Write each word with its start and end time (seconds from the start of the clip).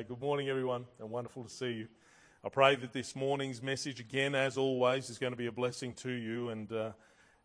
Okay, 0.00 0.08
good 0.08 0.22
morning, 0.22 0.48
everyone, 0.48 0.86
and 0.98 1.10
wonderful 1.10 1.44
to 1.44 1.50
see 1.50 1.72
you. 1.72 1.88
I 2.42 2.48
pray 2.48 2.74
that 2.74 2.94
this 2.94 3.14
morning's 3.14 3.60
message, 3.60 4.00
again, 4.00 4.34
as 4.34 4.56
always, 4.56 5.10
is 5.10 5.18
going 5.18 5.34
to 5.34 5.36
be 5.36 5.44
a 5.44 5.52
blessing 5.52 5.92
to 5.96 6.10
you, 6.10 6.48
and 6.48 6.72
uh, 6.72 6.92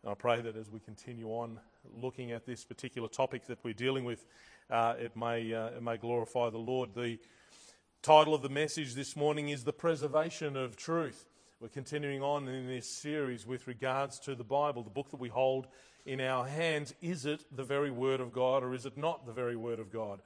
I 0.06 0.14
pray 0.14 0.40
that 0.40 0.56
as 0.56 0.70
we 0.70 0.80
continue 0.80 1.26
on 1.26 1.60
looking 2.00 2.32
at 2.32 2.46
this 2.46 2.64
particular 2.64 3.08
topic 3.08 3.46
that 3.48 3.58
we're 3.62 3.74
dealing 3.74 4.06
with, 4.06 4.24
uh, 4.70 4.94
it, 4.98 5.14
may, 5.14 5.52
uh, 5.52 5.66
it 5.66 5.82
may 5.82 5.98
glorify 5.98 6.48
the 6.48 6.56
Lord. 6.56 6.94
The 6.94 7.18
title 8.00 8.34
of 8.34 8.40
the 8.40 8.48
message 8.48 8.94
this 8.94 9.16
morning 9.16 9.50
is 9.50 9.64
The 9.64 9.74
Preservation 9.74 10.56
of 10.56 10.76
Truth. 10.76 11.26
We're 11.60 11.68
continuing 11.68 12.22
on 12.22 12.48
in 12.48 12.66
this 12.68 12.88
series 12.88 13.46
with 13.46 13.66
regards 13.66 14.18
to 14.20 14.34
the 14.34 14.44
Bible, 14.44 14.82
the 14.82 14.88
book 14.88 15.10
that 15.10 15.20
we 15.20 15.28
hold 15.28 15.66
in 16.06 16.22
our 16.22 16.46
hands. 16.46 16.94
Is 17.02 17.26
it 17.26 17.44
the 17.54 17.64
very 17.64 17.90
Word 17.90 18.20
of 18.20 18.32
God, 18.32 18.64
or 18.64 18.72
is 18.72 18.86
it 18.86 18.96
not 18.96 19.26
the 19.26 19.32
very 19.34 19.56
Word 19.56 19.78
of 19.78 19.92
God? 19.92 20.22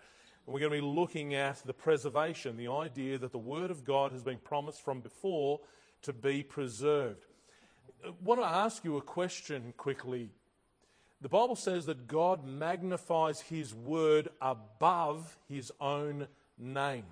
We're 0.46 0.60
going 0.60 0.72
to 0.72 0.78
be 0.78 0.86
looking 0.86 1.34
at 1.34 1.62
the 1.64 1.72
preservation, 1.72 2.56
the 2.56 2.68
idea 2.68 3.18
that 3.18 3.32
the 3.32 3.38
Word 3.38 3.70
of 3.70 3.84
God 3.84 4.12
has 4.12 4.22
been 4.22 4.38
promised 4.38 4.82
from 4.82 5.00
before 5.00 5.60
to 6.02 6.12
be 6.12 6.42
preserved. 6.42 7.26
Uh, 8.04 8.08
I 8.08 8.12
want 8.22 8.40
to 8.40 8.46
ask 8.46 8.84
you 8.84 8.96
a 8.96 9.02
question 9.02 9.74
quickly. 9.76 10.30
The 11.20 11.28
Bible 11.28 11.56
says 11.56 11.86
that 11.86 12.08
God 12.08 12.45
magnifies 12.45 13.42
His 13.42 13.74
Word 13.74 14.28
above 14.40 15.36
His 15.48 15.70
own 15.80 16.26
name. 16.59 17.04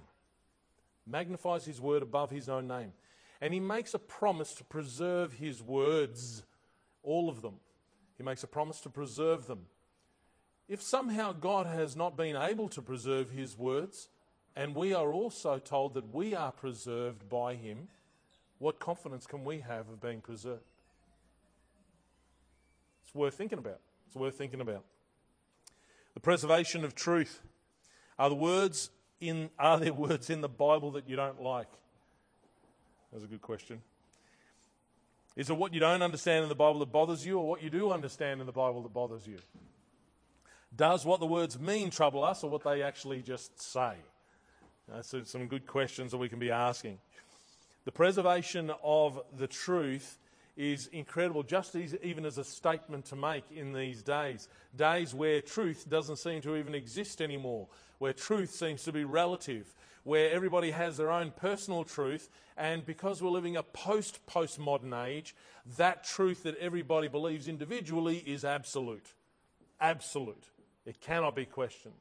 Magnifies 1.06 1.64
His 1.64 1.80
Word 1.80 2.02
above 2.02 2.30
His 2.30 2.48
own 2.48 2.66
name. 2.66 2.92
And 3.40 3.52
He 3.52 3.60
makes 3.60 3.94
a 3.94 3.98
promise 3.98 4.54
to 4.54 4.64
preserve 4.64 5.34
His 5.34 5.62
words, 5.62 6.42
all 7.02 7.28
of 7.28 7.42
them. 7.42 7.54
He 8.16 8.24
makes 8.24 8.42
a 8.42 8.48
promise 8.48 8.80
to 8.80 8.88
preserve 8.88 9.46
them. 9.46 9.66
If 10.68 10.82
somehow 10.82 11.32
God 11.32 11.66
has 11.66 11.96
not 11.96 12.16
been 12.16 12.36
able 12.36 12.68
to 12.70 12.82
preserve 12.82 13.30
his 13.30 13.56
words, 13.56 14.08
and 14.54 14.74
we 14.74 14.92
are 14.92 15.12
also 15.12 15.58
told 15.58 15.94
that 15.94 16.14
we 16.14 16.34
are 16.34 16.52
preserved 16.52 17.28
by 17.28 17.54
him, 17.54 17.88
what 18.58 18.78
confidence 18.78 19.26
can 19.26 19.44
we 19.44 19.60
have 19.60 19.88
of 19.88 20.00
being 20.00 20.20
preserved? 20.20 20.62
It's 23.04 23.14
worth 23.14 23.34
thinking 23.34 23.58
about. 23.58 23.80
It's 24.06 24.16
worth 24.16 24.36
thinking 24.36 24.60
about. 24.60 24.84
The 26.14 26.20
preservation 26.20 26.84
of 26.84 26.94
truth. 26.94 27.40
Are 28.18 28.28
the 28.28 28.34
words 28.34 28.90
in 29.20 29.50
are 29.58 29.78
there 29.78 29.92
words 29.92 30.28
in 30.28 30.40
the 30.40 30.48
Bible 30.48 30.90
that 30.92 31.08
you 31.08 31.16
don't 31.16 31.40
like? 31.40 31.68
That's 33.12 33.24
a 33.24 33.28
good 33.28 33.40
question. 33.42 33.80
Is 35.36 35.48
it 35.48 35.56
what 35.56 35.72
you 35.72 35.80
don't 35.80 36.02
understand 36.02 36.42
in 36.42 36.48
the 36.48 36.54
Bible 36.54 36.80
that 36.80 36.92
bothers 36.92 37.24
you, 37.24 37.38
or 37.38 37.48
what 37.48 37.62
you 37.62 37.70
do 37.70 37.92
understand 37.92 38.40
in 38.40 38.46
the 38.46 38.52
Bible 38.52 38.82
that 38.82 38.92
bothers 38.92 39.26
you? 39.26 39.38
Does 40.78 41.04
what 41.04 41.18
the 41.18 41.26
words 41.26 41.58
mean 41.58 41.90
trouble 41.90 42.22
us 42.24 42.44
or 42.44 42.50
what 42.50 42.62
they 42.62 42.82
actually 42.82 43.20
just 43.20 43.60
say? 43.60 43.94
That's 44.88 45.12
some 45.24 45.48
good 45.48 45.66
questions 45.66 46.12
that 46.12 46.18
we 46.18 46.28
can 46.28 46.38
be 46.38 46.52
asking. 46.52 46.98
The 47.84 47.90
preservation 47.90 48.70
of 48.82 49.20
the 49.36 49.48
truth 49.48 50.18
is 50.56 50.86
incredible, 50.92 51.42
just 51.42 51.74
even 51.74 52.24
as 52.24 52.38
a 52.38 52.44
statement 52.44 53.06
to 53.06 53.16
make 53.16 53.44
in 53.50 53.72
these 53.72 54.04
days. 54.04 54.48
Days 54.76 55.14
where 55.14 55.40
truth 55.40 55.84
doesn't 55.90 56.16
seem 56.16 56.42
to 56.42 56.56
even 56.56 56.76
exist 56.76 57.20
anymore, 57.20 57.66
where 57.98 58.12
truth 58.12 58.50
seems 58.50 58.84
to 58.84 58.92
be 58.92 59.04
relative, 59.04 59.74
where 60.04 60.30
everybody 60.30 60.70
has 60.70 60.96
their 60.96 61.10
own 61.10 61.32
personal 61.32 61.82
truth, 61.82 62.30
and 62.56 62.86
because 62.86 63.20
we're 63.20 63.30
living 63.30 63.56
a 63.56 63.62
post 63.64 64.20
postmodern 64.26 65.06
age, 65.06 65.34
that 65.76 66.04
truth 66.04 66.44
that 66.44 66.56
everybody 66.58 67.08
believes 67.08 67.48
individually 67.48 68.18
is 68.18 68.44
absolute. 68.44 69.14
Absolute. 69.80 70.44
It 70.88 71.02
cannot 71.02 71.36
be 71.36 71.44
questioned. 71.44 72.00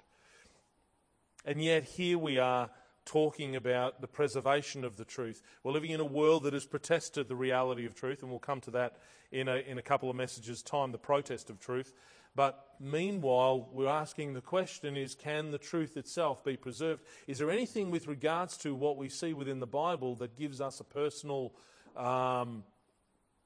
And 1.44 1.62
yet, 1.62 1.84
here 1.84 2.18
we 2.18 2.38
are 2.38 2.70
talking 3.04 3.58
about 3.58 4.00
the 4.00 4.08
preservation 4.08 4.86
of 4.86 4.96
the 4.96 5.04
truth. 5.04 5.42
We're 5.62 5.74
living 5.74 5.92
in 5.92 6.00
a 6.00 6.06
world 6.06 6.44
that 6.44 6.54
has 6.54 6.66
protested 6.66 7.28
the 7.28 7.36
reality 7.36 7.86
of 7.86 7.96
truth, 7.96 8.22
and 8.22 8.32
we'll 8.32 8.40
come 8.40 8.62
to 8.62 8.72
that 8.72 8.96
in 9.30 9.50
a, 9.50 9.58
in 9.58 9.78
a 9.78 9.82
couple 9.82 10.10
of 10.10 10.16
messages' 10.16 10.64
time 10.64 10.94
the 10.94 10.98
protest 10.98 11.50
of 11.50 11.60
truth. 11.60 11.94
But 12.34 12.64
meanwhile, 12.80 13.68
we're 13.74 13.90
asking 13.90 14.36
the 14.36 14.42
question 14.42 14.96
is 14.96 15.16
can 15.16 15.52
the 15.52 15.58
truth 15.58 15.98
itself 15.98 16.46
be 16.46 16.56
preserved? 16.56 17.04
Is 17.28 17.40
there 17.40 17.52
anything 17.52 17.92
with 17.92 18.08
regards 18.08 18.56
to 18.60 18.74
what 18.74 18.96
we 18.96 19.10
see 19.10 19.34
within 19.34 19.60
the 19.60 19.68
Bible 19.68 20.16
that 20.16 20.38
gives 20.38 20.62
us 20.62 20.80
a 20.80 20.86
personal 20.86 21.54
um, 21.98 22.64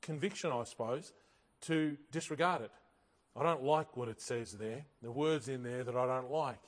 conviction, 0.03 0.51
I 0.51 0.65
suppose, 0.65 1.13
to 1.61 1.97
disregard 2.11 2.61
it? 2.61 2.71
I 3.35 3.43
don't 3.43 3.63
like 3.63 3.95
what 3.95 4.09
it 4.09 4.19
says 4.19 4.53
there. 4.53 4.85
The 5.01 5.11
words 5.11 5.47
in 5.47 5.63
there 5.63 5.83
that 5.83 5.95
I 5.95 6.05
don't 6.05 6.31
like. 6.31 6.59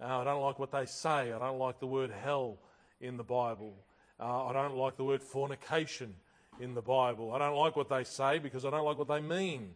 Uh, 0.00 0.18
I 0.20 0.24
don't 0.24 0.42
like 0.42 0.58
what 0.58 0.70
they 0.70 0.86
say. 0.86 1.32
I 1.32 1.38
don't 1.38 1.58
like 1.58 1.80
the 1.80 1.86
word 1.86 2.10
hell 2.10 2.58
in 3.00 3.16
the 3.16 3.24
Bible. 3.24 3.74
Uh, 4.20 4.46
I 4.46 4.52
don't 4.52 4.76
like 4.76 4.96
the 4.96 5.04
word 5.04 5.22
fornication 5.22 6.14
in 6.60 6.74
the 6.74 6.82
Bible. 6.82 7.32
I 7.32 7.38
don't 7.38 7.56
like 7.56 7.76
what 7.76 7.88
they 7.88 8.04
say 8.04 8.38
because 8.38 8.64
I 8.64 8.70
don't 8.70 8.84
like 8.84 8.98
what 8.98 9.08
they 9.08 9.20
mean. 9.20 9.74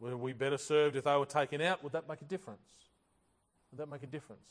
Would 0.00 0.14
we 0.14 0.32
better 0.32 0.58
served 0.58 0.96
if 0.96 1.04
they 1.04 1.16
were 1.16 1.26
taken 1.26 1.60
out? 1.60 1.82
Would 1.84 1.92
that 1.92 2.08
make 2.08 2.20
a 2.20 2.24
difference? 2.24 2.68
Would 3.70 3.78
that 3.78 3.88
make 3.88 4.02
a 4.02 4.06
difference? 4.06 4.48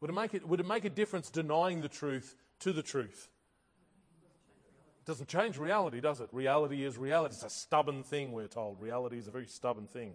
Would 0.00 0.10
it 0.10 0.14
make, 0.14 0.34
it, 0.34 0.48
would 0.48 0.60
it 0.60 0.66
make 0.66 0.84
a 0.84 0.90
difference 0.90 1.30
denying 1.30 1.82
the 1.82 1.88
truth 1.88 2.34
to 2.60 2.72
the 2.72 2.82
truth? 2.82 3.28
Doesn't 5.04 5.28
change 5.28 5.58
reality, 5.58 6.00
does 6.00 6.20
it? 6.20 6.28
Reality 6.32 6.84
is 6.84 6.96
reality. 6.96 7.34
It's 7.34 7.44
a 7.44 7.50
stubborn 7.50 8.04
thing, 8.04 8.32
we're 8.32 8.46
told. 8.46 8.80
Reality 8.80 9.18
is 9.18 9.26
a 9.26 9.32
very 9.32 9.46
stubborn 9.46 9.86
thing. 9.86 10.12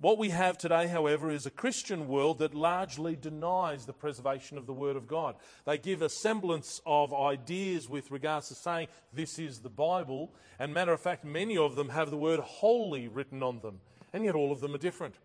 What 0.00 0.18
we 0.18 0.28
have 0.28 0.56
today, 0.56 0.86
however, 0.86 1.28
is 1.28 1.44
a 1.44 1.50
Christian 1.50 2.06
world 2.06 2.38
that 2.38 2.54
largely 2.54 3.16
denies 3.16 3.84
the 3.84 3.92
preservation 3.92 4.56
of 4.56 4.66
the 4.66 4.72
Word 4.72 4.94
of 4.94 5.08
God. 5.08 5.34
They 5.64 5.76
give 5.76 6.02
a 6.02 6.08
semblance 6.08 6.80
of 6.86 7.12
ideas 7.12 7.88
with 7.88 8.12
regards 8.12 8.46
to 8.48 8.54
saying 8.54 8.88
this 9.12 9.40
is 9.40 9.58
the 9.58 9.70
Bible, 9.70 10.32
and 10.60 10.72
matter 10.72 10.92
of 10.92 11.00
fact, 11.00 11.24
many 11.24 11.56
of 11.58 11.74
them 11.74 11.88
have 11.88 12.10
the 12.10 12.16
word 12.16 12.38
holy 12.38 13.08
written 13.08 13.42
on 13.42 13.58
them, 13.58 13.80
and 14.12 14.24
yet 14.24 14.36
all 14.36 14.52
of 14.52 14.60
them 14.60 14.72
are 14.72 14.78
different. 14.78 15.16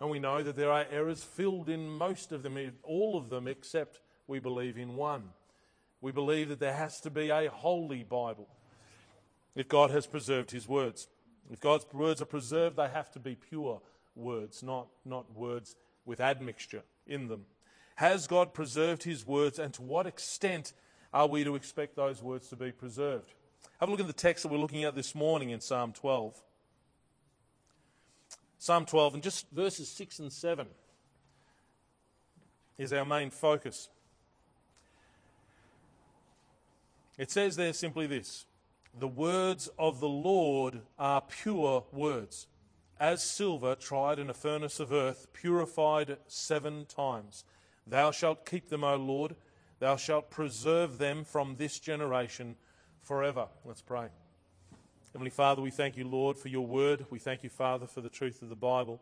And 0.00 0.10
we 0.10 0.18
know 0.18 0.42
that 0.42 0.56
there 0.56 0.70
are 0.70 0.86
errors 0.90 1.24
filled 1.24 1.70
in 1.70 1.88
most 1.88 2.30
of 2.30 2.42
them, 2.42 2.58
all 2.82 3.16
of 3.16 3.30
them, 3.30 3.48
except 3.48 4.00
we 4.26 4.38
believe 4.38 4.76
in 4.76 4.96
one. 4.96 5.30
We 6.00 6.12
believe 6.12 6.48
that 6.48 6.60
there 6.60 6.74
has 6.74 7.00
to 7.02 7.10
be 7.10 7.30
a 7.30 7.50
holy 7.50 8.02
Bible 8.02 8.48
if 9.54 9.68
God 9.68 9.90
has 9.90 10.06
preserved 10.06 10.50
his 10.50 10.68
words. 10.68 11.08
If 11.50 11.60
God's 11.60 11.86
words 11.92 12.22
are 12.22 12.26
preserved, 12.26 12.76
they 12.76 12.88
have 12.88 13.10
to 13.12 13.18
be 13.18 13.34
pure 13.34 13.80
words, 14.14 14.62
not, 14.62 14.86
not 15.04 15.34
words 15.34 15.76
with 16.04 16.20
admixture 16.20 16.82
in 17.06 17.28
them. 17.28 17.44
Has 17.96 18.26
God 18.26 18.54
preserved 18.54 19.02
his 19.02 19.26
words, 19.26 19.58
and 19.58 19.74
to 19.74 19.82
what 19.82 20.06
extent 20.06 20.72
are 21.12 21.26
we 21.26 21.44
to 21.44 21.54
expect 21.54 21.96
those 21.96 22.22
words 22.22 22.48
to 22.48 22.56
be 22.56 22.72
preserved? 22.72 23.34
Have 23.78 23.88
a 23.88 23.92
look 23.92 24.00
at 24.00 24.06
the 24.06 24.12
text 24.12 24.42
that 24.42 24.52
we're 24.52 24.58
looking 24.58 24.84
at 24.84 24.94
this 24.94 25.14
morning 25.14 25.50
in 25.50 25.60
Psalm 25.60 25.92
12. 25.92 26.40
Psalm 28.58 28.86
12, 28.86 29.14
and 29.14 29.22
just 29.22 29.50
verses 29.50 29.88
6 29.88 30.18
and 30.20 30.32
7 30.32 30.66
is 32.78 32.92
our 32.92 33.04
main 33.04 33.30
focus. 33.30 33.88
It 37.20 37.30
says 37.30 37.54
there 37.54 37.74
simply 37.74 38.06
this 38.06 38.46
The 38.98 39.06
words 39.06 39.68
of 39.78 40.00
the 40.00 40.08
Lord 40.08 40.80
are 40.98 41.20
pure 41.20 41.84
words, 41.92 42.46
as 42.98 43.22
silver 43.22 43.74
tried 43.74 44.18
in 44.18 44.30
a 44.30 44.34
furnace 44.34 44.80
of 44.80 44.90
earth, 44.90 45.26
purified 45.34 46.16
seven 46.26 46.86
times. 46.86 47.44
Thou 47.86 48.10
shalt 48.10 48.46
keep 48.46 48.70
them, 48.70 48.84
O 48.84 48.96
Lord. 48.96 49.36
Thou 49.80 49.96
shalt 49.96 50.30
preserve 50.30 50.96
them 50.96 51.24
from 51.24 51.56
this 51.56 51.78
generation 51.78 52.56
forever. 53.02 53.48
Let's 53.66 53.82
pray. 53.82 54.06
Heavenly 55.12 55.28
Father, 55.28 55.60
we 55.60 55.70
thank 55.70 55.98
you, 55.98 56.08
Lord, 56.08 56.38
for 56.38 56.48
your 56.48 56.66
word. 56.66 57.04
We 57.10 57.18
thank 57.18 57.42
you, 57.42 57.50
Father, 57.50 57.86
for 57.86 58.00
the 58.00 58.08
truth 58.08 58.40
of 58.40 58.48
the 58.48 58.56
Bible. 58.56 58.98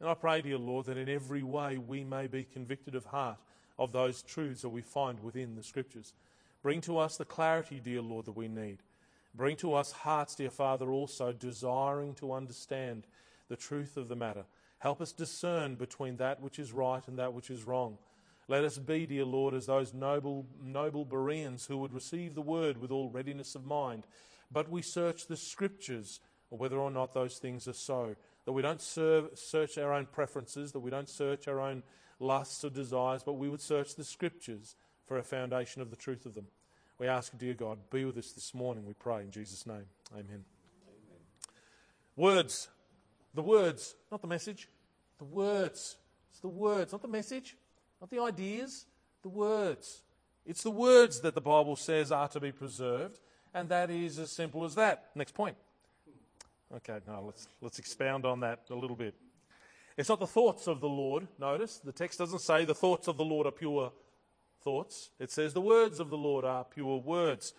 And 0.00 0.08
I 0.08 0.14
pray, 0.14 0.42
dear 0.42 0.58
Lord, 0.58 0.86
that 0.86 0.98
in 0.98 1.08
every 1.08 1.44
way 1.44 1.78
we 1.78 2.02
may 2.02 2.26
be 2.26 2.42
convicted 2.42 2.96
of 2.96 3.04
heart 3.04 3.38
of 3.78 3.92
those 3.92 4.22
truths 4.22 4.62
that 4.62 4.70
we 4.70 4.82
find 4.82 5.22
within 5.22 5.54
the 5.54 5.62
Scriptures. 5.62 6.14
Bring 6.62 6.80
to 6.82 6.98
us 6.98 7.16
the 7.16 7.24
clarity, 7.24 7.80
dear 7.82 8.02
Lord, 8.02 8.26
that 8.26 8.36
we 8.36 8.48
need. 8.48 8.78
Bring 9.34 9.56
to 9.56 9.74
us 9.74 9.92
hearts, 9.92 10.34
dear 10.34 10.50
Father, 10.50 10.90
also 10.90 11.32
desiring 11.32 12.14
to 12.14 12.32
understand 12.32 13.06
the 13.48 13.56
truth 13.56 13.96
of 13.96 14.08
the 14.08 14.16
matter. 14.16 14.44
Help 14.78 15.00
us 15.00 15.12
discern 15.12 15.76
between 15.76 16.16
that 16.16 16.40
which 16.40 16.58
is 16.58 16.72
right 16.72 17.06
and 17.06 17.18
that 17.18 17.32
which 17.32 17.50
is 17.50 17.64
wrong. 17.64 17.98
Let 18.48 18.64
us 18.64 18.78
be, 18.78 19.06
dear 19.06 19.24
Lord, 19.24 19.54
as 19.54 19.66
those 19.66 19.94
noble, 19.94 20.46
noble 20.62 21.04
Bereans 21.04 21.66
who 21.66 21.78
would 21.78 21.92
receive 21.92 22.34
the 22.34 22.42
word 22.42 22.78
with 22.78 22.90
all 22.90 23.08
readiness 23.08 23.54
of 23.54 23.64
mind. 23.64 24.06
But 24.50 24.68
we 24.68 24.82
search 24.82 25.28
the 25.28 25.36
scriptures, 25.36 26.20
whether 26.48 26.78
or 26.78 26.90
not 26.90 27.14
those 27.14 27.38
things 27.38 27.68
are 27.68 27.72
so. 27.72 28.16
That 28.44 28.52
we 28.52 28.62
don't 28.62 28.80
serve, 28.80 29.28
search 29.34 29.78
our 29.78 29.94
own 29.94 30.06
preferences, 30.06 30.72
that 30.72 30.80
we 30.80 30.90
don't 30.90 31.08
search 31.08 31.46
our 31.46 31.60
own 31.60 31.84
lusts 32.18 32.64
or 32.64 32.70
desires, 32.70 33.22
but 33.22 33.34
we 33.34 33.48
would 33.48 33.60
search 33.60 33.94
the 33.94 34.04
scriptures 34.04 34.74
for 35.10 35.18
a 35.18 35.24
foundation 35.24 35.82
of 35.82 35.90
the 35.90 35.96
truth 35.96 36.24
of 36.24 36.34
them. 36.34 36.46
We 37.00 37.08
ask, 37.08 37.36
dear 37.36 37.52
God, 37.52 37.78
be 37.90 38.04
with 38.04 38.16
us 38.16 38.30
this 38.30 38.54
morning, 38.54 38.86
we 38.86 38.92
pray 38.92 39.22
in 39.22 39.32
Jesus' 39.32 39.66
name. 39.66 39.86
Amen. 40.12 40.24
Amen. 40.28 40.44
Words. 42.14 42.68
The 43.34 43.42
words, 43.42 43.96
not 44.12 44.22
the 44.22 44.28
message. 44.28 44.68
The 45.18 45.24
words. 45.24 45.96
It's 46.30 46.38
the 46.38 46.46
words, 46.46 46.92
not 46.92 47.02
the 47.02 47.08
message. 47.08 47.56
Not 48.00 48.08
the 48.10 48.20
ideas, 48.20 48.86
the 49.22 49.30
words. 49.30 50.04
It's 50.46 50.62
the 50.62 50.70
words 50.70 51.22
that 51.22 51.34
the 51.34 51.40
Bible 51.40 51.74
says 51.74 52.12
are 52.12 52.28
to 52.28 52.38
be 52.38 52.52
preserved, 52.52 53.18
and 53.52 53.68
that 53.68 53.90
is 53.90 54.16
as 54.20 54.30
simple 54.30 54.64
as 54.64 54.76
that. 54.76 55.06
Next 55.16 55.34
point. 55.34 55.56
Okay, 56.72 57.00
now 57.08 57.22
let's, 57.26 57.48
let's 57.60 57.80
expound 57.80 58.24
on 58.24 58.38
that 58.40 58.60
a 58.70 58.76
little 58.76 58.94
bit. 58.94 59.16
It's 59.96 60.08
not 60.08 60.20
the 60.20 60.26
thoughts 60.28 60.68
of 60.68 60.80
the 60.80 60.88
Lord. 60.88 61.26
Notice 61.36 61.78
the 61.78 61.90
text 61.90 62.20
doesn't 62.20 62.42
say 62.42 62.64
the 62.64 62.76
thoughts 62.76 63.08
of 63.08 63.16
the 63.16 63.24
Lord 63.24 63.48
are 63.48 63.50
pure 63.50 63.90
thoughts. 64.62 65.10
It 65.18 65.30
says 65.30 65.52
the 65.52 65.60
words 65.60 66.00
of 66.00 66.10
the 66.10 66.16
Lord 66.16 66.44
are 66.44 66.64
pure 66.64 66.98
words. 66.98 67.52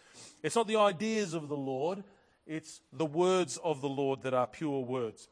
It's 0.44 0.56
not 0.56 0.68
the 0.68 0.78
ideas 0.78 1.34
of 1.34 1.50
the 1.50 1.58
Lord, 1.58 2.04
it's 2.46 2.82
the 2.92 3.06
words 3.06 3.58
of 3.64 3.82
the 3.82 3.90
Lord 3.90 4.24
that 4.24 4.34
are 4.34 4.48
pure 4.48 4.82
words. 4.82 5.30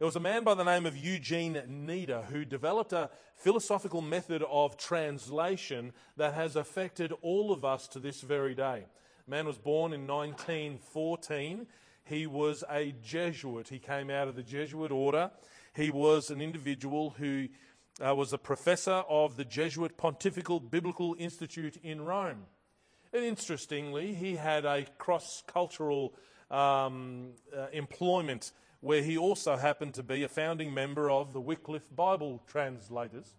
It 0.00 0.04
was 0.04 0.16
a 0.16 0.20
man 0.20 0.44
by 0.44 0.54
the 0.54 0.64
name 0.64 0.86
of 0.86 0.96
Eugene 0.96 1.60
Nida 1.68 2.24
who 2.26 2.46
developed 2.46 2.94
a 2.94 3.10
philosophical 3.36 4.00
method 4.00 4.42
of 4.48 4.78
translation 4.78 5.92
that 6.16 6.32
has 6.32 6.56
affected 6.56 7.12
all 7.20 7.52
of 7.52 7.66
us 7.66 7.86
to 7.88 7.98
this 7.98 8.22
very 8.22 8.54
day. 8.54 8.86
The 9.26 9.30
man 9.30 9.46
was 9.46 9.58
born 9.58 9.92
in 9.92 10.06
1914. 10.06 11.66
He 12.04 12.26
was 12.26 12.64
a 12.70 12.94
Jesuit. 13.02 13.68
He 13.68 13.78
came 13.78 14.08
out 14.08 14.26
of 14.26 14.36
the 14.36 14.42
Jesuit 14.42 14.90
order. 14.90 15.30
He 15.74 15.90
was 15.90 16.30
an 16.30 16.40
individual 16.40 17.10
who 17.10 17.48
uh, 18.04 18.14
was 18.14 18.32
a 18.32 18.38
professor 18.38 19.02
of 19.08 19.36
the 19.36 19.44
Jesuit 19.44 19.96
Pontifical 19.96 20.60
Biblical 20.60 21.14
Institute 21.18 21.76
in 21.82 22.00
Rome. 22.00 22.46
And 23.12 23.24
interestingly, 23.24 24.14
he 24.14 24.36
had 24.36 24.64
a 24.64 24.86
cross 24.98 25.42
cultural 25.46 26.14
um, 26.50 27.32
uh, 27.56 27.66
employment 27.72 28.52
where 28.80 29.02
he 29.02 29.18
also 29.18 29.56
happened 29.56 29.94
to 29.94 30.02
be 30.02 30.22
a 30.22 30.28
founding 30.28 30.72
member 30.72 31.10
of 31.10 31.32
the 31.32 31.40
Wycliffe 31.40 31.94
Bible 31.94 32.42
Translators, 32.46 33.34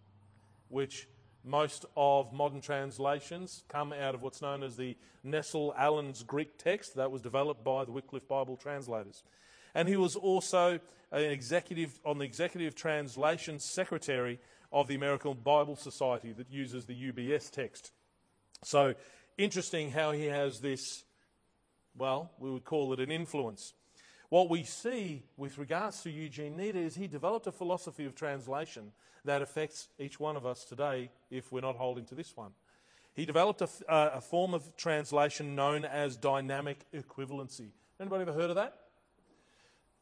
which 0.70 1.08
most 1.44 1.86
of 1.98 2.32
modern 2.32 2.62
translations 2.62 3.64
come 3.68 3.92
out 3.92 4.14
of 4.14 4.22
what's 4.22 4.42
known 4.42 4.62
as 4.62 4.76
the 4.78 4.96
Nestle 5.24 5.74
Aland's 5.80 6.22
Greek 6.22 6.58
text 6.58 6.96
that 6.96 7.12
was 7.12 7.22
developed 7.22 7.64
by 7.64 7.86
the 7.86 7.92
Wycliffe 7.92 8.28
Bible 8.28 8.56
Translators. 8.56 9.24
And 9.74 9.88
he 9.88 9.98
was 9.98 10.16
also 10.16 10.80
an 11.12 11.24
executive 11.24 12.00
on 12.06 12.18
the 12.18 12.26
executive 12.26 12.76
translation 12.76 13.60
secretary 13.60 14.40
of 14.72 14.88
the 14.88 14.96
American 14.96 15.34
Bible 15.34 15.76
Society 15.76 16.32
that 16.34 16.50
uses 16.50 16.86
the 16.86 17.12
UBS 17.12 17.52
text. 17.52 17.92
So 18.64 18.94
interesting 19.38 19.92
how 19.92 20.12
he 20.12 20.26
has 20.26 20.60
this, 20.60 21.04
well, 21.98 22.32
we 22.40 22.50
would 22.50 22.64
call 22.64 22.94
it 22.94 23.00
an 23.00 23.12
influence. 23.12 23.74
What 24.30 24.50
we 24.50 24.64
see 24.64 25.24
with 25.36 25.58
regards 25.58 26.04
to 26.04 26.10
Eugene 26.10 26.58
Nida 26.58 26.76
is 26.76 26.96
he 26.96 27.08
developed 27.08 27.48
a 27.48 27.52
philosophy 27.52 28.06
of 28.06 28.16
translation 28.16 28.94
that 29.26 29.42
affects 29.42 29.90
each 30.00 30.20
one 30.20 30.38
of 30.38 30.46
us 30.46 30.64
today 30.64 31.12
if 31.30 31.52
we're 31.52 31.62
not 31.62 31.76
holding 31.76 32.06
to 32.06 32.16
this 32.16 32.36
one. 32.36 32.52
He 33.14 33.26
developed 33.26 33.62
a, 33.62 33.70
uh, 33.90 34.12
a 34.16 34.22
form 34.22 34.54
of 34.54 34.76
translation 34.78 35.54
known 35.54 35.84
as 35.84 36.16
dynamic 36.16 36.86
equivalency. 36.94 37.72
Anybody 38.00 38.22
ever 38.22 38.32
heard 38.32 38.50
of 38.50 38.56
that? 38.56 38.74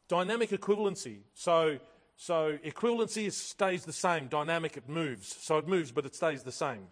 Dynamic 0.09 0.49
equivalency. 0.49 1.19
So, 1.35 1.77
so 2.17 2.57
equivalency 2.65 3.31
stays 3.31 3.85
the 3.85 3.93
same. 3.93 4.27
Dynamic, 4.27 4.75
it 4.75 4.89
moves. 4.89 5.37
So 5.39 5.57
it 5.59 5.67
moves, 5.67 5.91
but 5.91 6.05
it 6.05 6.15
stays 6.15 6.43
the 6.43 6.51
same. 6.51 6.87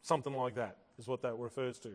Something 0.00 0.32
like 0.32 0.54
that 0.54 0.78
is 0.98 1.06
what 1.06 1.20
that 1.22 1.34
refers 1.34 1.78
to. 1.80 1.90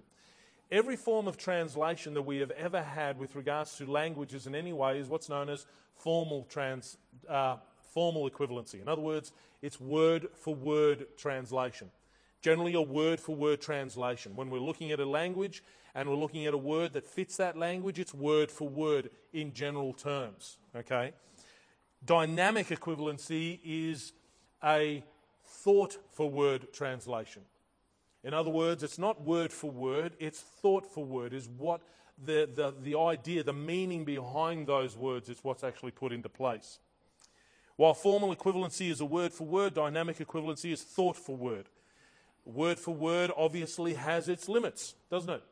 Every 0.72 0.98
form 0.98 1.28
of 1.28 1.38
translation 1.38 2.14
that 2.14 2.22
we 2.22 2.38
have 2.38 2.52
ever 2.52 2.84
had 2.84 3.18
with 3.18 3.36
regards 3.36 3.76
to 3.78 3.90
languages 3.90 4.46
in 4.46 4.54
any 4.54 4.74
way 4.74 5.00
is 5.00 5.08
what's 5.08 5.30
known 5.30 5.50
as 5.50 5.66
formal, 5.96 6.46
trans, 6.50 6.98
uh, 7.28 7.56
formal 7.94 8.30
equivalency. 8.30 8.82
In 8.82 8.88
other 8.88 9.02
words, 9.02 9.32
it's 9.62 9.80
word 9.80 10.28
for 10.36 10.54
word 10.54 11.08
translation. 11.18 11.90
Generally, 12.42 12.74
a 12.74 12.82
word 12.82 13.20
for 13.20 13.36
word 13.36 13.62
translation. 13.62 14.36
When 14.36 14.50
we're 14.50 14.60
looking 14.60 14.92
at 14.92 15.00
a 15.00 15.06
language 15.06 15.62
and 15.94 16.08
we're 16.08 16.16
looking 16.16 16.46
at 16.46 16.54
a 16.54 16.58
word 16.58 16.94
that 16.94 17.06
fits 17.06 17.38
that 17.38 17.58
language, 17.58 18.00
it's 18.00 18.14
word 18.14 18.50
for 18.50 18.70
word 18.70 19.10
in 19.34 19.54
general 19.54 19.94
terms. 19.94 20.58
Okay? 20.76 21.14
Dynamic 22.06 22.68
equivalency 22.68 23.60
is 23.64 24.14
a 24.64 25.04
thought 25.46 25.98
for 26.12 26.30
word 26.30 26.72
translation. 26.72 27.42
In 28.24 28.34
other 28.34 28.50
words, 28.50 28.84
it's 28.84 29.00
not 29.00 29.22
word 29.22 29.52
for 29.52 29.72
word, 29.72 30.14
it's 30.20 30.40
thought 30.40 30.86
for 30.86 31.06
word, 31.06 31.34
is 31.34 31.48
what 31.48 31.82
the, 32.24 32.50
the, 32.54 32.74
the 32.82 33.00
idea, 33.00 33.44
the 33.44 33.54
meaning 33.54 34.04
behind 34.04 34.68
those 34.68 34.98
words 34.98 35.30
is 35.30 35.40
what's 35.42 35.64
actually 35.64 35.92
put 35.92 36.12
into 36.12 36.28
place. 36.28 36.80
While 37.78 37.94
formal 37.94 38.36
equivalency 38.36 38.92
is 38.92 39.00
a 39.00 39.06
word 39.06 39.32
for 39.32 39.48
word, 39.48 39.74
dynamic 39.74 40.18
equivalency 40.18 40.74
is 40.74 40.82
thought 40.82 41.16
for 41.16 41.36
word. 41.36 41.70
Word 42.46 42.80
for 42.80 42.94
word 42.94 43.32
obviously 43.36 43.94
has 43.94 44.28
its 44.28 44.50
limits, 44.50 44.96
doesn't 45.10 45.30
it? 45.30 45.44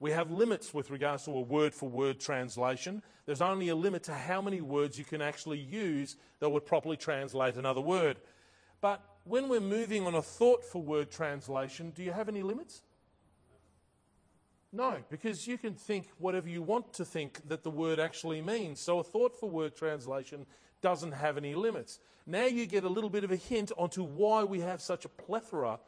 We 0.00 0.12
have 0.12 0.30
limits 0.30 0.72
with 0.72 0.90
regards 0.90 1.24
to 1.24 1.32
a 1.32 1.40
word 1.40 1.74
for 1.74 1.88
word 1.88 2.20
translation. 2.20 3.02
There's 3.26 3.42
only 3.42 3.68
a 3.68 3.74
limit 3.74 4.04
to 4.04 4.14
how 4.14 4.40
many 4.40 4.60
words 4.60 4.98
you 4.98 5.04
can 5.04 5.20
actually 5.20 5.58
use 5.58 6.16
that 6.40 6.48
would 6.48 6.64
properly 6.64 6.96
translate 6.96 7.56
another 7.56 7.80
word. 7.80 8.18
But 8.80 9.02
when 9.24 9.48
we're 9.48 9.60
moving 9.60 10.06
on 10.06 10.14
a 10.14 10.22
thought 10.22 10.64
for 10.64 10.80
word 10.80 11.10
translation, 11.10 11.90
do 11.90 12.02
you 12.02 12.12
have 12.12 12.28
any 12.28 12.42
limits? 12.42 12.82
No, 14.72 14.98
because 15.10 15.46
you 15.46 15.58
can 15.58 15.74
think 15.74 16.08
whatever 16.18 16.48
you 16.48 16.62
want 16.62 16.92
to 16.94 17.04
think 17.04 17.40
that 17.48 17.62
the 17.62 17.70
word 17.70 17.98
actually 17.98 18.42
means. 18.42 18.80
So 18.80 18.98
a 18.98 19.04
thought 19.04 19.38
for 19.38 19.50
word 19.50 19.74
translation 19.74 20.46
doesn't 20.80 21.12
have 21.12 21.36
any 21.36 21.54
limits. 21.54 21.98
Now 22.26 22.44
you 22.44 22.66
get 22.66 22.84
a 22.84 22.88
little 22.88 23.10
bit 23.10 23.24
of 23.24 23.32
a 23.32 23.36
hint 23.36 23.72
onto 23.76 24.04
why 24.04 24.44
we 24.44 24.60
have 24.60 24.80
such 24.80 25.04
a 25.04 25.08
plethora 25.08 25.80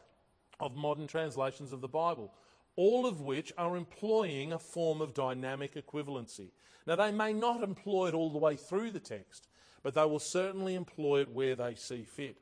of 0.61 0.77
modern 0.77 1.07
translations 1.07 1.73
of 1.73 1.81
the 1.81 1.89
Bible, 1.89 2.33
all 2.77 3.07
of 3.07 3.21
which 3.21 3.53
are 3.59 3.77
employing 3.77 4.53
a 4.53 4.59
form 4.59 5.01
of 5.01 5.15
dynamic 5.15 5.75
equivalency. 5.75 6.51
Now, 6.87 6.97
they 6.97 7.13
may 7.13 7.33
not 7.33 7.63
employ 7.63 8.09
it 8.09 8.15
all 8.15 8.31
the 8.31 8.39
way 8.39 8.57
through 8.57 8.91
the 8.91 9.01
text, 9.01 9.49
but 9.83 9.95
they 9.95 10.05
will 10.05 10.19
certainly 10.19 10.75
employ 10.75 11.21
it 11.21 11.31
where 11.31 11.55
they 11.55 11.75
see 11.75 12.05
fit. 12.05 12.37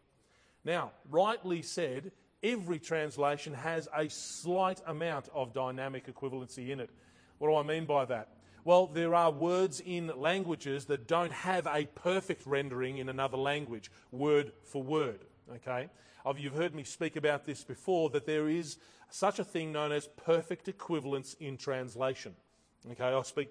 Now, 0.65 0.93
rightly 1.11 1.63
said, 1.63 2.13
every 2.43 2.79
translation 2.79 3.55
has 3.55 3.89
a 3.97 4.09
slight 4.09 4.81
amount 4.87 5.29
of 5.35 5.53
dynamic 5.53 6.07
equivalency 6.13 6.71
in 6.71 6.81
it. 6.81 6.91
What 7.39 7.49
do 7.49 7.57
I 7.57 7.63
mean 7.63 7.85
by 7.85 8.05
that? 8.07 8.29
Well, 8.65 8.87
there 8.87 9.15
are 9.15 9.31
words 9.31 9.81
in 9.81 10.13
languages 10.17 10.85
that 10.87 11.09
don't 11.09 11.33
have 11.33 11.67
a 11.67 11.87
perfect 11.87 12.47
rendering 12.47 12.99
in 12.99 13.09
another 13.09 13.39
language, 13.39 13.91
word 14.11 14.53
for 14.63 14.83
word. 14.83 15.21
Okay? 15.55 15.89
You've 16.37 16.55
heard 16.55 16.75
me 16.75 16.85
speak 16.85 17.17
about 17.17 17.47
this 17.47 17.65
before, 17.65 18.11
that 18.11 18.27
there 18.27 18.49
is 18.49 18.79
such 19.11 19.39
a 19.39 19.45
thing 19.45 19.73
known 19.73 19.93
as 19.93 20.07
perfect 20.07 20.69
equivalence 20.69 21.35
in 21.41 21.57
translation. 21.57 22.35
Okay, 22.91 23.05
I 23.05 23.23
speak 23.23 23.51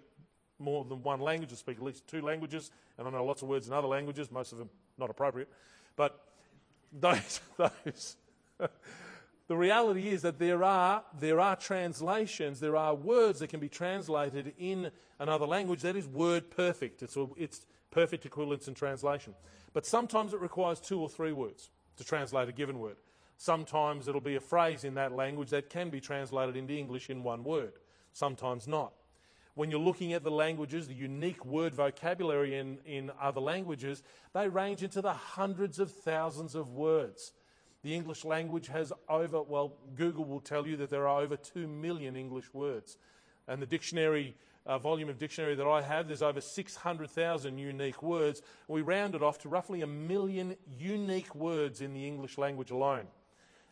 more 0.60 0.84
than 0.86 1.01
one 1.03 1.19
language, 1.19 1.51
I 1.51 1.55
speak 1.55 1.77
at 1.77 1.84
least 1.84 2.07
two 2.07 2.22
languages, 2.22 2.72
and 2.98 3.07
I 3.07 3.12
know 3.12 3.25
lots 3.25 3.41
of 3.41 3.48
words 3.48 3.67
in 3.67 3.74
other 3.74 3.88
languages, 3.88 4.31
most 4.31 4.51
of 4.51 4.57
them 4.57 4.69
not 4.98 5.10
appropriate. 5.10 5.50
But 5.96 6.19
those, 6.91 7.41
those. 7.57 8.15
the 9.48 9.55
reality 9.55 10.10
is 10.10 10.22
that 10.22 10.39
there 10.39 10.63
are, 10.63 11.03
there 11.19 11.39
are 11.39 11.55
translations, 11.55 12.60
there 12.60 12.75
are 12.75 12.93
words 12.93 13.39
that 13.39 13.50
can 13.50 13.60
be 13.60 13.69
translated 13.69 14.53
in 14.57 14.91
another 15.19 15.46
language 15.46 15.81
that 15.81 15.96
is 15.96 16.07
word 16.07 16.50
perfect. 16.51 17.01
It's, 17.01 17.17
a, 17.17 17.27
it's 17.38 17.65
perfect 17.91 18.25
equivalence 18.25 18.67
in 18.67 18.74
translation. 18.74 19.34
But 19.74 19.86
sometimes 19.86 20.34
it 20.34 20.39
requires 20.39 20.79
two 20.79 21.00
or 21.00 21.10
three 21.10 21.34
words 21.34 21.69
to 21.97 22.03
translate 22.03 22.49
a 22.49 22.51
given 22.51 22.79
word. 22.79 22.97
Sometimes 23.37 24.07
it'll 24.07 24.21
be 24.21 24.35
a 24.35 24.41
phrase 24.41 24.83
in 24.83 24.95
that 24.95 25.11
language 25.11 25.49
that 25.51 25.69
can 25.69 25.89
be 25.89 25.99
translated 25.99 26.55
into 26.55 26.73
English 26.73 27.09
in 27.09 27.23
one 27.23 27.43
word. 27.43 27.73
Sometimes 28.13 28.67
not. 28.67 28.93
When 29.53 29.71
you're 29.71 29.79
looking 29.79 30.13
at 30.13 30.23
the 30.23 30.31
languages, 30.31 30.87
the 30.87 30.93
unique 30.93 31.43
word 31.45 31.73
vocabulary 31.73 32.55
in, 32.55 32.77
in 32.85 33.11
other 33.19 33.41
languages, 33.41 34.03
they 34.33 34.47
range 34.47 34.83
into 34.83 35.01
the 35.01 35.13
hundreds 35.13 35.79
of 35.79 35.91
thousands 35.91 36.55
of 36.55 36.71
words. 36.71 37.33
The 37.83 37.95
English 37.95 38.25
language 38.25 38.67
has 38.67 38.91
over, 39.07 39.41
well, 39.41 39.73
Google 39.95 40.25
will 40.25 40.41
tell 40.41 40.67
you 40.67 40.77
that 40.77 40.89
there 40.89 41.07
are 41.07 41.21
over 41.21 41.37
2 41.37 41.67
million 41.67 42.15
English 42.15 42.53
words. 42.53 42.97
And 43.47 43.61
the 43.61 43.65
dictionary, 43.65 44.35
uh, 44.67 44.77
volume 44.77 45.07
of 45.09 45.17
dictionary 45.17 45.55
that 45.55 45.65
I 45.65 45.81
have, 45.81 46.07
there's 46.07 46.21
over 46.21 46.41
600,000 46.41 47.57
unique 47.57 48.03
words. 48.03 48.41
We 48.67 48.81
round 48.81 49.15
it 49.15 49.24
off 49.24 49.39
to 49.39 49.50
roughly 49.50 49.81
a 49.81 49.88
million 49.88 50.57
unique 50.77 51.33
words 51.33 51.81
in 51.81 51.93
the 51.93 52.05
English 52.05 52.38
language 52.38 52.69
alone. 52.69 53.07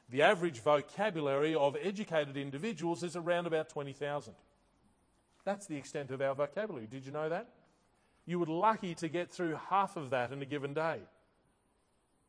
The 0.10 0.22
average 0.22 0.62
vocabulary 0.62 1.54
of 1.54 1.75
educated 1.82 2.38
individuals 2.38 3.04
is 3.04 3.16
around 3.16 3.46
about 3.46 3.70
20,000. 3.70 4.34
That's 5.44 5.68
the 5.68 5.75
extent 5.75 6.12
of 6.12 6.22
our 6.22 6.34
vocabulary. 6.34 6.88
Did 6.88 7.06
you 7.06 7.12
know 7.12 7.28
that? 7.30 7.50
You 8.25 8.40
were 8.40 8.46
lucky 8.46 8.96
to 8.96 9.10
get 9.10 9.30
through 9.30 9.60
half 9.70 9.98
of 9.98 10.12
that 10.12 10.32
in 10.32 10.42
a 10.42 10.46
given 10.46 10.74
day. 10.74 11.00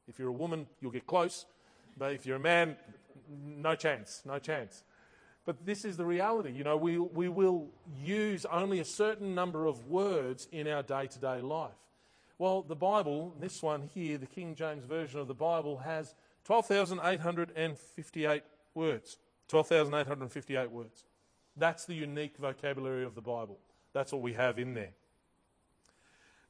If 0.09 0.19
you're 0.19 0.29
a 0.29 0.33
woman, 0.33 0.67
you'll 0.81 0.91
get 0.91 1.07
close. 1.07 1.47
But 1.97 2.13
if 2.13 2.27
you're 2.27 2.37
a 2.37 2.41
man, 2.41 2.77
no 3.29 3.75
chance, 3.75 4.23
no 4.25 4.39
chance. 4.39 4.83
But 5.47 5.65
this 5.65 5.85
is 5.85 5.97
the 5.97 6.05
reality. 6.05 6.51
You 6.51 6.65
know, 6.65 6.77
we, 6.77 6.99
we 6.99 7.29
will 7.29 7.69
use 8.05 8.45
only 8.47 8.81
a 8.81 8.85
certain 8.85 9.35
number 9.35 9.67
of 9.67 9.87
words 9.87 10.49
in 10.51 10.67
our 10.67 10.83
day 10.83 11.07
to 11.07 11.19
day 11.19 11.41
life. 11.41 11.71
Well, 12.39 12.63
the 12.63 12.77
Bible, 12.77 13.33
this 13.41 13.63
one 13.63 13.89
here, 13.95 14.19
the 14.19 14.27
King 14.27 14.57
James 14.57 14.85
Version 14.85 15.21
of 15.21 15.29
the 15.29 15.35
Bible, 15.35 15.79
has 15.79 16.15
12,858 16.45 18.43
words. 18.75 19.17
12,858 19.49 20.71
words. 20.71 21.05
That's 21.57 21.87
the 21.87 21.95
unique 21.95 22.37
vocabulary 22.37 23.05
of 23.05 23.15
the 23.15 23.23
Bible. 23.23 23.59
That's 23.95 24.13
what 24.13 24.21
we 24.21 24.35
have 24.35 24.59
in 24.59 24.75
there. 24.75 24.91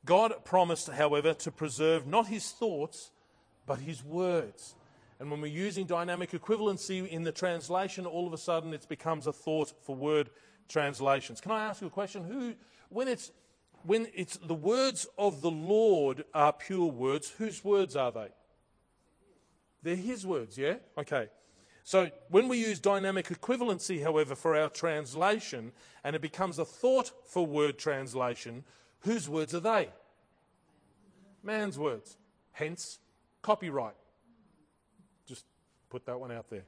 God 0.04 0.32
promised, 0.44 0.88
however, 0.88 1.34
to 1.34 1.50
preserve 1.50 2.06
not 2.06 2.28
his 2.28 2.50
thoughts, 2.50 3.10
but 3.66 3.80
his 3.80 4.02
words. 4.02 4.74
And 5.18 5.30
when 5.30 5.40
we're 5.40 5.46
using 5.46 5.86
dynamic 5.86 6.32
equivalency 6.32 7.08
in 7.08 7.22
the 7.22 7.32
translation, 7.32 8.04
all 8.06 8.26
of 8.26 8.32
a 8.32 8.38
sudden 8.38 8.74
it 8.74 8.86
becomes 8.88 9.26
a 9.26 9.32
thought 9.32 9.72
for 9.82 9.96
word 9.96 10.30
translations. 10.68 11.40
Can 11.40 11.52
I 11.52 11.64
ask 11.64 11.80
you 11.80 11.86
a 11.86 11.90
question? 11.90 12.24
Who, 12.24 12.54
when 12.90 13.08
it's, 13.08 13.32
when 13.82 14.08
it's 14.14 14.36
the 14.36 14.54
words 14.54 15.06
of 15.16 15.40
the 15.40 15.50
Lord 15.50 16.24
are 16.34 16.52
pure 16.52 16.90
words, 16.90 17.30
whose 17.30 17.64
words 17.64 17.96
are 17.96 18.12
they? 18.12 18.28
They're 19.82 19.96
his 19.96 20.26
words, 20.26 20.58
yeah? 20.58 20.74
Okay. 20.98 21.28
So 21.84 22.10
when 22.28 22.48
we 22.48 22.58
use 22.58 22.80
dynamic 22.80 23.28
equivalency, 23.28 24.02
however, 24.02 24.34
for 24.34 24.56
our 24.56 24.68
translation, 24.68 25.72
and 26.02 26.16
it 26.16 26.20
becomes 26.20 26.58
a 26.58 26.64
thought 26.64 27.12
for 27.24 27.46
word 27.46 27.78
translation, 27.78 28.64
whose 29.00 29.28
words 29.28 29.54
are 29.54 29.60
they? 29.60 29.90
Man's 31.44 31.78
words. 31.78 32.16
Hence, 32.50 32.98
copyright. 33.40 33.94
Put 35.90 36.06
that 36.06 36.18
one 36.18 36.32
out 36.32 36.50
there. 36.50 36.64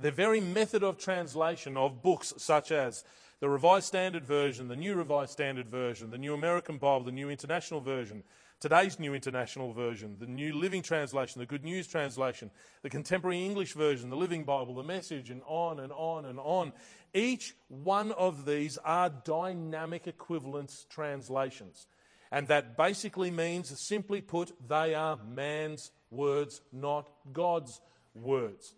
The 0.00 0.10
very 0.10 0.40
method 0.40 0.82
of 0.82 0.98
translation 0.98 1.76
of 1.76 2.02
books 2.02 2.34
such 2.36 2.72
as 2.72 3.04
the 3.40 3.48
Revised 3.48 3.86
Standard 3.86 4.24
Version, 4.24 4.68
the 4.68 4.76
New 4.76 4.94
Revised 4.94 5.32
Standard 5.32 5.68
Version, 5.68 6.10
the 6.10 6.18
New 6.18 6.34
American 6.34 6.78
Bible, 6.78 7.04
the 7.04 7.12
New 7.12 7.28
International 7.28 7.80
Version, 7.80 8.22
today's 8.60 9.00
New 9.00 9.14
International 9.14 9.72
Version, 9.72 10.16
the 10.20 10.26
New 10.26 10.54
Living 10.54 10.82
Translation, 10.82 11.40
the 11.40 11.46
Good 11.46 11.64
News 11.64 11.88
Translation, 11.88 12.50
the 12.82 12.90
Contemporary 12.90 13.44
English 13.44 13.72
Version, 13.72 14.10
the 14.10 14.16
Living 14.16 14.44
Bible, 14.44 14.76
the 14.76 14.84
Message, 14.84 15.30
and 15.30 15.42
on 15.46 15.80
and 15.80 15.92
on 15.92 16.24
and 16.26 16.38
on. 16.38 16.72
Each 17.12 17.56
one 17.68 18.12
of 18.12 18.46
these 18.46 18.78
are 18.78 19.10
dynamic 19.10 20.06
equivalence 20.06 20.86
translations. 20.88 21.88
And 22.30 22.46
that 22.48 22.76
basically 22.76 23.32
means, 23.32 23.76
simply 23.78 24.20
put, 24.20 24.52
they 24.68 24.94
are 24.94 25.18
man's 25.28 25.90
words, 26.12 26.60
not 26.72 27.10
God's 27.32 27.80
words. 28.14 28.74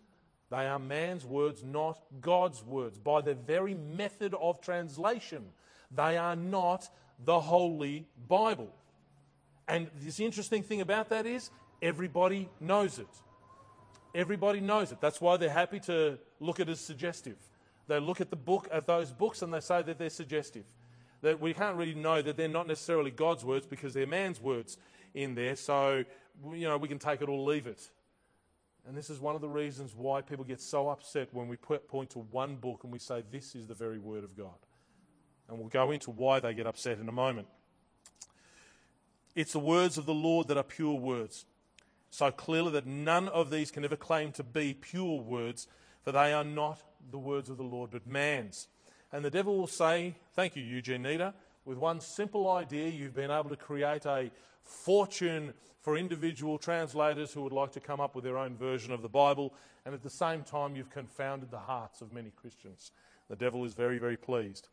They 0.49 0.67
are 0.67 0.79
man's 0.79 1.25
words, 1.25 1.63
not 1.63 1.99
God's 2.21 2.63
words. 2.63 2.97
By 2.97 3.21
their 3.21 3.35
very 3.35 3.73
method 3.73 4.33
of 4.35 4.61
translation, 4.61 5.43
they 5.91 6.17
are 6.17 6.35
not 6.35 6.87
the 7.23 7.39
Holy 7.39 8.07
Bible. 8.27 8.73
And 9.67 9.89
this 9.99 10.19
interesting 10.19 10.63
thing 10.63 10.81
about 10.81 11.09
that 11.09 11.25
is 11.25 11.49
everybody 11.81 12.49
knows 12.59 12.99
it. 12.99 13.07
Everybody 14.13 14.61
knows 14.61 14.91
it. 14.91 15.01
That's 15.01 15.19
why 15.19 15.37
they're 15.37 15.49
happy 15.49 15.79
to 15.81 16.17
look 16.39 16.59
at 16.59 16.69
it 16.69 16.73
as 16.73 16.79
suggestive. 16.79 17.37
They 17.87 17.99
look 17.99 18.21
at 18.21 18.29
the 18.29 18.35
book 18.35 18.67
at 18.71 18.87
those 18.87 19.11
books 19.11 19.41
and 19.41 19.53
they 19.53 19.59
say 19.59 19.81
that 19.81 19.97
they're 19.97 20.09
suggestive 20.09 20.63
that 21.25 21.41
we 21.41 21.55
can't 21.55 21.75
really 21.75 21.95
know 21.95 22.21
that 22.21 22.37
they're 22.37 22.47
not 22.47 22.67
necessarily 22.67 23.09
God's 23.09 23.43
words 23.43 23.65
because 23.65 23.95
they're 23.95 24.05
man's 24.05 24.39
words 24.39 24.77
in 25.15 25.33
there. 25.33 25.55
So, 25.55 26.05
you 26.53 26.67
know, 26.67 26.77
we 26.77 26.87
can 26.87 26.99
take 26.99 27.23
it 27.23 27.27
or 27.29 27.39
leave 27.39 27.65
it. 27.65 27.89
And 28.87 28.95
this 28.95 29.09
is 29.09 29.19
one 29.19 29.33
of 29.33 29.41
the 29.41 29.49
reasons 29.49 29.95
why 29.95 30.21
people 30.21 30.45
get 30.45 30.61
so 30.61 30.87
upset 30.87 31.29
when 31.31 31.47
we 31.47 31.57
point 31.57 32.11
to 32.11 32.19
one 32.19 32.57
book 32.57 32.81
and 32.83 32.93
we 32.93 32.99
say, 32.99 33.23
This 33.31 33.55
is 33.55 33.65
the 33.65 33.73
very 33.73 33.97
word 33.97 34.23
of 34.23 34.37
God. 34.37 34.53
And 35.49 35.57
we'll 35.57 35.67
go 35.67 35.89
into 35.89 36.11
why 36.11 36.39
they 36.39 36.53
get 36.53 36.67
upset 36.67 36.99
in 36.99 37.09
a 37.09 37.11
moment. 37.11 37.47
It's 39.33 39.53
the 39.53 39.59
words 39.59 39.97
of 39.97 40.05
the 40.05 40.13
Lord 40.13 40.47
that 40.49 40.57
are 40.57 40.63
pure 40.63 40.93
words. 40.93 41.45
So 42.11 42.29
clearly 42.29 42.71
that 42.73 42.85
none 42.85 43.29
of 43.29 43.49
these 43.49 43.71
can 43.71 43.83
ever 43.83 43.95
claim 43.95 44.31
to 44.33 44.43
be 44.43 44.75
pure 44.75 45.19
words, 45.19 45.67
for 46.03 46.11
they 46.11 46.33
are 46.33 46.43
not 46.43 46.83
the 47.09 47.17
words 47.17 47.49
of 47.49 47.57
the 47.57 47.63
Lord, 47.63 47.89
but 47.89 48.05
man's. 48.05 48.67
And 49.15 49.23
the 49.23 49.31
devil 49.31 49.57
will 49.57 49.65
say, 49.65 50.13
Thank 50.33 50.57
you, 50.57 50.61
Eugene 50.61 51.01
Nida. 51.01 51.33
With 51.63 51.77
one 51.77 52.01
simple 52.01 52.51
idea, 52.51 52.89
you've 52.89 53.15
been 53.15 53.31
able 53.31 53.47
to 53.47 53.55
create 53.55 54.05
a 54.05 54.29
fortune 54.61 55.53
for 55.79 55.95
individual 55.95 56.57
translators 56.57 57.31
who 57.31 57.41
would 57.43 57.53
like 57.53 57.71
to 57.71 57.79
come 57.79 58.01
up 58.01 58.13
with 58.13 58.25
their 58.25 58.37
own 58.37 58.57
version 58.57 58.91
of 58.91 59.01
the 59.01 59.07
Bible, 59.07 59.53
and 59.85 59.95
at 59.95 60.03
the 60.03 60.09
same 60.09 60.43
time, 60.43 60.75
you've 60.75 60.89
confounded 60.89 61.49
the 61.49 61.59
hearts 61.59 62.01
of 62.01 62.11
many 62.11 62.29
Christians. 62.29 62.91
The 63.29 63.37
devil 63.37 63.63
is 63.63 63.73
very, 63.73 63.99
very 63.99 64.17
pleased. 64.17 64.67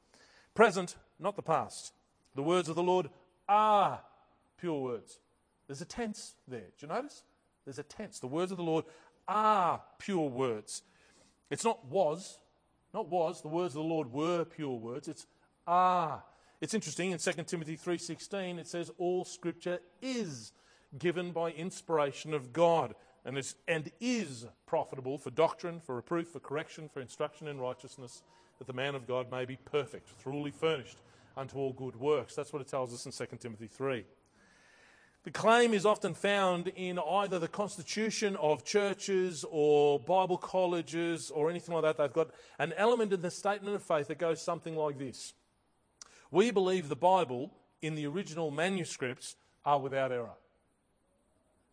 Present, 0.54 0.96
not 1.20 1.37
the 1.37 1.42
past. 1.42 1.92
The 2.34 2.42
words 2.42 2.68
of 2.68 2.75
the 2.75 2.82
Lord 2.82 3.11
are 3.49 4.00
pure 4.58 4.80
words. 4.80 5.20
There's 5.68 5.82
a 5.82 5.84
tense 5.84 6.34
there. 6.49 6.66
Do 6.80 6.87
you 6.87 6.88
notice? 6.88 7.22
There's 7.64 7.78
a 7.78 7.84
tense. 7.84 8.18
The 8.18 8.26
words 8.26 8.50
of 8.50 8.56
the 8.56 8.64
Lord 8.64 8.87
are 9.28 9.82
pure 10.00 10.28
words. 10.28 10.82
It's 11.49 11.64
not 11.64 11.84
was, 11.84 12.40
not 12.92 13.08
was, 13.08 13.40
the 13.40 13.49
words 13.49 13.75
of 13.75 13.82
the 13.82 13.88
Lord 13.88 14.12
were 14.12 14.44
pure 14.44 14.76
words. 14.76 15.08
It's 15.08 15.26
are. 15.66 16.22
It's 16.61 16.75
interesting 16.75 17.11
in 17.11 17.18
2 17.18 17.32
Timothy 17.46 17.76
3:16 17.76 18.58
it 18.58 18.66
says 18.66 18.90
all 18.99 19.25
scripture 19.25 19.80
is 20.00 20.52
given 20.99 21.32
by 21.32 21.50
inspiration 21.50 22.34
of 22.34 22.52
God 22.52 22.94
and 23.25 23.38
is, 23.38 23.54
and 23.66 23.90
is 24.00 24.46
profitable 24.66 25.18
for 25.18 25.30
doctrine, 25.30 25.80
for 25.80 25.96
reproof, 25.96 26.28
for 26.28 26.40
correction, 26.40 26.88
for 26.88 27.00
instruction 27.00 27.49
in 27.49 27.61
righteousness, 27.61 28.22
that 28.58 28.66
the 28.66 28.72
man 28.72 28.94
of 28.94 29.06
God 29.06 29.30
may 29.30 29.44
be 29.44 29.56
perfect, 29.56 30.08
thoroughly 30.08 30.50
furnished 30.50 30.99
unto 31.37 31.56
all 31.56 31.72
good 31.72 31.96
works. 31.96 32.34
That's 32.34 32.52
what 32.52 32.62
it 32.62 32.68
tells 32.68 32.92
us 32.92 33.06
in 33.06 33.12
2 33.12 33.37
Timothy 33.38 33.68
3. 33.68 34.04
The 35.25 35.31
claim 35.31 35.73
is 35.73 35.87
often 35.87 36.14
found 36.14 36.69
in 36.69 36.99
either 36.99 37.38
the 37.38 37.47
constitution 37.47 38.35
of 38.37 38.64
churches 38.64 39.45
or 39.49 40.00
Bible 40.00 40.37
colleges 40.37 41.31
or 41.31 41.49
anything 41.49 41.75
like 41.75 41.85
that. 41.85 41.97
They've 41.97 42.12
got 42.12 42.31
an 42.59 42.73
element 42.76 43.12
in 43.12 43.23
the 43.23 43.31
statement 43.31 43.76
of 43.76 43.83
faith 43.85 44.09
that 44.09 44.19
goes 44.19 44.43
something 44.43 44.75
like 44.76 44.99
this 44.99 45.35
We 46.33 46.50
believe 46.50 46.88
the 46.88 46.97
Bible 46.97 47.52
in 47.81 47.95
the 47.95 48.07
original 48.07 48.50
manuscripts 48.50 49.37
are 49.64 49.79
without 49.79 50.11
error. 50.11 50.35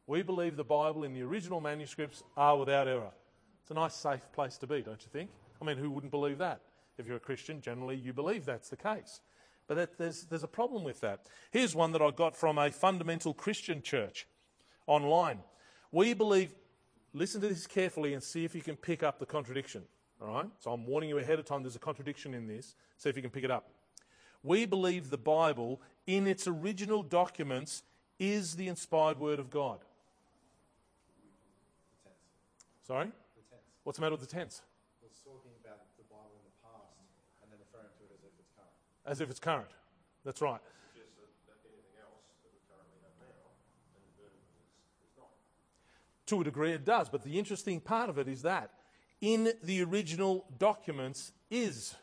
We 0.06 0.22
believe 0.22 0.56
the 0.56 0.64
Bible 0.64 1.04
in 1.04 1.14
the 1.14 1.24
original 1.24 1.60
manuscripts 1.60 2.24
are 2.38 2.58
without 2.58 2.88
error. 2.88 3.12
It's 3.62 3.72
a 3.72 3.74
nice, 3.76 3.96
safe 3.96 4.32
place 4.32 4.58
to 4.58 4.68
be, 4.68 4.82
don't 4.82 5.02
you 5.02 5.10
think? 5.12 5.30
I 5.60 5.66
mean, 5.66 5.78
who 5.78 5.90
wouldn't 5.90 6.12
believe 6.12 6.38
that? 6.38 6.62
If 7.00 7.08
you're 7.08 7.18
a 7.18 7.20
Christian, 7.20 7.62
generally 7.62 7.96
you 7.96 8.14
believe 8.14 8.46
that's 8.46 8.70
the 8.70 8.78
case. 8.78 9.22
But 9.70 9.76
that, 9.76 9.98
there's, 10.00 10.24
there's 10.24 10.44
a 10.44 10.48
problem 10.48 10.84
with 10.84 11.00
that. 11.02 11.28
Here's 11.52 11.76
one 11.76 11.92
that 11.92 12.02
I 12.02 12.10
got 12.10 12.36
from 12.36 12.58
a 12.58 12.72
fundamental 12.72 13.36
Christian 13.36 13.84
church 13.84 14.26
online. 14.88 15.40
We 15.92 16.16
believe, 16.16 16.56
listen 17.14 17.40
to 17.42 17.48
this 17.48 17.68
carefully 17.68 18.16
and 18.16 18.24
see 18.24 18.44
if 18.44 18.56
you 18.56 18.62
can 18.62 18.76
pick 18.76 19.04
up 19.04 19.20
the 19.20 19.28
contradiction. 19.28 19.84
All 20.20 20.28
right? 20.28 20.50
So 20.58 20.72
I'm 20.72 20.88
warning 20.88 21.08
you 21.10 21.20
ahead 21.20 21.38
of 21.38 21.46
time, 21.46 21.62
there's 21.62 21.76
a 21.76 21.80
contradiction 21.80 22.34
in 22.34 22.48
this. 22.48 22.74
See 22.98 23.10
if 23.10 23.16
you 23.16 23.22
can 23.22 23.30
pick 23.30 23.44
it 23.44 23.52
up. 23.52 23.70
We 24.42 24.66
believe 24.66 25.12
the 25.12 25.20
Bible, 25.20 25.80
in 26.08 26.26
its 26.26 26.48
original 26.48 27.04
documents, 27.04 27.84
is 28.18 28.56
the 28.56 28.68
inspired 28.68 29.20
word 29.20 29.38
of 29.38 29.52
God. 29.52 29.78
Sorry? 32.88 33.12
What's 33.84 34.00
the 34.00 34.02
matter 34.02 34.16
with 34.16 34.28
the 34.28 34.36
tense? 34.36 34.64
It's 35.06 35.22
talking 35.22 35.52
about 35.64 35.86
the 35.96 36.04
Bible 36.10 36.42
in 36.42 36.46
the 36.50 36.58
past 36.66 36.98
and 37.44 37.52
then 37.52 37.60
referring 37.62 37.94
to 37.94 38.04
it 38.10 38.18
as 38.18 38.24
if 38.26 38.34
it's 38.40 38.50
current. 38.58 38.74
As 39.10 39.22
if 39.22 39.32
it's 39.32 39.40
current. 39.40 39.70
That's 40.24 40.40
right. 40.40 40.60
To 46.28 46.42
a 46.42 46.44
degree, 46.44 46.74
it 46.74 46.86
does. 46.86 47.10
But 47.10 47.24
the 47.24 47.40
interesting 47.40 47.80
part 47.80 48.12
of 48.12 48.20
it 48.20 48.28
is 48.28 48.44
that 48.44 48.70
in 49.20 49.52
the 49.64 49.82
original 49.82 50.46
documents 50.60 51.32
is. 51.50 51.96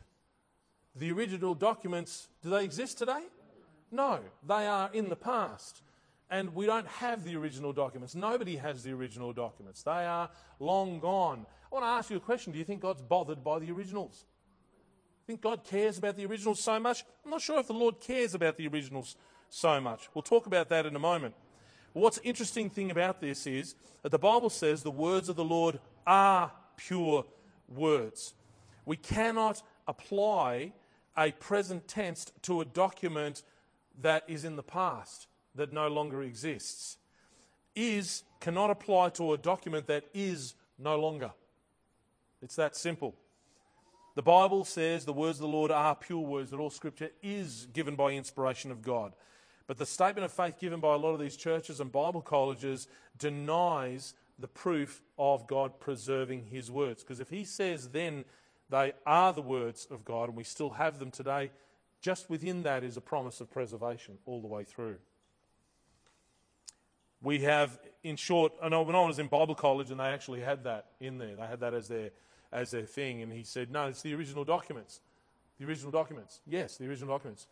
The 0.97 1.13
original 1.13 1.55
documents, 1.55 2.27
do 2.43 2.51
they 2.51 2.65
exist 2.65 2.99
today? 2.99 3.21
No, 3.93 4.19
they 4.45 4.67
are 4.67 4.91
in 4.93 5.09
the 5.09 5.15
past. 5.15 5.83
And 6.29 6.57
we 6.57 6.67
don't 6.67 6.89
have 6.89 7.23
the 7.23 7.37
original 7.37 7.73
documents. 7.73 8.17
Nobody 8.17 8.57
has 8.57 8.83
the 8.83 8.93
original 8.93 9.33
documents. 9.33 9.85
They 9.85 9.93
are 9.93 10.29
long 10.59 10.99
gone. 10.99 11.47
I 11.71 11.75
want 11.75 11.85
to 11.85 11.89
ask 11.89 12.11
you 12.11 12.17
a 12.17 12.21
question. 12.21 12.53
Do 12.53 12.59
you 12.59 12.65
think 12.65 12.81
God's 12.81 13.03
bothered 13.03 13.45
by 13.45 13.61
the 13.61 13.71
originals? 13.71 14.25
Think 15.27 15.41
God 15.41 15.65
cares 15.65 15.99
about 15.99 16.17
the 16.17 16.25
originals 16.27 16.61
so 16.61 16.79
much? 16.79 17.05
I'm 17.25 17.33
not 17.33 17.41
sure 17.41 17.59
if 17.59 17.67
the 17.67 17.73
Lord 17.73 18.01
cares 18.01 18.35
about 18.35 18.57
the 18.57 18.69
originals 18.69 19.17
so 19.49 19.81
much. 19.81 20.09
We'll 20.15 20.23
talk 20.23 20.47
about 20.47 20.69
that 20.69 20.87
in 20.87 20.95
a 20.95 21.01
moment. 21.01 21.35
What's 21.95 22.19
interesting 22.23 22.71
thing 22.71 22.91
about 22.91 23.21
this 23.21 23.47
is 23.47 23.75
that 24.03 24.11
the 24.11 24.19
Bible 24.19 24.51
says 24.51 24.83
the 24.83 24.91
words 24.91 25.29
of 25.29 25.37
the 25.37 25.45
Lord 25.45 25.81
are 26.07 26.53
pure 26.77 27.25
words. 27.69 28.35
We 28.85 28.97
cannot 28.97 29.63
apply 29.89 30.73
a 31.17 31.33
present 31.33 31.89
tense 31.89 32.27
to 32.43 32.61
a 32.61 32.65
document 32.65 33.43
that 34.01 34.25
is 34.29 34.45
in 34.45 34.57
the 34.57 34.63
past, 34.63 35.27
that 35.55 35.73
no 35.73 35.89
longer 35.89 36.23
exists. 36.23 36.99
Is 37.75 38.23
cannot 38.41 38.71
apply 38.71 39.09
to 39.11 39.33
a 39.33 39.39
document 39.39 39.87
that 39.89 40.05
is 40.15 40.55
no 40.79 40.99
longer. 40.99 41.33
It's 42.43 42.57
that 42.57 42.77
simple. 42.77 43.17
The 44.17 44.23
Bible 44.23 44.65
says 44.65 45.05
the 45.05 45.13
words 45.13 45.37
of 45.37 45.43
the 45.43 45.49
Lord 45.49 45.71
are 45.71 45.95
pure 45.95 46.19
words, 46.19 46.51
that 46.51 46.59
all 46.59 46.71
scripture 46.71 47.11
is 47.23 47.69
given 47.75 47.97
by 47.97 48.13
inspiration 48.13 48.71
of 48.71 48.81
God. 48.81 49.13
But 49.67 49.77
the 49.77 49.85
statement 49.85 50.25
of 50.25 50.33
faith 50.33 50.59
given 50.59 50.81
by 50.81 50.95
a 50.95 50.97
lot 50.97 51.13
of 51.13 51.21
these 51.21 51.37
churches 51.37 51.81
and 51.81 51.93
Bible 51.93 52.23
colleges 52.23 52.89
denies 53.19 54.15
the 54.39 54.49
proof 54.49 55.03
of 55.19 55.47
God 55.47 55.79
preserving 55.79 56.47
his 56.47 56.71
words. 56.71 57.03
Because 57.03 57.21
if 57.21 57.29
he 57.29 57.45
says 57.45 57.91
then 57.91 58.25
they 58.71 58.95
are 59.05 59.35
the 59.35 59.43
words 59.43 59.87
of 59.91 60.03
God 60.05 60.31
and 60.31 60.37
we 60.37 60.45
still 60.45 60.71
have 60.71 60.99
them 60.99 61.11
today, 61.11 61.51
just 62.01 62.31
within 62.31 62.63
that 62.63 62.85
is 62.85 62.97
a 62.97 63.03
promise 63.03 63.43
of 63.43 63.51
preservation 63.51 64.17
all 64.25 64.41
the 64.41 64.47
way 64.47 64.65
through. 64.65 64.97
We 67.23 67.41
have, 67.41 67.79
in 68.03 68.17
short, 68.17 68.53
know 68.67 68.81
when 68.81 68.97
I 68.97 69.05
was 69.05 69.19
in 69.19 69.27
Bible 69.27 69.55
college 69.55 69.91
and 69.91 70.01
they 70.01 70.05
actually 70.05 70.41
had 70.41 70.65
that 70.65 70.87
in 71.01 71.19
there, 71.19 71.37
they 71.37 71.47
had 71.47 71.61
that 71.61 71.75
as 71.75 71.89
their, 71.89 72.11
as 72.53 72.71
their 72.71 72.83
thing, 72.83 73.23
and 73.23 73.33
he 73.33 73.43
said, 73.43 73.71
No, 73.71 73.87
it's 73.87 74.03
the 74.03 74.15
original 74.15 74.45
documents. 74.45 75.01
The 75.59 75.67
original 75.67 75.91
documents. 75.91 76.41
Yes, 76.47 76.77
the 76.77 76.87
original 76.87 77.15
documents. 77.15 77.47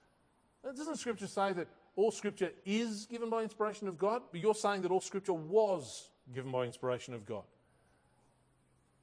Doesn't 0.64 0.96
Scripture 0.96 1.26
say 1.26 1.52
that 1.52 1.68
all 1.96 2.10
Scripture 2.10 2.50
is 2.64 3.06
given 3.06 3.30
by 3.30 3.42
inspiration 3.42 3.88
of 3.88 3.98
God? 3.98 4.22
But 4.30 4.40
you're 4.40 4.54
saying 4.54 4.82
that 4.82 4.90
all 4.90 5.00
Scripture 5.00 5.34
was 5.34 6.08
given 6.34 6.50
by 6.50 6.64
inspiration 6.64 7.14
of 7.14 7.26
God. 7.26 7.44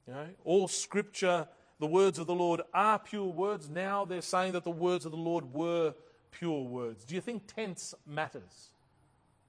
You 0.06 0.14
know, 0.14 0.26
all 0.44 0.68
Scripture, 0.68 1.46
the 1.78 1.86
words 1.86 2.18
of 2.18 2.26
the 2.26 2.34
Lord 2.34 2.62
are 2.74 2.98
pure 2.98 3.26
words. 3.26 3.68
Now 3.68 4.04
they're 4.04 4.22
saying 4.22 4.52
that 4.52 4.64
the 4.64 4.70
words 4.70 5.04
of 5.04 5.12
the 5.12 5.18
Lord 5.18 5.52
were 5.52 5.94
pure 6.32 6.62
words. 6.62 7.04
Do 7.04 7.14
you 7.14 7.20
think 7.20 7.46
tense 7.46 7.94
matters? 8.06 8.70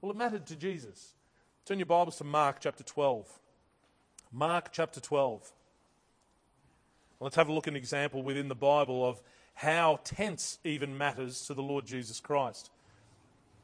Well, 0.00 0.12
it 0.12 0.16
mattered 0.16 0.46
to 0.46 0.56
Jesus. 0.56 1.14
Turn 1.64 1.78
your 1.78 1.86
Bibles 1.86 2.16
to 2.16 2.24
Mark 2.24 2.58
chapter 2.60 2.84
12. 2.84 3.40
Mark 4.30 4.68
chapter 4.70 5.00
12. 5.00 5.52
Let's 7.24 7.36
have 7.36 7.48
a 7.48 7.52
look 7.54 7.66
at 7.66 7.72
an 7.72 7.78
example 7.78 8.22
within 8.22 8.48
the 8.48 8.54
Bible 8.54 9.08
of 9.08 9.22
how 9.54 9.98
tense 10.04 10.58
even 10.62 10.98
matters 10.98 11.46
to 11.46 11.54
the 11.54 11.62
Lord 11.62 11.86
Jesus 11.86 12.20
Christ. 12.20 12.70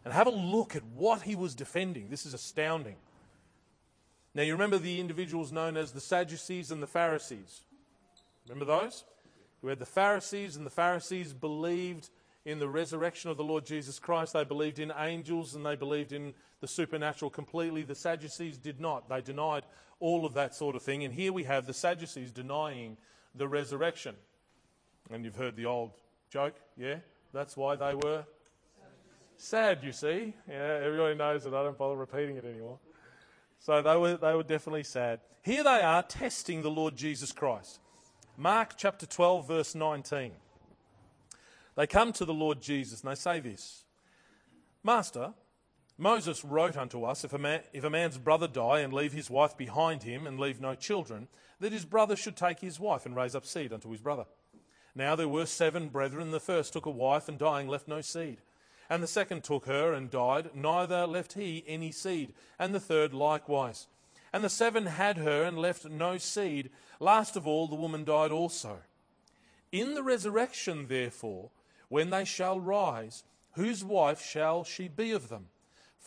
And 0.03 0.15
have 0.15 0.27
a 0.27 0.31
look 0.31 0.75
at 0.75 0.83
what 0.83 1.21
he 1.21 1.35
was 1.37 1.55
defending. 1.55 2.09
This 2.09 2.25
is 2.25 2.33
astounding. 2.33 2.97
Now, 4.35 4.45
you 4.45 4.55
remember 4.55 4.79
the 4.79 4.99
individuals 4.99 5.53
known 5.53 5.77
as 5.77 5.93
the 5.93 6.01
Sadducees 6.01 6.71
and 6.71 6.83
the 6.83 6.87
Pharisees. 6.87 7.61
Remember 8.49 8.65
those? 8.65 9.05
We 9.61 9.69
had 9.69 9.79
the 9.79 9.85
Pharisees, 9.85 10.57
and 10.57 10.65
the 10.65 10.71
Pharisees 10.71 11.35
believed 11.35 12.09
in 12.47 12.61
the 12.61 12.69
resurrection 12.69 13.31
of 13.31 13.37
the 13.37 13.45
Lord 13.45 13.67
Jesus 13.67 13.99
Christ. 13.99 14.33
They 14.33 14.45
believed 14.45 14.79
in 14.79 14.91
angels 14.99 15.55
and 15.55 15.67
they 15.67 15.77
believed 15.77 16.13
in 16.13 16.33
the 16.63 16.67
supernatural 16.67 17.31
completely. 17.31 17.83
The 17.83 17.95
Sadducees 17.95 18.57
did 18.57 18.81
not. 18.81 19.11
They 19.11 19.21
denied 19.21 19.65
all 19.99 20.25
of 20.25 20.33
that 20.33 20.55
sort 20.55 20.77
of 20.77 20.83
thing. 20.83 21.05
And 21.05 21.13
here 21.13 21.35
we 21.35 21.45
have 21.45 21.67
the 21.67 21.75
Sadducees 21.75 22.33
denying 22.33 22.97
the 23.35 23.49
resurrection. 23.49 24.15
And 25.11 25.25
you've 25.25 25.37
heard 25.37 25.57
the 25.57 25.67
old 25.67 25.93
joke, 26.31 26.55
yeah? 26.77 26.97
That's 27.33 27.57
why 27.57 27.77
they 27.77 27.95
were 27.95 28.25
sad, 29.37 29.83
you 29.83 29.93
see. 29.93 30.35
Yeah, 30.49 30.81
everybody 30.83 31.15
knows 31.15 31.45
that 31.45 31.55
I 31.55 31.63
don't 31.63 31.79
bother 31.79 31.97
repeating 31.97 32.37
it 32.37 32.45
anymore. 32.45 32.79
So 33.59 33.83
they 33.83 33.97
were, 33.97 34.17
they 34.17 34.35
were 34.35 34.43
definitely 34.43 34.85
sad. 34.85 35.21
Here 35.43 35.65
they 35.65 35.83
are 35.83 36.03
testing 36.03 36.63
the 36.63 36.71
Lord 36.71 36.97
Jesus 36.97 37.33
Christ. 37.33 37.81
Mark 38.37 38.75
chapter 38.77 39.07
12, 39.07 39.47
verse 39.47 39.75
19. 39.75 40.33
They 41.77 41.87
come 41.87 42.13
to 42.15 42.25
the 42.25 42.35
Lord 42.35 42.61
Jesus 42.61 43.03
and 43.03 43.11
they 43.11 43.15
say 43.15 43.41
this 43.41 43.85
Master, 44.83 45.35
Moses 46.01 46.47
wrote 46.47 46.79
unto 46.79 47.05
us 47.05 47.25
if 47.25 47.35
a, 47.35 47.39
man, 47.39 47.61
if 47.75 47.85
a 47.85 47.91
man's 47.91 48.17
brother 48.17 48.49
die 48.49 48.81
and 48.81 48.91
leave 48.91 49.13
his 49.13 49.29
wife 49.29 49.55
behind 49.59 50.03
him 50.03 50.27
and 50.27 50.41
leave 50.41 50.59
no 50.59 50.75
children, 50.75 51.29
that 51.61 51.73
his 51.73 51.85
brother 51.85 52.17
should 52.17 52.37
take 52.37 52.61
his 52.61 52.81
wife 52.81 53.05
and 53.05 53.15
raise 53.15 53.35
up 53.35 53.45
seed 53.45 53.71
unto 53.71 53.91
his 53.91 54.01
brother. 54.01 54.25
Now 54.95 55.15
there 55.15 55.29
were 55.29 55.45
seven 55.45 55.91
brethren. 55.91 56.31
The 56.31 56.41
first 56.41 56.73
took 56.73 56.87
a 56.87 56.91
wife 56.91 57.29
and 57.29 57.39
dying 57.39 57.69
left 57.69 57.87
no 57.87 58.01
seed. 58.01 58.39
And 58.89 59.03
the 59.03 59.07
second 59.07 59.45
took 59.45 59.67
her 59.67 59.93
and 59.93 60.11
died, 60.11 60.55
neither 60.55 61.07
left 61.07 61.35
he 61.35 61.63
any 61.67 61.93
seed. 61.93 62.33
And 62.59 62.75
the 62.75 62.81
third 62.81 63.13
likewise. 63.13 63.87
And 64.33 64.43
the 64.43 64.49
seven 64.49 64.87
had 64.87 65.19
her 65.19 65.43
and 65.43 65.59
left 65.59 65.85
no 65.85 66.17
seed. 66.17 66.71
Last 66.99 67.37
of 67.37 67.47
all, 67.47 67.69
the 67.69 67.77
woman 67.77 68.05
died 68.05 68.33
also. 68.33 68.79
In 69.71 69.93
the 69.93 70.03
resurrection, 70.03 70.87
therefore, 70.87 71.51
when 71.91 72.09
they 72.09 72.25
shall 72.25 72.59
rise, 72.59 73.23
whose 73.53 73.85
wife 73.85 74.25
shall 74.25 74.65
she 74.65 74.89
be 74.89 75.11
of 75.13 75.29
them? 75.29 75.49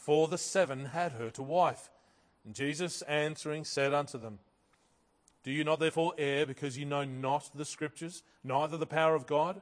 For 0.04 0.28
the 0.28 0.38
seven 0.38 0.88
had 0.88 1.14
her 1.14 1.30
to 1.30 1.42
wife. 1.42 1.90
And 2.44 2.54
Jesus 2.54 3.04
answering 3.04 3.64
said 3.64 3.94
unto 3.94 4.18
them, 4.18 4.40
Do 5.44 5.52
you 5.52 5.64
not 5.64 5.80
therefore 5.80 6.14
err 6.18 6.46
because 6.46 6.78
you 6.78 6.84
know 6.84 7.06
not 7.06 7.52
the 7.56 7.64
Scriptures, 7.64 8.22
neither 8.44 8.76
the 8.76 8.86
power 8.86 9.16
of 9.16 9.28
God? 9.28 9.62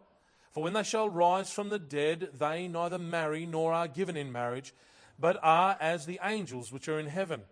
For 0.49 0.63
when 0.63 0.73
they 0.73 0.82
shall 0.82 1.08
rise 1.08 1.54
from 1.54 1.69
the 1.69 1.77
dead, 1.77 2.30
they 2.39 2.67
neither 2.67 2.97
marry 2.97 3.45
nor 3.45 3.71
are 3.71 3.88
given 3.88 4.17
in 4.17 4.32
marriage, 4.32 4.73
but 5.19 5.38
are 5.43 5.77
as 5.80 6.08
the 6.08 6.19
angels 6.23 6.71
which 6.71 6.89
are 6.89 6.99
in 6.99 7.06
heaven. 7.06 7.43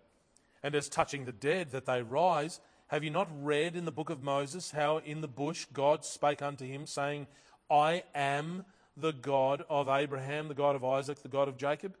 And 0.60 0.74
as 0.74 0.88
touching 0.88 1.26
the 1.26 1.32
dead, 1.32 1.70
that 1.70 1.86
they 1.86 2.02
rise, 2.02 2.58
have 2.88 3.04
you 3.04 3.10
not 3.10 3.28
read 3.32 3.76
in 3.76 3.84
the 3.84 3.92
book 3.92 4.10
of 4.10 4.24
Moses 4.24 4.72
how 4.72 4.96
in 4.96 5.20
the 5.20 5.28
bush 5.28 5.64
God 5.72 6.04
spake 6.04 6.42
unto 6.42 6.66
him, 6.66 6.86
saying, 6.86 7.28
I 7.70 8.02
am 8.16 8.64
the 8.96 9.12
God 9.12 9.62
of 9.70 9.88
Abraham, 9.88 10.48
the 10.48 10.54
God 10.54 10.74
of 10.74 10.84
Isaac, 10.84 11.22
the 11.22 11.28
God 11.28 11.46
of 11.46 11.56
Jacob? 11.56 11.94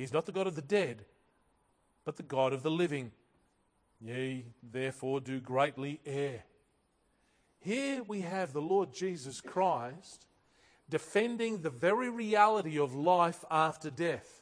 He's 0.00 0.14
not 0.14 0.24
the 0.24 0.32
God 0.32 0.46
of 0.46 0.56
the 0.56 0.62
dead, 0.62 1.04
but 2.06 2.16
the 2.16 2.22
God 2.22 2.54
of 2.54 2.62
the 2.62 2.70
living. 2.70 3.12
Ye 4.00 4.46
therefore 4.62 5.20
do 5.20 5.40
greatly 5.40 6.00
err. 6.06 6.42
Here 7.58 8.02
we 8.02 8.22
have 8.22 8.54
the 8.54 8.62
Lord 8.62 8.94
Jesus 8.94 9.42
Christ 9.42 10.24
defending 10.88 11.60
the 11.60 11.68
very 11.68 12.08
reality 12.08 12.78
of 12.78 12.94
life 12.94 13.44
after 13.50 13.90
death. 13.90 14.40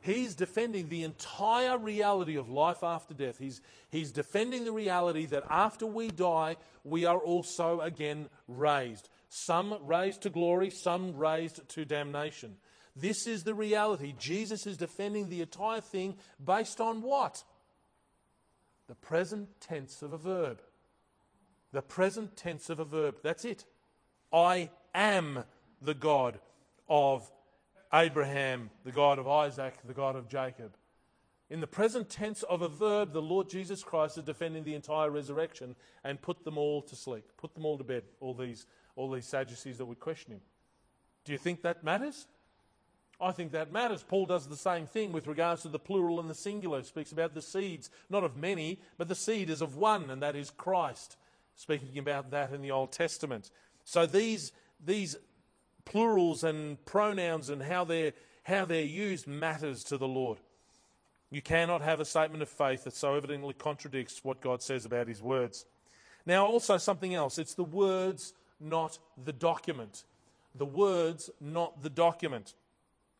He's 0.00 0.34
defending 0.34 0.88
the 0.88 1.04
entire 1.04 1.78
reality 1.78 2.36
of 2.36 2.50
life 2.50 2.82
after 2.82 3.14
death. 3.14 3.38
He's, 3.38 3.60
he's 3.90 4.10
defending 4.10 4.64
the 4.64 4.72
reality 4.72 5.26
that 5.26 5.44
after 5.48 5.86
we 5.86 6.08
die, 6.08 6.56
we 6.82 7.04
are 7.04 7.18
also 7.18 7.80
again 7.80 8.28
raised. 8.48 9.08
Some 9.28 9.78
raised 9.82 10.22
to 10.22 10.30
glory, 10.30 10.70
some 10.70 11.16
raised 11.16 11.68
to 11.68 11.84
damnation. 11.84 12.56
This 13.00 13.26
is 13.26 13.44
the 13.44 13.54
reality. 13.54 14.14
Jesus 14.18 14.66
is 14.66 14.76
defending 14.76 15.28
the 15.28 15.40
entire 15.40 15.80
thing 15.80 16.16
based 16.44 16.80
on 16.80 17.02
what? 17.02 17.44
The 18.88 18.94
present 18.94 19.48
tense 19.60 20.02
of 20.02 20.12
a 20.12 20.18
verb. 20.18 20.60
The 21.72 21.82
present 21.82 22.36
tense 22.36 22.70
of 22.70 22.80
a 22.80 22.84
verb. 22.84 23.16
That's 23.22 23.44
it. 23.44 23.64
I 24.32 24.70
am 24.94 25.44
the 25.80 25.94
God 25.94 26.40
of 26.88 27.30
Abraham, 27.92 28.70
the 28.84 28.92
God 28.92 29.18
of 29.18 29.28
Isaac, 29.28 29.74
the 29.86 29.94
God 29.94 30.16
of 30.16 30.28
Jacob. 30.28 30.74
In 31.50 31.60
the 31.60 31.66
present 31.66 32.10
tense 32.10 32.42
of 32.42 32.60
a 32.62 32.68
verb, 32.68 33.12
the 33.12 33.22
Lord 33.22 33.48
Jesus 33.48 33.82
Christ 33.82 34.18
is 34.18 34.24
defending 34.24 34.64
the 34.64 34.74
entire 34.74 35.10
resurrection 35.10 35.76
and 36.04 36.20
put 36.20 36.44
them 36.44 36.58
all 36.58 36.82
to 36.82 36.96
sleep, 36.96 37.24
put 37.38 37.54
them 37.54 37.64
all 37.64 37.78
to 37.78 37.84
bed, 37.84 38.02
all 38.20 38.34
these, 38.34 38.66
all 38.96 39.10
these 39.10 39.26
Sadducees 39.26 39.78
that 39.78 39.86
would 39.86 40.00
question 40.00 40.32
him. 40.32 40.40
Do 41.24 41.32
you 41.32 41.38
think 41.38 41.62
that 41.62 41.84
matters? 41.84 42.26
I 43.20 43.32
think 43.32 43.52
that 43.52 43.72
matters. 43.72 44.04
Paul 44.04 44.26
does 44.26 44.46
the 44.46 44.56
same 44.56 44.86
thing 44.86 45.10
with 45.10 45.26
regards 45.26 45.62
to 45.62 45.68
the 45.68 45.78
plural 45.78 46.20
and 46.20 46.30
the 46.30 46.34
singular. 46.34 46.78
He 46.78 46.84
speaks 46.84 47.10
about 47.10 47.34
the 47.34 47.42
seeds, 47.42 47.90
not 48.08 48.22
of 48.22 48.36
many, 48.36 48.78
but 48.96 49.08
the 49.08 49.14
seed 49.14 49.50
is 49.50 49.60
of 49.60 49.76
one, 49.76 50.08
and 50.10 50.22
that 50.22 50.36
is 50.36 50.50
Christ. 50.50 51.16
Speaking 51.56 51.98
about 51.98 52.30
that 52.30 52.52
in 52.52 52.62
the 52.62 52.70
Old 52.70 52.92
Testament. 52.92 53.50
So 53.84 54.06
these, 54.06 54.52
these 54.84 55.16
plurals 55.84 56.44
and 56.44 56.84
pronouns 56.84 57.50
and 57.50 57.62
how 57.62 57.84
they're, 57.84 58.12
how 58.44 58.64
they're 58.64 58.82
used 58.82 59.26
matters 59.26 59.82
to 59.84 59.98
the 59.98 60.06
Lord. 60.06 60.38
You 61.30 61.42
cannot 61.42 61.82
have 61.82 61.98
a 61.98 62.04
statement 62.04 62.42
of 62.42 62.48
faith 62.48 62.84
that 62.84 62.94
so 62.94 63.14
evidently 63.14 63.54
contradicts 63.54 64.24
what 64.24 64.40
God 64.40 64.62
says 64.62 64.84
about 64.84 65.08
his 65.08 65.20
words. 65.20 65.66
Now, 66.24 66.46
also 66.46 66.76
something 66.76 67.14
else 67.14 67.38
it's 67.38 67.54
the 67.54 67.64
words, 67.64 68.34
not 68.60 68.98
the 69.22 69.32
document. 69.32 70.04
The 70.54 70.66
words, 70.66 71.30
not 71.40 71.82
the 71.82 71.90
document. 71.90 72.54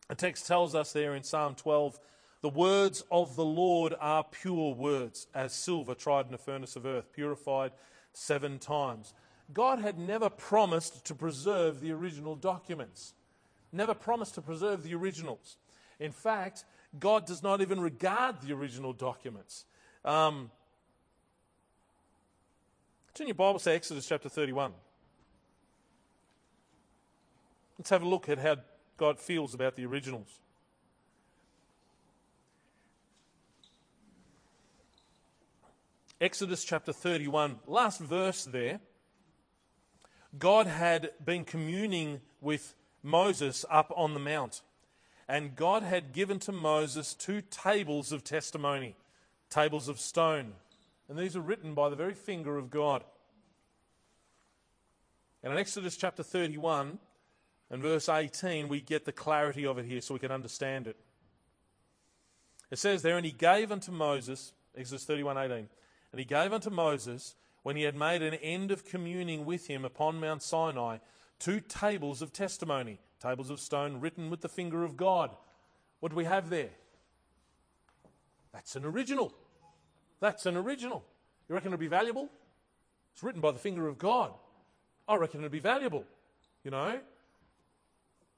The 0.09 0.15
text 0.15 0.47
tells 0.47 0.75
us 0.75 0.91
there 0.91 1.15
in 1.15 1.23
Psalm 1.23 1.55
12 1.55 1.99
the 2.41 2.49
words 2.49 3.03
of 3.11 3.35
the 3.35 3.45
Lord 3.45 3.93
are 3.99 4.23
pure 4.23 4.73
words, 4.73 5.27
as 5.35 5.53
silver 5.53 5.93
tried 5.93 6.27
in 6.27 6.33
a 6.33 6.37
furnace 6.37 6.75
of 6.75 6.85
earth, 6.85 7.11
purified 7.13 7.71
seven 8.13 8.59
times. 8.59 9.13
God 9.53 9.79
had 9.79 9.97
never 9.97 10.29
promised 10.29 11.05
to 11.05 11.15
preserve 11.15 11.81
the 11.81 11.91
original 11.91 12.35
documents, 12.35 13.13
never 13.71 13.93
promised 13.93 14.35
to 14.35 14.41
preserve 14.41 14.83
the 14.83 14.95
originals. 14.95 15.57
In 15.99 16.11
fact, 16.11 16.63
God 16.97 17.25
does 17.25 17.43
not 17.43 17.61
even 17.61 17.79
regard 17.79 18.41
the 18.41 18.53
original 18.53 18.93
documents. 18.93 19.65
Um, 20.05 20.49
turn 23.13 23.27
your 23.27 23.35
Bible 23.35 23.59
to 23.59 23.71
Exodus 23.71 24.07
chapter 24.07 24.29
31. 24.29 24.71
Let's 27.77 27.89
have 27.89 28.01
a 28.01 28.07
look 28.07 28.29
at 28.29 28.39
how 28.39 28.57
God 28.99 29.17
feels 29.17 29.53
about 29.53 29.75
the 29.75 29.85
originals. 29.85 30.27
Exodus 36.19 36.65
chapter 36.65 36.91
31, 36.91 37.59
last 37.65 38.01
verse 38.01 38.43
there. 38.43 38.81
God 40.37 40.67
had 40.67 41.11
been 41.23 41.45
communing 41.45 42.19
with 42.41 42.75
Moses 43.01 43.63
up 43.71 43.91
on 43.95 44.13
the 44.13 44.19
mount, 44.19 44.61
and 45.29 45.55
God 45.55 45.81
had 45.81 46.11
given 46.11 46.37
to 46.39 46.51
Moses 46.51 47.13
two 47.13 47.41
tables 47.41 48.11
of 48.11 48.23
testimony. 48.23 48.95
tables 49.49 49.87
of 49.87 49.99
stone. 49.99 50.53
And 51.07 51.17
these 51.17 51.35
are 51.35 51.41
written 51.41 51.73
by 51.73 51.89
the 51.89 51.95
very 51.95 52.13
finger 52.13 52.57
of 52.57 52.69
God. 52.69 53.03
And 55.41 55.53
in 55.53 55.57
Exodus 55.57 55.97
chapter 55.97 56.21
31 56.21 56.99
and 57.69 57.81
verse 57.81 58.09
18, 58.09 58.67
we 58.67 58.81
get 58.81 59.05
the 59.05 59.11
clarity 59.11 59.65
of 59.65 59.77
it 59.77 59.85
here 59.85 60.01
so 60.01 60.13
we 60.13 60.19
can 60.19 60.31
understand 60.31 60.87
it. 60.87 60.97
It 62.71 62.79
says 62.79 63.01
there, 63.01 63.17
and 63.17 63.25
he 63.25 63.31
gave 63.31 63.71
unto 63.71 63.91
Moses, 63.91 64.53
Exodus 64.75 65.05
31 65.05 65.37
18, 65.37 65.69
and 66.11 66.19
he 66.19 66.25
gave 66.25 66.53
unto 66.53 66.69
Moses, 66.69 67.35
when 67.63 67.75
he 67.75 67.83
had 67.83 67.95
made 67.95 68.21
an 68.21 68.35
end 68.35 68.71
of 68.71 68.85
communing 68.85 69.45
with 69.45 69.67
him 69.67 69.83
upon 69.83 70.19
Mount 70.19 70.41
Sinai, 70.41 70.97
two 71.39 71.59
tables 71.59 72.21
of 72.21 72.31
testimony, 72.31 72.99
tables 73.21 73.49
of 73.49 73.59
stone 73.59 73.99
written 73.99 74.29
with 74.29 74.41
the 74.41 74.49
finger 74.49 74.83
of 74.83 74.97
God. 74.97 75.35
What 75.99 76.09
do 76.09 76.15
we 76.15 76.25
have 76.25 76.49
there? 76.49 76.69
That's 78.53 78.75
an 78.75 78.85
original. 78.85 79.33
That's 80.19 80.45
an 80.45 80.57
original. 80.57 81.03
You 81.47 81.55
reckon 81.55 81.73
it'll 81.73 81.79
be 81.79 81.87
valuable? 81.87 82.29
It's 83.13 83.23
written 83.23 83.41
by 83.41 83.51
the 83.51 83.59
finger 83.59 83.87
of 83.87 83.97
God. 83.97 84.31
I 85.07 85.15
reckon 85.15 85.41
it'll 85.41 85.51
be 85.51 85.59
valuable, 85.59 86.05
you 86.63 86.71
know? 86.71 86.99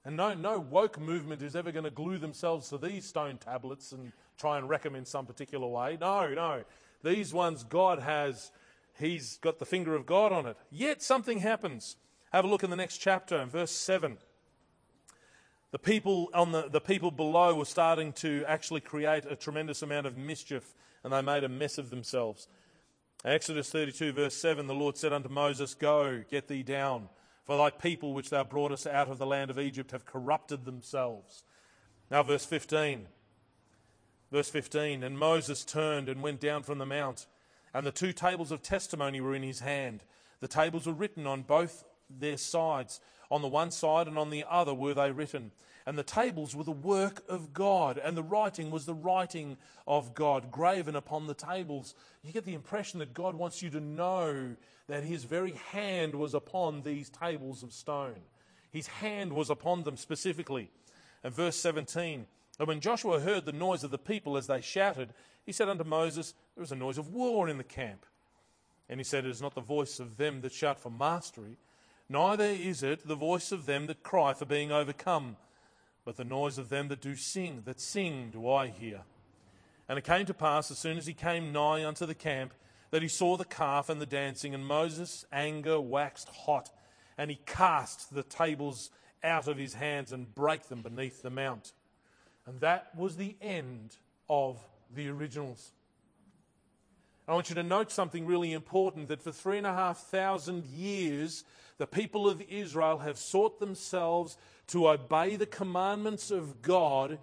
And 0.03 0.17
no, 0.17 0.33
no 0.33 0.59
woke 0.59 0.99
movement 0.99 1.43
is 1.43 1.55
ever 1.55 1.71
going 1.71 1.83
to 1.83 1.91
glue 1.91 2.17
themselves 2.17 2.69
to 2.69 2.77
these 2.77 3.05
stone 3.05 3.37
tablets 3.37 3.91
and 3.91 4.11
try 4.37 4.57
and 4.57 4.67
wreck 4.67 4.83
them 4.83 4.95
in 4.95 5.05
some 5.05 5.25
particular 5.25 5.67
way. 5.67 5.97
No, 5.99 6.27
no. 6.33 6.63
These 7.03 7.33
ones, 7.33 7.63
God 7.63 7.99
has, 7.99 8.51
He's 8.97 9.37
got 9.37 9.59
the 9.59 9.65
finger 9.65 9.95
of 9.95 10.05
God 10.05 10.31
on 10.31 10.47
it. 10.47 10.57
Yet 10.71 11.03
something 11.03 11.39
happens. 11.39 11.97
Have 12.31 12.45
a 12.45 12.47
look 12.47 12.63
in 12.63 12.69
the 12.69 12.75
next 12.75 12.97
chapter, 12.97 13.39
in 13.39 13.49
verse 13.49 13.71
7. 13.71 14.17
The 15.71 15.79
people, 15.79 16.29
on 16.33 16.51
the, 16.51 16.67
the 16.69 16.81
people 16.81 17.11
below 17.11 17.55
were 17.55 17.65
starting 17.65 18.11
to 18.13 18.43
actually 18.47 18.81
create 18.81 19.25
a 19.25 19.35
tremendous 19.35 19.81
amount 19.81 20.07
of 20.07 20.17
mischief, 20.17 20.73
and 21.03 21.13
they 21.13 21.21
made 21.21 21.43
a 21.43 21.49
mess 21.49 21.77
of 21.77 21.89
themselves. 21.89 22.47
Exodus 23.23 23.69
32, 23.69 24.13
verse 24.13 24.35
7 24.35 24.65
The 24.65 24.73
Lord 24.73 24.97
said 24.97 25.13
unto 25.13 25.29
Moses, 25.29 25.73
Go, 25.73 26.23
get 26.29 26.47
thee 26.47 26.63
down, 26.63 27.07
for 27.43 27.57
thy 27.57 27.69
people 27.69 28.13
which 28.13 28.29
thou 28.29 28.43
broughtest 28.43 28.87
out 28.87 29.09
of 29.09 29.17
the 29.17 29.25
land 29.25 29.49
of 29.49 29.59
Egypt 29.59 29.91
have 29.91 30.05
corrupted 30.05 30.65
themselves. 30.65 31.43
Now, 32.09 32.23
verse 32.23 32.45
15. 32.45 33.07
Verse 34.31 34.49
15 34.49 35.03
And 35.03 35.17
Moses 35.17 35.65
turned 35.65 36.09
and 36.09 36.21
went 36.21 36.39
down 36.39 36.63
from 36.63 36.77
the 36.77 36.85
mount, 36.85 37.25
and 37.73 37.85
the 37.85 37.91
two 37.91 38.13
tables 38.13 38.51
of 38.51 38.61
testimony 38.61 39.21
were 39.21 39.35
in 39.35 39.43
his 39.43 39.59
hand. 39.59 40.03
The 40.39 40.47
tables 40.47 40.87
were 40.87 40.93
written 40.93 41.27
on 41.27 41.43
both 41.43 41.83
their 42.09 42.37
sides. 42.37 42.99
On 43.29 43.41
the 43.41 43.47
one 43.47 43.71
side 43.71 44.07
and 44.07 44.17
on 44.17 44.29
the 44.29 44.43
other 44.49 44.73
were 44.73 44.93
they 44.93 45.11
written. 45.11 45.51
And 45.85 45.97
the 45.97 46.03
tables 46.03 46.55
were 46.55 46.63
the 46.63 46.71
work 46.71 47.23
of 47.27 47.53
God, 47.53 47.97
and 47.97 48.15
the 48.15 48.23
writing 48.23 48.69
was 48.69 48.85
the 48.85 48.93
writing 48.93 49.57
of 49.87 50.13
God, 50.13 50.51
graven 50.51 50.95
upon 50.95 51.27
the 51.27 51.33
tables. 51.33 51.95
You 52.23 52.31
get 52.31 52.45
the 52.45 52.53
impression 52.53 52.99
that 52.99 53.13
God 53.13 53.35
wants 53.35 53.61
you 53.61 53.69
to 53.71 53.79
know 53.79 54.55
that 54.87 55.03
His 55.03 55.23
very 55.23 55.53
hand 55.71 56.13
was 56.15 56.33
upon 56.33 56.81
these 56.81 57.09
tables 57.09 57.63
of 57.63 57.73
stone. 57.73 58.21
His 58.71 58.87
hand 58.87 59.33
was 59.33 59.49
upon 59.49 59.83
them 59.83 59.97
specifically. 59.97 60.69
And 61.23 61.33
verse 61.33 61.57
17 61.57 62.25
And 62.59 62.67
when 62.67 62.79
Joshua 62.79 63.19
heard 63.19 63.45
the 63.45 63.51
noise 63.51 63.83
of 63.83 63.91
the 63.91 63.97
people 63.97 64.37
as 64.37 64.47
they 64.47 64.61
shouted, 64.61 65.13
he 65.45 65.51
said 65.51 65.69
unto 65.69 65.83
Moses, 65.83 66.33
There 66.55 66.63
is 66.63 66.71
a 66.71 66.75
noise 66.75 66.97
of 66.97 67.09
war 67.09 67.49
in 67.49 67.57
the 67.57 67.63
camp. 67.63 68.05
And 68.87 68.99
he 68.99 69.03
said, 69.03 69.25
It 69.25 69.31
is 69.31 69.41
not 69.41 69.55
the 69.55 69.61
voice 69.61 69.99
of 69.99 70.17
them 70.17 70.41
that 70.41 70.53
shout 70.53 70.79
for 70.79 70.91
mastery 70.91 71.57
Neither 72.11 72.43
is 72.43 72.83
it 72.83 73.07
the 73.07 73.15
voice 73.15 73.53
of 73.53 73.65
them 73.65 73.87
that 73.87 74.03
cry 74.03 74.33
for 74.33 74.43
being 74.43 74.69
overcome, 74.69 75.37
but 76.05 76.17
the 76.17 76.23
noise 76.23 76.57
of 76.57 76.69
them 76.69 76.87
that 76.87 77.01
do 77.01 77.15
sing, 77.15 77.63
that 77.65 77.79
sing 77.79 78.29
do 78.31 78.49
I 78.49 78.67
hear. 78.67 79.01
And 79.87 79.97
it 79.97 80.03
came 80.03 80.25
to 80.25 80.33
pass, 80.33 80.71
as 80.71 80.77
soon 80.77 80.97
as 80.97 81.05
he 81.05 81.13
came 81.13 81.51
nigh 81.51 81.85
unto 81.85 82.05
the 82.05 82.15
camp, 82.15 82.53
that 82.91 83.01
he 83.01 83.07
saw 83.07 83.37
the 83.37 83.45
calf 83.45 83.89
and 83.89 84.01
the 84.01 84.05
dancing, 84.05 84.53
and 84.53 84.65
Moses' 84.65 85.25
anger 85.31 85.79
waxed 85.79 86.29
hot, 86.29 86.69
and 87.17 87.29
he 87.29 87.39
cast 87.45 88.13
the 88.13 88.23
tables 88.23 88.89
out 89.23 89.47
of 89.47 89.57
his 89.57 89.75
hands 89.75 90.11
and 90.11 90.33
brake 90.33 90.67
them 90.69 90.81
beneath 90.81 91.21
the 91.21 91.29
mount. 91.29 91.73
And 92.45 92.59
that 92.61 92.95
was 92.95 93.17
the 93.17 93.35
end 93.41 93.97
of 94.29 94.59
the 94.93 95.09
originals. 95.09 95.71
I 97.27 97.33
want 97.33 97.49
you 97.49 97.55
to 97.55 97.63
note 97.63 97.91
something 97.91 98.25
really 98.25 98.51
important 98.51 99.07
that 99.09 99.21
for 99.21 99.31
three 99.31 99.57
and 99.57 99.67
a 99.67 99.73
half 99.73 99.99
thousand 100.07 100.65
years, 100.65 101.43
the 101.81 101.87
people 101.87 102.29
of 102.29 102.43
Israel 102.47 102.99
have 102.99 103.17
sought 103.17 103.59
themselves 103.59 104.37
to 104.67 104.87
obey 104.87 105.35
the 105.35 105.47
commandments 105.47 106.29
of 106.29 106.61
God 106.61 107.17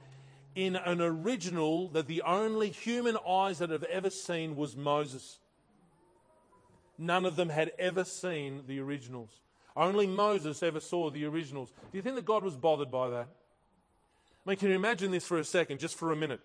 in 0.56 0.74
an 0.74 1.00
original 1.00 1.86
that 1.90 2.08
the 2.08 2.22
only 2.22 2.70
human 2.70 3.16
eyes 3.24 3.58
that 3.60 3.70
have 3.70 3.84
ever 3.84 4.10
seen 4.10 4.56
was 4.56 4.76
Moses. 4.76 5.38
None 6.98 7.24
of 7.24 7.36
them 7.36 7.50
had 7.50 7.70
ever 7.78 8.02
seen 8.02 8.64
the 8.66 8.80
originals. 8.80 9.30
Only 9.76 10.08
Moses 10.08 10.60
ever 10.64 10.80
saw 10.80 11.08
the 11.08 11.24
originals. 11.26 11.70
Do 11.92 11.96
you 11.96 12.02
think 12.02 12.16
that 12.16 12.24
God 12.24 12.42
was 12.42 12.56
bothered 12.56 12.90
by 12.90 13.10
that? 13.10 13.28
I 14.44 14.50
mean, 14.50 14.56
can 14.56 14.70
you 14.70 14.74
imagine 14.74 15.12
this 15.12 15.24
for 15.24 15.38
a 15.38 15.44
second, 15.44 15.78
just 15.78 15.96
for 15.96 16.10
a 16.10 16.16
minute? 16.16 16.40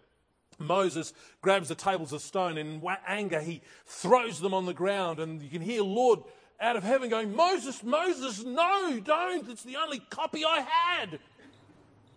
Moses 0.60 1.14
grabs 1.42 1.70
the 1.70 1.74
tables 1.74 2.14
of 2.14 2.22
stone 2.22 2.60
and 2.60 2.84
in 2.84 2.98
anger 3.08 3.42
he 3.42 3.64
throws 3.88 4.40
them 4.40 4.54
on 4.54 4.68
the 4.68 4.74
ground, 4.76 5.20
and 5.20 5.42
you 5.42 5.50
can 5.50 5.64
hear 5.64 5.82
Lord 5.82 6.20
out 6.64 6.78
of 6.78 6.84
heaven 6.84 7.10
going, 7.10 7.36
Moses, 7.36 7.84
Moses, 7.84 8.44
no, 8.44 9.00
don't. 9.04 9.50
It's 9.50 9.64
the 9.64 9.76
only 9.76 10.00
copy 10.10 10.46
I 10.46 10.62
had. 10.62 11.20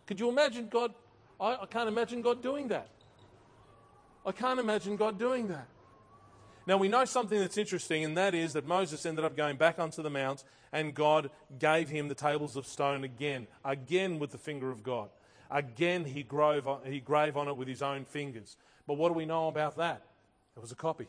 Could 0.07 0.21
you 0.21 0.29
imagine 0.29 0.69
God? 0.69 0.95
I, 1.41 1.57
I 1.63 1.67
can't 1.67 1.89
imagine 1.89 2.23
God 2.23 2.43
doing 2.43 2.69
that. 2.69 2.89
I 4.25 4.33
can't 4.33 4.61
imagine 4.61 4.97
God 4.97 5.19
doing 5.19 5.49
that. 5.49 5.67
Now, 6.67 6.77
we 6.77 6.89
know 6.89 7.05
something 7.05 7.39
that's 7.39 7.59
interesting, 7.59 8.05
and 8.05 8.17
that 8.17 8.35
is 8.35 8.53
that 8.55 8.67
Moses 8.67 9.05
ended 9.05 9.25
up 9.25 9.37
going 9.37 9.57
back 9.57 9.79
onto 9.79 10.03
the 10.03 10.11
mount, 10.11 10.45
and 10.73 10.95
God 10.95 11.31
gave 11.59 11.89
him 11.89 12.09
the 12.09 12.15
tables 12.15 12.57
of 12.57 12.67
stone 12.67 13.05
again, 13.05 13.47
again 13.65 14.19
with 14.19 14.31
the 14.31 14.39
finger 14.39 14.71
of 14.71 14.83
God. 14.83 15.11
Again, 15.51 16.05
he 16.05 16.23
grove, 16.23 16.69
he 16.85 16.99
grave 16.99 17.37
on 17.37 17.47
it 17.49 17.57
with 17.57 17.69
his 17.69 17.83
own 17.83 18.05
fingers. 18.05 18.57
But 18.87 18.95
what 18.95 19.09
do 19.09 19.15
we 19.15 19.27
know 19.27 19.49
about 19.49 19.77
that? 19.77 20.03
It 20.57 20.61
was 20.61 20.73
a 20.73 20.77
copy. 20.77 21.07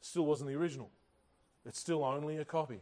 Still 0.00 0.26
wasn't 0.26 0.50
the 0.50 0.56
original. 0.56 0.90
It's 1.66 1.80
still 1.80 2.04
only 2.04 2.36
a 2.36 2.44
copy. 2.44 2.78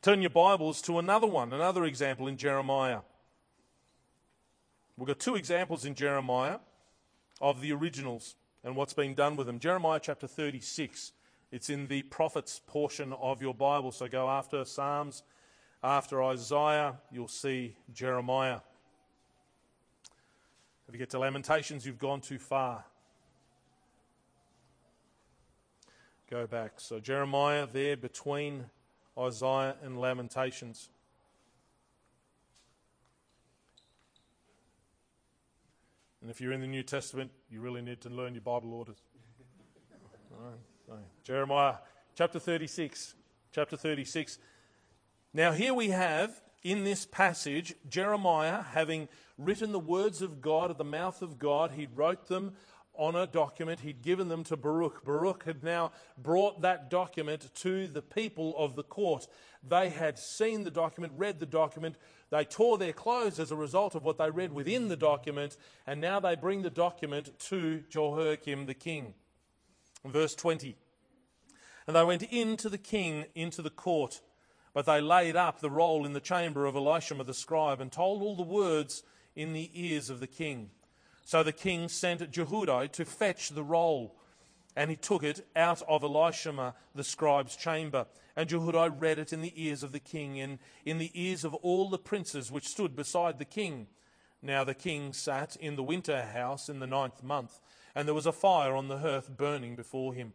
Turn 0.00 0.20
your 0.20 0.30
Bibles 0.30 0.80
to 0.82 0.98
another 0.98 1.26
one, 1.26 1.52
another 1.52 1.84
example 1.84 2.28
in 2.28 2.36
Jeremiah. 2.36 3.00
We've 4.96 5.08
got 5.08 5.18
two 5.18 5.34
examples 5.34 5.84
in 5.84 5.94
Jeremiah 5.94 6.58
of 7.40 7.60
the 7.60 7.72
originals 7.72 8.36
and 8.62 8.76
what's 8.76 8.94
been 8.94 9.14
done 9.14 9.34
with 9.34 9.48
them. 9.48 9.58
Jeremiah 9.58 10.00
chapter 10.00 10.28
36. 10.28 11.12
It's 11.50 11.68
in 11.68 11.88
the 11.88 12.02
prophets 12.02 12.60
portion 12.66 13.12
of 13.14 13.42
your 13.42 13.54
Bible. 13.54 13.90
So 13.90 14.06
go 14.06 14.28
after 14.28 14.64
Psalms, 14.64 15.24
after 15.82 16.22
Isaiah, 16.22 16.94
you'll 17.10 17.26
see 17.26 17.76
Jeremiah. 17.92 18.60
If 20.86 20.94
you 20.94 20.98
get 20.98 21.10
to 21.10 21.18
Lamentations, 21.18 21.84
you've 21.84 21.98
gone 21.98 22.20
too 22.20 22.38
far. 22.38 22.84
Go 26.32 26.46
back. 26.46 26.72
So 26.78 26.98
Jeremiah 26.98 27.66
there 27.70 27.94
between 27.94 28.64
Isaiah 29.18 29.76
and 29.82 30.00
Lamentations. 30.00 30.88
And 36.22 36.30
if 36.30 36.40
you're 36.40 36.52
in 36.52 36.62
the 36.62 36.66
New 36.66 36.82
Testament, 36.82 37.32
you 37.50 37.60
really 37.60 37.82
need 37.82 38.00
to 38.00 38.08
learn 38.08 38.32
your 38.32 38.40
Bible 38.40 38.72
orders. 38.72 38.96
Jeremiah 41.22 41.74
chapter 42.14 42.38
36. 42.38 43.14
Chapter 43.52 43.76
36. 43.76 44.38
Now, 45.34 45.52
here 45.52 45.74
we 45.74 45.90
have 45.90 46.40
in 46.62 46.82
this 46.84 47.04
passage 47.04 47.74
Jeremiah 47.90 48.62
having 48.62 49.08
written 49.36 49.72
the 49.72 49.78
words 49.78 50.22
of 50.22 50.40
God 50.40 50.70
at 50.70 50.78
the 50.78 50.84
mouth 50.84 51.20
of 51.20 51.38
God. 51.38 51.72
He 51.72 51.88
wrote 51.94 52.28
them 52.28 52.54
on 52.94 53.14
a 53.16 53.26
document. 53.26 53.80
He'd 53.80 54.02
given 54.02 54.28
them 54.28 54.44
to 54.44 54.56
Baruch. 54.56 55.04
Baruch 55.04 55.44
had 55.44 55.62
now 55.62 55.92
brought 56.18 56.62
that 56.62 56.90
document 56.90 57.54
to 57.56 57.86
the 57.86 58.02
people 58.02 58.54
of 58.56 58.76
the 58.76 58.82
court. 58.82 59.26
They 59.66 59.88
had 59.90 60.18
seen 60.18 60.64
the 60.64 60.70
document, 60.70 61.14
read 61.16 61.40
the 61.40 61.46
document. 61.46 61.96
They 62.30 62.44
tore 62.44 62.78
their 62.78 62.92
clothes 62.92 63.38
as 63.38 63.50
a 63.50 63.56
result 63.56 63.94
of 63.94 64.04
what 64.04 64.18
they 64.18 64.30
read 64.30 64.52
within 64.52 64.88
the 64.88 64.96
document, 64.96 65.56
and 65.86 66.00
now 66.00 66.20
they 66.20 66.34
bring 66.34 66.62
the 66.62 66.70
document 66.70 67.38
to 67.48 67.82
Jehoiakim 67.88 68.66
the 68.66 68.74
king. 68.74 69.14
Verse 70.04 70.34
20. 70.34 70.76
And 71.86 71.96
they 71.96 72.04
went 72.04 72.22
in 72.22 72.56
to 72.58 72.68
the 72.68 72.78
king 72.78 73.26
into 73.34 73.62
the 73.62 73.70
court, 73.70 74.20
but 74.74 74.86
they 74.86 75.00
laid 75.00 75.36
up 75.36 75.60
the 75.60 75.70
roll 75.70 76.06
in 76.06 76.12
the 76.12 76.20
chamber 76.20 76.66
of 76.66 76.74
Elishama 76.74 77.26
the 77.26 77.34
scribe 77.34 77.80
and 77.80 77.90
told 77.90 78.22
all 78.22 78.36
the 78.36 78.42
words 78.42 79.02
in 79.34 79.52
the 79.52 79.70
ears 79.74 80.10
of 80.10 80.20
the 80.20 80.26
king. 80.26 80.70
So 81.24 81.42
the 81.42 81.52
king 81.52 81.88
sent 81.88 82.30
Jehudi 82.30 82.90
to 82.92 83.04
fetch 83.04 83.50
the 83.50 83.62
roll, 83.62 84.16
and 84.74 84.90
he 84.90 84.96
took 84.96 85.22
it 85.22 85.46
out 85.54 85.82
of 85.88 86.02
Elishama 86.02 86.74
the 86.94 87.04
scribe's 87.04 87.56
chamber. 87.56 88.06
And 88.36 88.48
Jehudi 88.48 89.00
read 89.00 89.18
it 89.18 89.32
in 89.32 89.42
the 89.42 89.52
ears 89.56 89.82
of 89.82 89.92
the 89.92 90.00
king, 90.00 90.40
and 90.40 90.58
in 90.84 90.98
the 90.98 91.10
ears 91.14 91.44
of 91.44 91.54
all 91.54 91.90
the 91.90 91.98
princes 91.98 92.50
which 92.50 92.68
stood 92.68 92.96
beside 92.96 93.38
the 93.38 93.44
king. 93.44 93.86
Now 94.40 94.64
the 94.64 94.74
king 94.74 95.12
sat 95.12 95.56
in 95.56 95.76
the 95.76 95.82
winter 95.82 96.22
house 96.22 96.68
in 96.68 96.80
the 96.80 96.86
ninth 96.86 97.22
month. 97.22 97.60
and 97.94 98.08
there 98.08 98.14
was 98.14 98.26
a 98.26 98.32
fire 98.32 98.74
on 98.74 98.88
the 98.88 98.98
hearth 98.98 99.36
burning 99.36 99.76
before 99.76 100.14
him. 100.14 100.32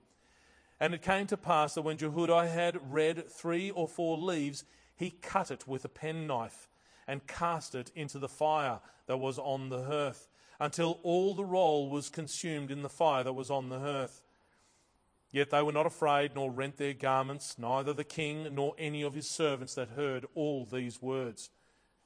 And 0.79 0.93
it 0.93 1.01
came 1.01 1.25
to 1.27 1.37
pass 1.37 1.73
that 1.73 1.81
when 1.81 1.97
Jehudi 1.97 2.51
had 2.51 2.93
read 2.93 3.29
three 3.29 3.71
or 3.71 3.87
four 3.87 4.17
leaves, 4.17 4.63
he 4.95 5.09
cut 5.09 5.49
it 5.49 5.67
with 5.67 5.83
a 5.83 5.89
penknife 5.89 6.69
and 7.07 7.25
cast 7.25 7.73
it 7.73 7.91
into 7.95 8.19
the 8.19 8.29
fire 8.29 8.79
that 9.07 9.17
was 9.17 9.39
on 9.39 9.69
the 9.69 9.83
hearth, 9.83 10.27
until 10.59 10.99
all 11.03 11.33
the 11.33 11.45
roll 11.45 11.89
was 11.89 12.09
consumed 12.09 12.71
in 12.71 12.81
the 12.81 12.89
fire 12.89 13.23
that 13.23 13.33
was 13.33 13.49
on 13.49 13.69
the 13.69 13.79
hearth. 13.79 14.21
Yet 15.31 15.49
they 15.49 15.61
were 15.61 15.73
not 15.73 15.85
afraid, 15.85 16.31
nor 16.35 16.49
rent 16.49 16.77
their 16.77 16.93
garments, 16.93 17.57
neither 17.59 17.93
the 17.93 18.03
king 18.03 18.47
nor 18.55 18.73
any 18.77 19.01
of 19.01 19.13
his 19.13 19.29
servants 19.29 19.75
that 19.75 19.89
heard 19.89 20.25
all 20.35 20.65
these 20.65 21.01
words. 21.01 21.49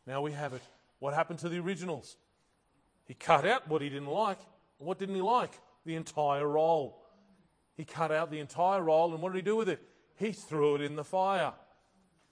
Now 0.07 0.21
we 0.21 0.31
have 0.31 0.53
it. 0.53 0.61
What 0.99 1.13
happened 1.13 1.39
to 1.39 1.49
the 1.49 1.59
originals? 1.59 2.17
He 3.05 3.13
cut 3.13 3.45
out 3.45 3.67
what 3.67 3.81
he 3.81 3.89
didn't 3.89 4.07
like. 4.07 4.39
What 4.79 4.99
didn't 4.99 5.15
he 5.15 5.21
like? 5.21 5.51
The 5.85 5.95
entire 5.95 6.47
roll. 6.47 7.01
He 7.75 7.85
cut 7.85 8.11
out 8.11 8.31
the 8.31 8.39
entire 8.39 8.81
roll, 8.81 9.13
and 9.13 9.21
what 9.21 9.33
did 9.33 9.39
he 9.39 9.43
do 9.43 9.55
with 9.55 9.69
it? 9.69 9.81
He 10.15 10.31
threw 10.31 10.75
it 10.75 10.81
in 10.81 10.95
the 10.95 11.03
fire. 11.03 11.53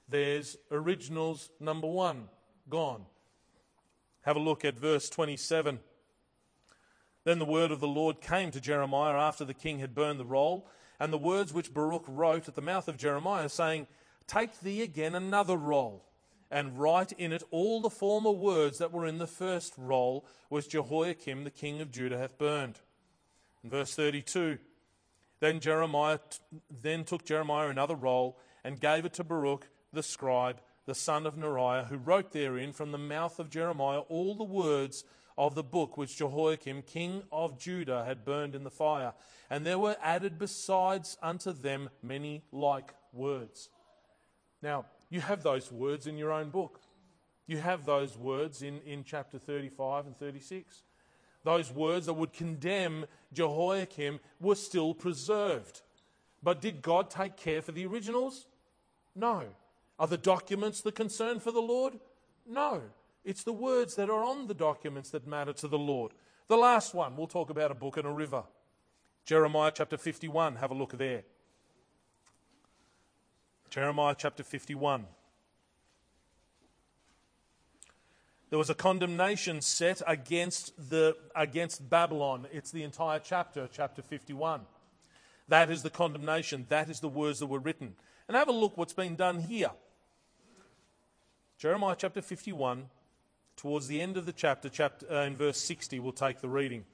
There's 0.08 0.58
originals 0.71 1.49
number 1.60 1.88
one, 1.88 2.29
gone. 2.69 3.05
Have 4.21 4.36
a 4.36 4.39
look 4.39 4.65
at 4.65 4.77
verse 4.77 5.10
27. 5.10 5.79
Then 7.23 7.39
the 7.39 7.45
word 7.45 7.71
of 7.71 7.79
the 7.79 7.88
Lord 7.88 8.21
came 8.21 8.51
to 8.51 8.62
Jeremiah 8.62 9.17
after 9.17 9.45
the 9.45 9.53
king 9.53 9.79
had 9.79 9.95
burned 9.95 10.19
the 10.19 10.25
roll, 10.25 10.67
and 10.99 11.12
the 11.13 11.17
words 11.17 11.53
which 11.53 11.73
Baruch 11.73 12.05
wrote 12.08 12.47
at 12.47 12.55
the 12.55 12.62
mouth 12.62 12.88
of 12.88 12.97
Jeremiah, 12.97 13.49
saying, 13.49 13.88
Take 14.27 14.60
thee 14.60 14.82
again 14.82 15.15
another 15.15 15.58
roll, 15.58 16.05
and 16.51 16.79
write 16.79 17.12
in 17.13 17.32
it 17.32 17.43
all 17.51 17.82
the 17.82 17.89
former 17.89 18.32
words 18.32 18.77
that 18.77 18.91
were 18.91 19.05
in 19.05 19.17
the 19.17 19.27
first 19.27 19.73
roll, 19.77 20.25
which 20.49 20.69
Jehoiakim 20.69 21.43
the 21.43 21.51
king 21.51 21.82
of 21.82 21.91
Judah 21.91 22.17
hath 22.17 22.38
burned. 22.38 22.79
In 23.63 23.69
verse 23.69 23.95
32, 23.95 24.58
then 25.39 25.60
Jeremiah 25.60 26.19
then 26.69 27.03
took 27.03 27.25
Jeremiah 27.25 27.69
another 27.69 27.95
roll 27.95 28.38
and 28.63 28.79
gave 28.79 29.05
it 29.05 29.13
to 29.13 29.23
Baruch 29.23 29.67
the 29.93 30.03
scribe, 30.03 30.62
the 30.86 30.95
son 30.95 31.25
of 31.25 31.36
Neriah, 31.36 31.88
who 31.88 31.97
wrote 31.97 32.32
therein 32.32 32.73
from 32.73 32.91
the 32.91 32.97
mouth 32.97 33.39
of 33.39 33.49
Jeremiah 33.49 33.99
all 33.99 34.36
the 34.36 34.43
words 34.43 35.03
of 35.39 35.56
the 35.56 35.63
book 35.63 35.97
which 35.97 36.17
Jehoiakim, 36.17 36.82
king 36.82 37.23
of 37.32 37.58
Judah, 37.58 38.04
had 38.04 38.25
burned 38.25 38.56
in 38.56 38.65
the 38.65 38.69
fire. 38.69 39.13
And 39.49 39.65
there 39.65 39.80
were 39.80 39.95
added 40.04 40.38
besides 40.38 41.17
unto 41.23 41.54
them 41.54 41.89
many 42.04 42.43
like 42.52 42.93
words. 43.13 43.69
Now, 44.62 44.86
you 45.10 45.21
have 45.21 45.41
those 45.41 45.71
words 45.71 46.08
in 46.08 46.17
your 46.17 46.34
own 46.34 46.49
book. 46.49 46.82
You 47.47 47.58
have 47.60 47.86
those 47.86 48.17
words 48.17 48.62
in, 48.62 48.82
in 48.82 49.06
chapter 49.06 49.39
35 49.39 50.08
and 50.08 50.19
36. 50.19 50.84
Those 51.45 51.71
words 51.71 52.08
that 52.08 52.13
would 52.13 52.34
condemn 52.34 53.06
Jehoiakim 53.32 54.19
were 54.41 54.56
still 54.56 54.93
preserved. 54.93 55.82
But 56.43 56.60
did 56.60 56.82
God 56.82 57.10
take 57.10 57.38
care 57.38 57.62
for 57.62 57.71
the 57.71 57.86
originals? 57.86 58.45
No. 59.15 59.45
Are 59.97 60.08
the 60.08 60.17
documents 60.17 60.82
the 60.82 60.91
concern 60.91 61.39
for 61.39 61.54
the 61.54 61.62
Lord? 61.62 61.93
No. 62.45 62.82
It's 63.23 63.43
the 63.43 63.53
words 63.53 63.95
that 63.95 64.10
are 64.10 64.23
on 64.23 64.47
the 64.47 64.53
documents 64.53 65.10
that 65.12 65.27
matter 65.27 65.53
to 65.53 65.67
the 65.67 65.77
Lord. 65.77 66.13
The 66.47 66.58
last 66.58 66.93
one, 66.93 67.15
we'll 67.15 67.27
talk 67.27 67.49
about 67.49 67.71
a 67.71 67.75
book 67.75 67.97
and 67.97 68.08
a 68.08 68.12
river. 68.12 68.43
Jeremiah 69.25 69.71
chapter 69.73 69.97
51, 69.97 70.55
have 70.55 70.71
a 70.71 70.73
look 70.73 70.97
there. 70.97 71.23
Jeremiah 73.69 74.15
chapter 74.17 74.43
51. 74.43 75.05
There 78.49 78.58
was 78.58 78.71
a 78.71 78.75
condemnation 78.75 79.62
set 79.62 80.01
against, 80.08 80.89
the, 80.89 81.15
against 81.36 81.88
Babylon. 81.88 82.47
It's 82.51 82.71
the 82.71 82.84
entire 82.84 83.19
chapter, 83.19 83.69
chapter 83.71 84.01
51. 84.01 84.62
That 85.47 85.69
is 85.69 85.84
the 85.84 85.91
condemnation. 85.91 86.65
That 86.69 86.89
is 86.89 86.99
the 86.99 87.10
words 87.10 87.39
that 87.39 87.47
were 87.47 87.60
written. 87.60 87.95
And 88.27 88.36
have 88.36 88.47
a 88.47 88.51
look 88.51 88.75
what's 88.75 88.93
been 88.93 89.15
done 89.15 89.39
here. 89.39 89.71
Jeremiah 91.60 91.95
chapter 91.97 92.21
51, 92.21 92.86
towards 93.60 93.88
the 93.88 94.00
end 94.00 94.15
of 94.15 94.26
the 94.26 94.32
chapter, 94.32 94.69
chapter 94.69 95.06
uh, 95.12 95.26
in 95.26 95.36
verse 95.36 95.58
60, 95.58 96.00
we'll 96.00 96.13
take 96.13 96.39
the 96.39 96.48
reading. 96.48 96.86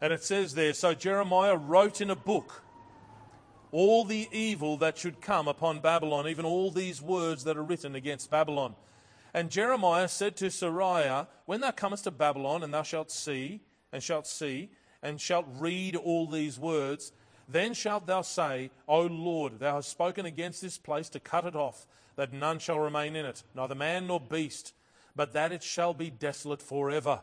And 0.00 0.12
it 0.12 0.22
says 0.22 0.54
there 0.54 0.72
So 0.72 0.94
Jeremiah 0.94 1.56
wrote 1.56 2.00
in 2.00 2.10
a 2.10 2.16
book 2.16 2.62
all 3.72 4.04
the 4.04 4.28
evil 4.30 4.76
that 4.76 4.96
should 4.96 5.20
come 5.20 5.48
upon 5.48 5.80
Babylon, 5.80 6.28
even 6.28 6.44
all 6.44 6.70
these 6.70 7.02
words 7.02 7.42
that 7.44 7.56
are 7.56 7.64
written 7.64 7.96
against 7.96 8.30
Babylon. 8.30 8.76
And 9.34 9.50
Jeremiah 9.50 10.08
said 10.08 10.36
to 10.36 10.46
Seraiah, 10.46 11.26
When 11.44 11.60
thou 11.60 11.72
comest 11.72 12.04
to 12.04 12.12
Babylon, 12.12 12.62
and 12.62 12.72
thou 12.72 12.82
shalt 12.82 13.10
see, 13.10 13.62
and 13.92 14.00
shalt 14.00 14.28
see, 14.28 14.70
and 15.02 15.20
shalt 15.20 15.46
read 15.58 15.96
all 15.96 16.28
these 16.28 16.58
words, 16.58 17.12
then 17.52 17.74
shalt 17.74 18.06
thou 18.06 18.22
say, 18.22 18.70
O 18.86 19.02
Lord, 19.02 19.58
thou 19.58 19.76
hast 19.76 19.90
spoken 19.90 20.26
against 20.26 20.60
this 20.60 20.78
place 20.78 21.08
to 21.10 21.20
cut 21.20 21.44
it 21.44 21.56
off, 21.56 21.86
that 22.16 22.32
none 22.32 22.58
shall 22.58 22.78
remain 22.78 23.16
in 23.16 23.26
it, 23.26 23.42
neither 23.54 23.74
man 23.74 24.06
nor 24.06 24.20
beast, 24.20 24.74
but 25.16 25.32
that 25.32 25.52
it 25.52 25.62
shall 25.62 25.94
be 25.94 26.10
desolate 26.10 26.62
forever. 26.62 27.22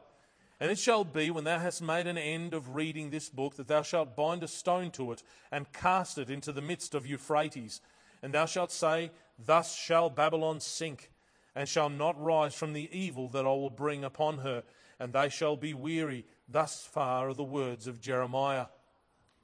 And 0.59 0.71
it 0.71 0.79
shall 0.79 1.03
be, 1.03 1.29
when 1.29 1.43
thou 1.43 1.59
hast 1.59 1.81
made 1.81 2.07
an 2.07 2.17
end 2.17 2.53
of 2.53 2.75
reading 2.75 3.09
this 3.09 3.29
book, 3.29 3.55
that 3.57 3.67
thou 3.67 3.83
shalt 3.83 4.15
bind 4.15 4.43
a 4.43 4.47
stone 4.47 4.89
to 4.91 5.11
it, 5.11 5.21
and 5.51 5.71
cast 5.71 6.17
it 6.17 6.29
into 6.29 6.51
the 6.51 6.61
midst 6.61 6.95
of 6.95 7.05
Euphrates. 7.05 7.79
And 8.23 8.33
thou 8.33 8.47
shalt 8.47 8.71
say, 8.71 9.11
Thus 9.37 9.75
shall 9.75 10.09
Babylon 10.09 10.59
sink, 10.59 11.11
and 11.55 11.69
shall 11.69 11.89
not 11.89 12.19
rise 12.21 12.55
from 12.55 12.73
the 12.73 12.89
evil 12.91 13.27
that 13.29 13.45
I 13.45 13.49
will 13.49 13.69
bring 13.69 14.03
upon 14.03 14.39
her, 14.39 14.63
and 14.99 15.13
they 15.13 15.29
shall 15.29 15.55
be 15.55 15.75
weary. 15.75 16.25
Thus 16.49 16.83
far 16.85 17.29
are 17.29 17.33
the 17.35 17.43
words 17.43 17.85
of 17.85 18.01
Jeremiah. 18.01 18.65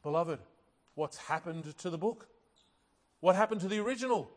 Beloved, 0.02 0.39
what's 0.95 1.17
happened 1.17 1.77
to 1.77 1.89
the 1.89 1.97
book? 1.97 2.27
What 3.19 3.36
happened 3.36 3.62
to 3.62 3.67
the 3.67 3.79
original? 3.79 4.29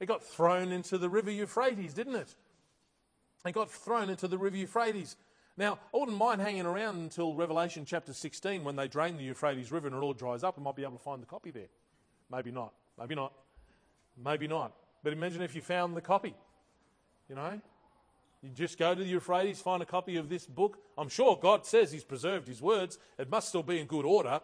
It 0.00 0.06
got 0.06 0.22
thrown 0.22 0.72
into 0.72 0.98
the 0.98 1.08
river 1.08 1.30
Euphrates, 1.30 1.94
didn't 1.94 2.16
it? 2.16 2.34
It 3.46 3.52
got 3.52 3.70
thrown 3.70 4.10
into 4.10 4.26
the 4.26 4.38
river 4.38 4.56
Euphrates. 4.56 5.16
Now, 5.56 5.78
I 5.94 5.98
wouldn't 5.98 6.18
mind 6.18 6.40
hanging 6.40 6.66
around 6.66 6.96
until 6.96 7.34
Revelation 7.34 7.84
chapter 7.84 8.12
16 8.12 8.64
when 8.64 8.74
they 8.74 8.88
drain 8.88 9.16
the 9.16 9.22
Euphrates 9.22 9.70
River 9.70 9.86
and 9.86 9.96
it 9.96 10.00
all 10.00 10.12
dries 10.12 10.42
up. 10.42 10.56
I 10.58 10.62
might 10.62 10.74
be 10.74 10.82
able 10.82 10.96
to 10.96 11.02
find 11.02 11.22
the 11.22 11.26
copy 11.26 11.50
there. 11.50 11.68
Maybe 12.30 12.50
not. 12.50 12.72
Maybe 12.98 13.14
not. 13.14 13.32
Maybe 14.22 14.48
not. 14.48 14.72
But 15.04 15.12
imagine 15.12 15.42
if 15.42 15.54
you 15.54 15.60
found 15.60 15.96
the 15.96 16.00
copy. 16.00 16.34
You 17.28 17.36
know? 17.36 17.60
You 18.42 18.50
just 18.50 18.78
go 18.78 18.94
to 18.94 19.00
the 19.00 19.08
Euphrates, 19.08 19.60
find 19.60 19.82
a 19.82 19.86
copy 19.86 20.16
of 20.16 20.28
this 20.28 20.46
book. 20.46 20.78
I'm 20.98 21.08
sure 21.08 21.38
God 21.40 21.64
says 21.64 21.92
He's 21.92 22.04
preserved 22.04 22.48
His 22.48 22.60
words. 22.60 22.98
It 23.16 23.30
must 23.30 23.48
still 23.48 23.62
be 23.62 23.78
in 23.78 23.86
good 23.86 24.04
order. 24.04 24.40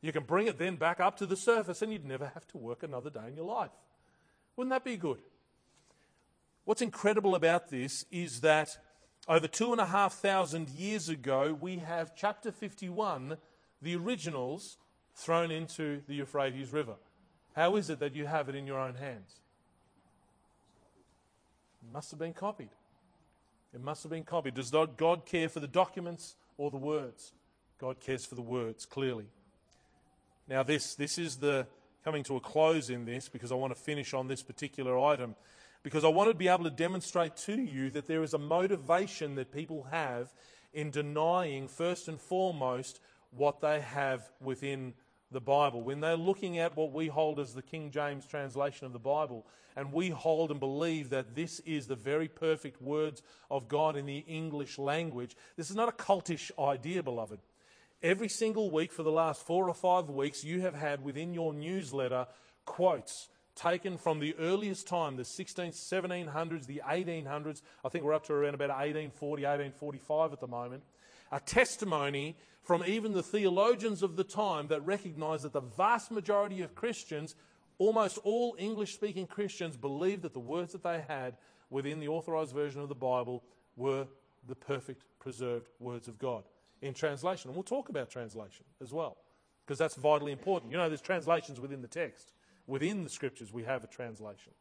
You 0.00 0.12
can 0.12 0.24
bring 0.24 0.46
it 0.46 0.58
then 0.58 0.76
back 0.76 1.00
up 1.00 1.16
to 1.18 1.26
the 1.26 1.36
surface 1.36 1.82
and 1.82 1.92
you'd 1.92 2.04
never 2.04 2.26
have 2.34 2.46
to 2.48 2.58
work 2.58 2.82
another 2.82 3.10
day 3.10 3.28
in 3.28 3.36
your 3.36 3.46
life. 3.46 3.70
Wouldn't 4.56 4.70
that 4.70 4.84
be 4.84 4.96
good? 4.96 5.18
What's 6.64 6.82
incredible 6.82 7.34
about 7.34 7.70
this 7.70 8.04
is 8.10 8.40
that 8.40 8.78
over 9.28 9.48
two 9.48 9.72
and 9.72 9.80
a 9.80 9.86
half 9.86 10.14
thousand 10.14 10.68
years 10.70 11.08
ago, 11.08 11.56
we 11.60 11.78
have 11.78 12.14
chapter 12.14 12.52
51, 12.52 13.36
the 13.82 13.96
originals, 13.96 14.78
thrown 15.14 15.50
into 15.50 16.02
the 16.06 16.14
Euphrates 16.14 16.72
River. 16.72 16.94
How 17.54 17.76
is 17.76 17.88
it 17.90 17.98
that 18.00 18.14
you 18.14 18.26
have 18.26 18.48
it 18.48 18.54
in 18.54 18.66
your 18.66 18.78
own 18.78 18.96
hands? 18.96 19.40
It 21.82 21.92
must 21.92 22.10
have 22.10 22.20
been 22.20 22.34
copied. 22.34 22.70
It 23.74 23.82
must 23.82 24.02
have 24.02 24.10
been 24.10 24.24
copied. 24.24 24.54
Does 24.54 24.70
God 24.70 25.24
care 25.24 25.48
for 25.48 25.60
the 25.60 25.68
documents 25.68 26.36
or 26.58 26.70
the 26.70 26.76
words? 26.76 27.32
God 27.78 28.00
cares 28.00 28.24
for 28.24 28.34
the 28.34 28.42
words, 28.42 28.86
clearly. 28.86 29.26
Now, 30.48 30.62
this, 30.62 30.94
this 30.94 31.18
is 31.18 31.36
the 31.36 31.66
coming 32.04 32.22
to 32.24 32.36
a 32.36 32.40
close 32.40 32.88
in 32.88 33.04
this 33.04 33.28
because 33.28 33.50
I 33.50 33.56
want 33.56 33.74
to 33.74 33.80
finish 33.80 34.14
on 34.14 34.28
this 34.28 34.42
particular 34.42 34.96
item 34.96 35.34
because 35.82 36.04
I 36.04 36.08
want 36.08 36.30
to 36.30 36.36
be 36.36 36.46
able 36.46 36.64
to 36.64 36.70
demonstrate 36.70 37.36
to 37.38 37.60
you 37.60 37.90
that 37.90 38.06
there 38.06 38.22
is 38.22 38.32
a 38.32 38.38
motivation 38.38 39.34
that 39.36 39.52
people 39.52 39.88
have 39.90 40.32
in 40.72 40.90
denying, 40.90 41.66
first 41.66 42.06
and 42.06 42.20
foremost, 42.20 43.00
what 43.30 43.60
they 43.60 43.80
have 43.80 44.30
within 44.40 44.94
the 45.32 45.40
Bible. 45.40 45.82
When 45.82 46.00
they're 46.00 46.16
looking 46.16 46.58
at 46.58 46.76
what 46.76 46.92
we 46.92 47.08
hold 47.08 47.40
as 47.40 47.54
the 47.54 47.62
King 47.62 47.90
James 47.90 48.26
translation 48.26 48.86
of 48.86 48.92
the 48.92 48.98
Bible, 49.00 49.46
and 49.74 49.92
we 49.92 50.10
hold 50.10 50.50
and 50.50 50.60
believe 50.60 51.10
that 51.10 51.34
this 51.34 51.60
is 51.60 51.86
the 51.86 51.96
very 51.96 52.28
perfect 52.28 52.80
words 52.80 53.22
of 53.50 53.68
God 53.68 53.96
in 53.96 54.06
the 54.06 54.24
English 54.28 54.78
language, 54.78 55.36
this 55.56 55.70
is 55.70 55.76
not 55.76 55.88
a 55.88 55.92
cultish 55.92 56.52
idea, 56.58 57.02
beloved. 57.02 57.40
Every 58.02 58.28
single 58.28 58.70
week 58.70 58.92
for 58.92 59.02
the 59.02 59.10
last 59.10 59.46
four 59.46 59.68
or 59.68 59.74
five 59.74 60.10
weeks, 60.10 60.44
you 60.44 60.60
have 60.60 60.74
had 60.74 61.02
within 61.02 61.32
your 61.32 61.54
newsletter 61.54 62.26
quotes 62.66 63.28
taken 63.54 63.96
from 63.96 64.20
the 64.20 64.34
earliest 64.38 64.86
time, 64.86 65.16
the 65.16 65.22
16th, 65.22 65.74
1700s, 65.74 66.66
the 66.66 66.82
1800s. 66.86 67.62
I 67.82 67.88
think 67.88 68.04
we're 68.04 68.12
up 68.12 68.26
to 68.26 68.34
around 68.34 68.54
about 68.54 68.68
1840, 68.68 69.42
1845 69.44 70.32
at 70.34 70.40
the 70.40 70.46
moment. 70.46 70.82
A 71.32 71.40
testimony 71.40 72.36
from 72.62 72.84
even 72.86 73.12
the 73.12 73.22
theologians 73.22 74.02
of 74.02 74.16
the 74.16 74.24
time 74.24 74.66
that 74.66 74.84
recognized 74.84 75.44
that 75.44 75.54
the 75.54 75.60
vast 75.60 76.10
majority 76.10 76.60
of 76.60 76.74
Christians, 76.74 77.34
almost 77.78 78.18
all 78.24 78.56
English 78.58 78.94
speaking 78.94 79.26
Christians, 79.26 79.78
believed 79.78 80.20
that 80.22 80.34
the 80.34 80.38
words 80.38 80.72
that 80.72 80.82
they 80.82 81.02
had 81.08 81.38
within 81.70 81.98
the 81.98 82.08
authorized 82.08 82.52
version 82.54 82.82
of 82.82 82.90
the 82.90 82.94
Bible 82.94 83.42
were 83.74 84.06
the 84.46 84.54
perfect 84.54 85.02
preserved 85.18 85.68
words 85.80 86.08
of 86.08 86.18
God 86.18 86.44
in 86.82 86.94
translation. 86.94 87.48
And 87.48 87.56
we'll 87.56 87.62
talk 87.62 87.88
about 87.88 88.10
translation 88.10 88.64
as 88.82 88.92
well, 88.92 89.16
because 89.64 89.78
that's 89.78 89.94
vitally 89.94 90.32
important. 90.32 90.72
You 90.72 90.78
know, 90.78 90.88
there's 90.88 91.00
translations 91.00 91.60
within 91.60 91.82
the 91.82 91.88
text. 91.88 92.32
Within 92.66 93.04
the 93.04 93.10
scriptures, 93.10 93.52
we 93.52 93.62
have 93.64 93.84
a 93.84 93.86
translation. 93.86 94.52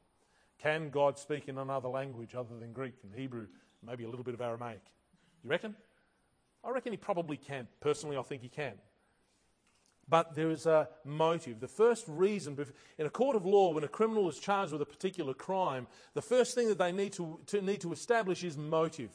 Can 0.59 0.89
God 0.89 1.17
speak 1.17 1.47
in 1.47 1.57
another 1.57 1.89
language 1.89 2.35
other 2.35 2.57
than 2.59 2.71
Greek 2.71 2.93
and 3.03 3.13
Hebrew, 3.13 3.47
maybe 3.85 4.03
a 4.03 4.09
little 4.09 4.23
bit 4.23 4.33
of 4.33 4.41
Aramaic? 4.41 4.81
You 5.43 5.49
reckon? 5.49 5.75
I 6.63 6.69
reckon 6.69 6.93
he 6.93 6.97
probably 6.97 7.37
can. 7.37 7.67
Personally, 7.79 8.17
I 8.17 8.21
think 8.21 8.41
he 8.41 8.49
can. 8.49 8.73
But 10.07 10.35
there 10.35 10.51
is 10.51 10.65
a 10.65 10.87
motive. 11.03 11.59
The 11.59 11.67
first 11.67 12.05
reason, 12.07 12.57
in 12.97 13.05
a 13.05 13.09
court 13.09 13.35
of 13.35 13.45
law, 13.45 13.73
when 13.73 13.83
a 13.83 13.87
criminal 13.87 14.29
is 14.29 14.37
charged 14.37 14.71
with 14.71 14.81
a 14.81 14.85
particular 14.85 15.33
crime, 15.33 15.87
the 16.13 16.21
first 16.21 16.53
thing 16.53 16.67
that 16.67 16.77
they 16.77 16.91
need 16.91 17.13
to, 17.13 17.39
to, 17.47 17.61
need 17.61 17.81
to 17.81 17.91
establish 17.91 18.43
is 18.43 18.55
motive. 18.55 19.09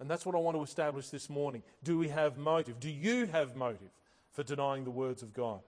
And 0.00 0.10
that's 0.10 0.26
what 0.26 0.34
I 0.34 0.38
want 0.38 0.56
to 0.56 0.62
establish 0.62 1.08
this 1.08 1.30
morning. 1.30 1.62
Do 1.82 1.98
we 1.98 2.08
have 2.08 2.36
motive? 2.36 2.80
Do 2.80 2.90
you 2.90 3.26
have 3.26 3.56
motive 3.56 3.90
for 4.32 4.42
denying 4.42 4.84
the 4.84 4.90
words 4.90 5.22
of 5.22 5.32
God? 5.32 5.60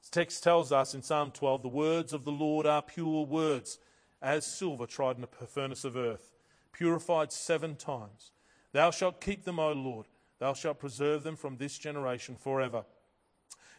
This 0.00 0.10
text 0.10 0.42
tells 0.42 0.72
us 0.72 0.94
in 0.94 1.02
Psalm 1.02 1.30
12 1.30 1.62
the 1.62 1.68
words 1.68 2.12
of 2.12 2.24
the 2.24 2.32
Lord 2.32 2.66
are 2.66 2.82
pure 2.82 3.24
words, 3.24 3.78
as 4.20 4.46
silver 4.46 4.86
tried 4.86 5.16
in 5.16 5.24
a 5.24 5.46
furnace 5.46 5.84
of 5.84 5.96
earth, 5.96 6.32
purified 6.72 7.32
seven 7.32 7.76
times. 7.76 8.30
Thou 8.72 8.90
shalt 8.90 9.20
keep 9.20 9.44
them, 9.44 9.58
O 9.58 9.72
Lord. 9.72 10.06
Thou 10.38 10.54
shalt 10.54 10.80
preserve 10.80 11.22
them 11.22 11.36
from 11.36 11.56
this 11.56 11.78
generation 11.78 12.36
forever. 12.36 12.84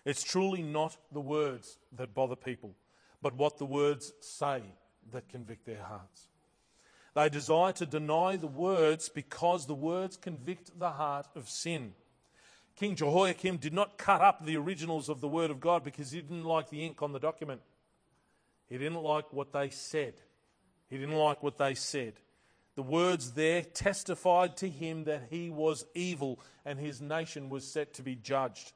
It's 0.06 0.24
truly 0.24 0.62
not 0.62 0.98
the 1.12 1.22
words 1.22 1.78
that 1.96 2.14
bother 2.14 2.36
people, 2.36 2.76
but 3.22 3.36
what 3.36 3.58
the 3.58 3.66
words 3.66 4.14
say 4.20 4.62
that 5.12 5.30
convict 5.30 5.66
their 5.66 5.82
hearts. 5.82 6.28
They 7.15 7.30
desire 7.30 7.73
to 7.73 7.86
deny 7.86 8.38
the 8.38 8.47
words 8.47 9.10
because 9.10 9.65
the 9.65 9.76
words 9.76 10.17
convict 10.17 10.78
the 10.80 10.91
heart 10.91 11.28
of 11.36 11.49
sin. 11.49 11.93
King 12.76 12.95
Jehoiakim 12.95 13.58
did 13.58 13.73
not 13.73 13.97
cut 13.97 14.21
up 14.21 14.43
the 14.43 14.58
originals 14.58 15.10
of 15.10 15.21
the 15.21 15.28
Word 15.28 15.52
of 15.52 15.60
God 15.60 15.84
because 15.84 16.12
he 16.12 16.21
didn't 16.21 16.43
like 16.43 16.69
the 16.69 16.84
ink 16.84 17.04
on 17.04 17.12
the 17.12 17.19
document. 17.19 17.62
He 18.67 18.78
didn't 18.78 19.04
like 19.04 19.32
what 19.32 19.54
they 19.54 19.69
said. 19.69 20.15
He 20.89 20.97
didn't 20.97 21.15
like 21.15 21.43
what 21.43 21.58
they 21.58 21.76
said. 21.76 22.13
The 22.76 22.82
words 22.82 23.34
there 23.34 23.62
testified 23.62 24.58
to 24.58 24.69
him 24.69 25.04
that 25.04 25.28
he 25.30 25.52
was 25.52 25.86
evil 25.93 26.39
and 26.65 26.80
his 26.80 26.99
nation 26.99 27.49
was 27.49 27.67
set 27.67 27.93
to 27.95 28.02
be 28.02 28.15
judged. 28.15 28.73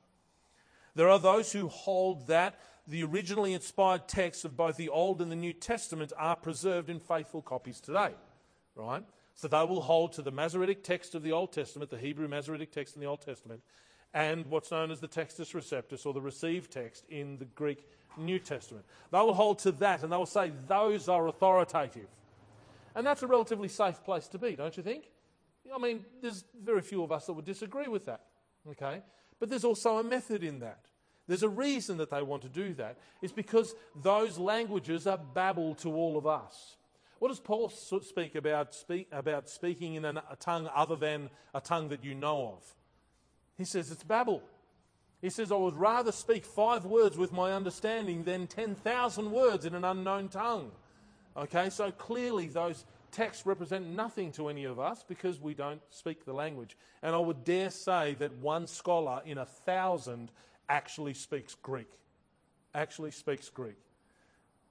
There 0.93 1.09
are 1.09 1.19
those 1.19 1.51
who 1.51 1.67
hold 1.67 2.27
that 2.27 2.59
the 2.87 3.03
originally 3.03 3.53
inspired 3.53 4.07
texts 4.07 4.45
of 4.45 4.55
both 4.55 4.77
the 4.77 4.89
Old 4.89 5.21
and 5.21 5.31
the 5.31 5.35
New 5.35 5.53
Testament 5.53 6.13
are 6.17 6.35
preserved 6.35 6.89
in 6.89 6.99
faithful 6.99 7.41
copies 7.41 7.81
today, 7.81 8.11
right? 8.77 9.03
So 9.35 9.47
they 9.47 9.63
will 9.63 9.81
hold 9.81 10.13
to 10.13 10.21
the 10.21 10.31
Masoretic 10.31 10.83
text 10.83 11.15
of 11.15 11.23
the 11.23 11.31
Old 11.31 11.53
Testament, 11.53 11.91
the 11.91 11.97
Hebrew 11.97 12.27
Masoretic 12.27 12.71
text 12.71 12.95
in 12.95 13.01
the 13.01 13.07
Old 13.07 13.21
Testament, 13.21 13.61
and 14.13 14.45
what's 14.47 14.71
known 14.71 14.89
as 14.89 14.99
the 14.99 15.07
Textus 15.07 15.53
Receptus 15.53 16.05
or 16.05 16.13
the 16.13 16.21
received 16.21 16.71
text 16.71 17.05
in 17.09 17.37
the 17.37 17.45
Greek 17.45 17.87
New 18.17 18.39
Testament. 18.39 18.85
They 19.11 19.19
will 19.19 19.33
hold 19.33 19.59
to 19.59 19.71
that 19.73 20.03
and 20.03 20.11
they 20.11 20.17
will 20.17 20.25
say 20.25 20.51
those 20.67 21.07
are 21.07 21.27
authoritative. 21.27 22.07
And 22.95 23.05
that's 23.05 23.21
a 23.21 23.27
relatively 23.27 23.67
safe 23.67 24.03
place 24.03 24.27
to 24.29 24.39
be, 24.39 24.55
don't 24.55 24.75
you 24.75 24.81
think? 24.81 25.11
I 25.73 25.77
mean, 25.77 26.05
there's 26.21 26.45
very 26.63 26.81
few 26.81 27.03
of 27.03 27.11
us 27.11 27.25
that 27.27 27.33
would 27.33 27.45
disagree 27.45 27.87
with 27.87 28.05
that. 28.05 28.21
Okay? 28.71 29.01
But 29.39 29.49
there's 29.49 29.65
also 29.65 29.97
a 29.97 30.03
method 30.03 30.43
in 30.43 30.59
that. 30.59 30.85
There's 31.27 31.43
a 31.43 31.49
reason 31.49 31.97
that 31.97 32.09
they 32.09 32.23
want 32.23 32.41
to 32.43 32.49
do 32.49 32.73
that. 32.75 32.97
It's 33.21 33.33
because 33.33 33.75
those 34.01 34.37
languages 34.37 35.05
are 35.05 35.17
babble 35.17 35.75
to 35.75 35.93
all 35.93 36.17
of 36.17 36.25
us. 36.25 36.76
What 37.19 37.29
does 37.29 37.39
Paul 37.39 37.69
speak 37.69 38.35
about, 38.35 38.73
speak, 38.73 39.07
about 39.11 39.49
speaking 39.49 39.95
in 39.95 40.05
a 40.05 40.21
tongue 40.39 40.69
other 40.73 40.95
than 40.95 41.29
a 41.53 41.61
tongue 41.61 41.89
that 41.89 42.03
you 42.03 42.13
know 42.13 42.55
of? 42.57 42.75
He 43.57 43.65
says 43.65 43.91
it's 43.91 44.03
babble. 44.03 44.43
He 45.21 45.31
says, 45.31 45.51
I 45.51 45.55
would 45.55 45.75
rather 45.75 46.11
speak 46.11 46.45
five 46.45 46.85
words 46.85 47.17
with 47.17 47.33
my 47.33 47.53
understanding 47.53 48.23
than 48.23 48.45
10,000 48.45 49.31
words 49.31 49.65
in 49.65 49.73
an 49.73 49.83
unknown 49.83 50.29
tongue. 50.29 50.71
Okay, 51.35 51.69
so 51.71 51.91
clearly 51.91 52.47
those 52.47 52.85
texts 53.11 53.45
represent 53.45 53.87
nothing 53.87 54.31
to 54.33 54.47
any 54.47 54.65
of 54.65 54.79
us 54.79 55.03
because 55.07 55.39
we 55.39 55.55
don't 55.55 55.81
speak 55.89 56.23
the 56.25 56.33
language. 56.33 56.77
And 57.01 57.15
I 57.15 57.19
would 57.19 57.43
dare 57.43 57.71
say 57.71 58.15
that 58.19 58.33
one 58.37 58.67
scholar 58.67 59.21
in 59.25 59.39
a 59.39 59.45
thousand 59.45 60.31
actually 60.69 61.15
speaks 61.15 61.55
Greek. 61.55 61.89
Actually 62.75 63.11
speaks 63.11 63.49
Greek. 63.49 63.77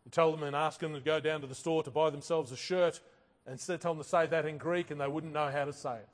You 0.06 0.10
tell 0.12 0.30
them 0.30 0.44
and 0.44 0.54
ask 0.54 0.78
them 0.78 0.94
to 0.94 1.00
go 1.00 1.18
down 1.18 1.40
to 1.40 1.48
the 1.48 1.54
store 1.54 1.82
to 1.82 1.90
buy 1.90 2.10
themselves 2.10 2.52
a 2.52 2.56
shirt, 2.56 3.00
and 3.44 3.58
tell 3.58 3.76
them 3.76 3.98
to 3.98 4.08
say 4.08 4.26
that 4.28 4.46
in 4.46 4.56
Greek, 4.56 4.92
and 4.92 5.00
they 5.00 5.08
wouldn't 5.08 5.32
know 5.32 5.50
how 5.50 5.64
to 5.64 5.72
say 5.72 5.96
it. 5.96 6.08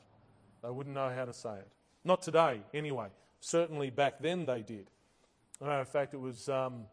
They 0.62 0.70
wouldn't 0.70 0.94
know 0.94 1.10
how 1.14 1.26
to 1.26 1.32
say 1.34 1.56
it. 1.56 1.68
Not 2.02 2.22
today, 2.22 2.62
anyway. 2.72 3.08
Certainly 3.40 3.90
back 3.90 4.20
then 4.20 4.46
they 4.46 4.62
did. 4.62 4.88
No, 5.60 5.78
in 5.78 5.84
fact, 5.84 6.14
it 6.14 6.20
was, 6.20 6.48
um, 6.48 6.86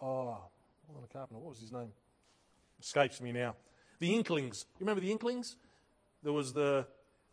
oh, 0.00 0.38
what 0.88 1.30
was 1.30 1.60
his 1.60 1.72
name? 1.72 1.92
Escapes 2.80 3.20
me 3.20 3.30
now. 3.30 3.54
The 3.98 4.14
Inklings. 4.14 4.64
You 4.78 4.86
remember 4.86 5.02
the 5.02 5.12
Inklings? 5.12 5.56
There 6.22 6.32
was 6.32 6.54
the, 6.54 6.86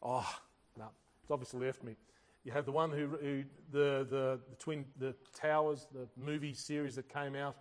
oh, 0.03 0.29
no, 0.77 0.89
it's 1.23 1.31
obviously 1.31 1.65
left 1.65 1.81
me. 1.81 1.95
You 2.43 2.51
have 2.51 2.65
the 2.65 2.73
one 2.73 2.91
who, 2.91 3.07
who 3.07 3.43
the, 3.71 4.05
the, 4.09 4.39
the 4.49 4.55
twin, 4.59 4.83
the 4.99 5.15
Towers, 5.33 5.87
the 5.93 6.07
movie 6.21 6.53
series 6.53 6.95
that 6.95 7.07
came 7.07 7.35
out. 7.35 7.55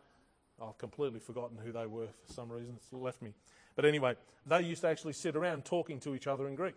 I've 0.61 0.79
completely 0.79 1.21
forgotten 1.21 1.57
who 1.65 1.73
they 1.73 1.87
were 1.87 2.09
for 2.27 2.33
some 2.33 2.51
reason. 2.51 2.75
It's 2.77 2.93
left 2.93 3.23
me. 3.23 3.33
But 3.77 3.85
anyway, 3.85 4.15
they 4.47 4.63
used 4.63 4.83
to 4.83 4.89
actually 4.89 5.15
sit 5.15 5.37
around 5.37 5.65
talking 5.65 6.01
to 6.01 6.15
each 6.15 6.27
other 6.27 6.49
in 6.49 6.55
Greek. 6.55 6.75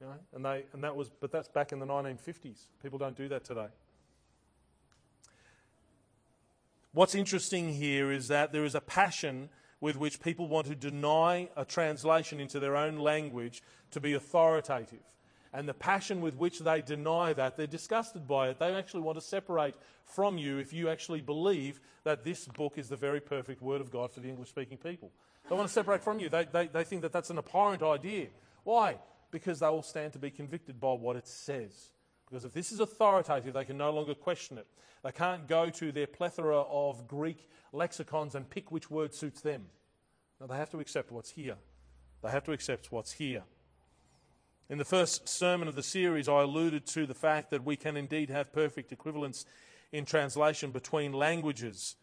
You 0.00 0.08
know, 0.08 0.14
and 0.34 0.44
they 0.44 0.64
and 0.72 0.82
that 0.84 0.96
was 0.96 1.08
but 1.08 1.30
that's 1.30 1.48
back 1.48 1.72
in 1.72 1.78
the 1.78 1.86
1950s. 1.86 2.66
People 2.82 2.98
don't 2.98 3.16
do 3.16 3.28
that 3.28 3.44
today. 3.44 3.68
What's 6.92 7.14
interesting 7.14 7.72
here 7.72 8.12
is 8.12 8.28
that 8.28 8.52
there 8.52 8.64
is 8.64 8.74
a 8.74 8.80
passion 8.80 9.48
with 9.80 9.96
which 9.96 10.20
people 10.20 10.46
want 10.46 10.66
to 10.66 10.74
deny 10.74 11.48
a 11.56 11.64
translation 11.64 12.38
into 12.38 12.60
their 12.60 12.76
own 12.76 12.98
language 12.98 13.62
to 13.92 14.00
be 14.00 14.12
authoritative 14.12 15.00
and 15.52 15.68
the 15.68 15.74
passion 15.74 16.20
with 16.20 16.36
which 16.36 16.60
they 16.60 16.80
deny 16.80 17.32
that, 17.34 17.56
they're 17.56 17.66
disgusted 17.66 18.26
by 18.26 18.48
it. 18.48 18.58
They 18.58 18.74
actually 18.74 19.02
want 19.02 19.18
to 19.18 19.24
separate 19.24 19.74
from 20.04 20.38
you 20.38 20.58
if 20.58 20.72
you 20.72 20.88
actually 20.88 21.20
believe 21.20 21.80
that 22.04 22.24
this 22.24 22.46
book 22.46 22.74
is 22.76 22.88
the 22.88 22.96
very 22.96 23.20
perfect 23.20 23.60
Word 23.60 23.80
of 23.80 23.90
God 23.90 24.12
for 24.12 24.20
the 24.20 24.28
English 24.28 24.48
speaking 24.48 24.78
people. 24.78 25.10
They 25.48 25.54
want 25.54 25.68
to 25.68 25.72
separate 25.72 26.02
from 26.02 26.20
you. 26.20 26.28
They, 26.28 26.46
they, 26.50 26.68
they 26.68 26.84
think 26.84 27.02
that 27.02 27.12
that's 27.12 27.30
an 27.30 27.38
abhorrent 27.38 27.82
idea. 27.82 28.28
Why? 28.64 28.98
Because 29.30 29.60
they 29.60 29.68
will 29.68 29.82
stand 29.82 30.14
to 30.14 30.18
be 30.18 30.30
convicted 30.30 30.80
by 30.80 30.92
what 30.92 31.16
it 31.16 31.26
says. 31.26 31.90
Because 32.26 32.44
if 32.44 32.52
this 32.54 32.72
is 32.72 32.80
authoritative, 32.80 33.52
they 33.52 33.64
can 33.64 33.76
no 33.76 33.90
longer 33.90 34.14
question 34.14 34.56
it. 34.56 34.66
They 35.04 35.12
can't 35.12 35.46
go 35.48 35.68
to 35.68 35.92
their 35.92 36.06
plethora 36.06 36.60
of 36.60 37.06
Greek 37.08 37.48
lexicons 37.72 38.34
and 38.34 38.48
pick 38.48 38.70
which 38.70 38.90
word 38.90 39.12
suits 39.12 39.40
them. 39.42 39.66
No, 40.40 40.46
they 40.46 40.56
have 40.56 40.70
to 40.70 40.80
accept 40.80 41.12
what's 41.12 41.30
here. 41.30 41.56
They 42.22 42.30
have 42.30 42.44
to 42.44 42.52
accept 42.52 42.90
what's 42.90 43.12
here. 43.12 43.42
In 44.70 44.78
the 44.78 44.84
first 44.84 45.28
sermon 45.28 45.68
of 45.68 45.74
the 45.74 45.82
series, 45.82 46.28
I 46.28 46.42
alluded 46.42 46.86
to 46.88 47.06
the 47.06 47.14
fact 47.14 47.50
that 47.50 47.64
we 47.64 47.76
can 47.76 47.96
indeed 47.96 48.30
have 48.30 48.52
perfect 48.52 48.92
equivalence 48.92 49.44
in 49.90 50.04
translation 50.04 50.70
between 50.70 51.12
languages. 51.12 51.96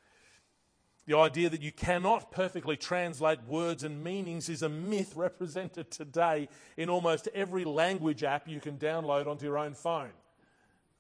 The 1.07 1.17
idea 1.17 1.49
that 1.49 1.63
you 1.63 1.71
cannot 1.71 2.31
perfectly 2.31 2.77
translate 2.77 3.43
words 3.47 3.83
and 3.83 4.03
meanings 4.03 4.47
is 4.47 4.61
a 4.61 4.69
myth 4.69 5.15
represented 5.15 5.89
today 5.89 6.49
in 6.77 6.89
almost 6.89 7.27
every 7.33 7.65
language 7.65 8.23
app 8.23 8.47
you 8.47 8.59
can 8.59 8.77
download 8.77 9.25
onto 9.25 9.45
your 9.45 9.57
own 9.57 9.73
phone. 9.73 10.11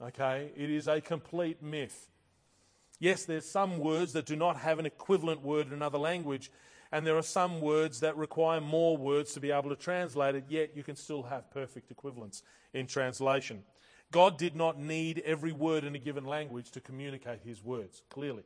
Okay? 0.01 0.51
It 0.55 0.71
is 0.71 0.87
a 0.87 1.01
complete 1.01 1.61
myth. 1.61 2.09
Yes, 2.99 3.25
there's 3.25 3.47
some 3.47 3.77
words 3.77 4.13
that 4.13 4.25
do 4.25 4.35
not 4.35 4.57
have 4.57 4.79
an 4.79 4.87
equivalent 4.87 5.43
word 5.43 5.67
in 5.67 5.73
another 5.73 5.99
language, 5.99 6.51
and 6.91 7.05
there 7.05 7.17
are 7.17 7.23
some 7.23 7.61
words 7.61 7.99
that 7.99 8.17
require 8.17 8.61
more 8.61 8.97
words 8.97 9.33
to 9.33 9.39
be 9.39 9.51
able 9.51 9.69
to 9.69 9.75
translate 9.75 10.35
it, 10.35 10.45
yet 10.49 10.75
you 10.75 10.83
can 10.83 10.95
still 10.95 11.23
have 11.23 11.51
perfect 11.51 11.91
equivalence 11.91 12.43
in 12.73 12.87
translation. 12.87 13.63
God 14.11 14.37
did 14.37 14.55
not 14.55 14.79
need 14.79 15.21
every 15.23 15.51
word 15.51 15.83
in 15.83 15.95
a 15.95 15.99
given 15.99 16.25
language 16.25 16.71
to 16.71 16.81
communicate 16.81 17.41
his 17.43 17.63
words, 17.63 18.01
clearly. 18.09 18.43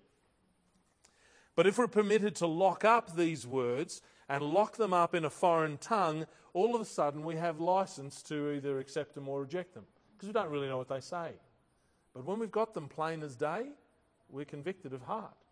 But 1.55 1.67
if 1.67 1.77
we're 1.77 1.87
permitted 1.87 2.35
to 2.37 2.47
lock 2.47 2.83
up 2.83 3.15
these 3.15 3.47
words 3.47 4.01
and 4.27 4.43
lock 4.43 4.75
them 4.75 4.93
up 4.93 5.15
in 5.15 5.23
a 5.23 5.29
foreign 5.29 5.77
tongue, 5.77 6.25
all 6.53 6.75
of 6.75 6.81
a 6.81 6.85
sudden 6.85 7.23
we 7.23 7.35
have 7.35 7.59
license 7.59 8.21
to 8.23 8.51
either 8.51 8.79
accept 8.79 9.15
them 9.15 9.29
or 9.29 9.41
reject 9.41 9.73
them 9.73 9.85
because 10.13 10.27
we 10.27 10.33
don't 10.33 10.49
really 10.49 10.67
know 10.67 10.77
what 10.77 10.89
they 10.89 10.99
say. 10.99 11.31
But 12.13 12.25
when 12.25 12.39
we've 12.39 12.51
got 12.51 12.73
them 12.73 12.87
plain 12.87 13.23
as 13.23 13.35
day, 13.35 13.67
we're 14.29 14.45
convicted 14.45 14.93
of 14.93 15.01
heart. 15.03 15.42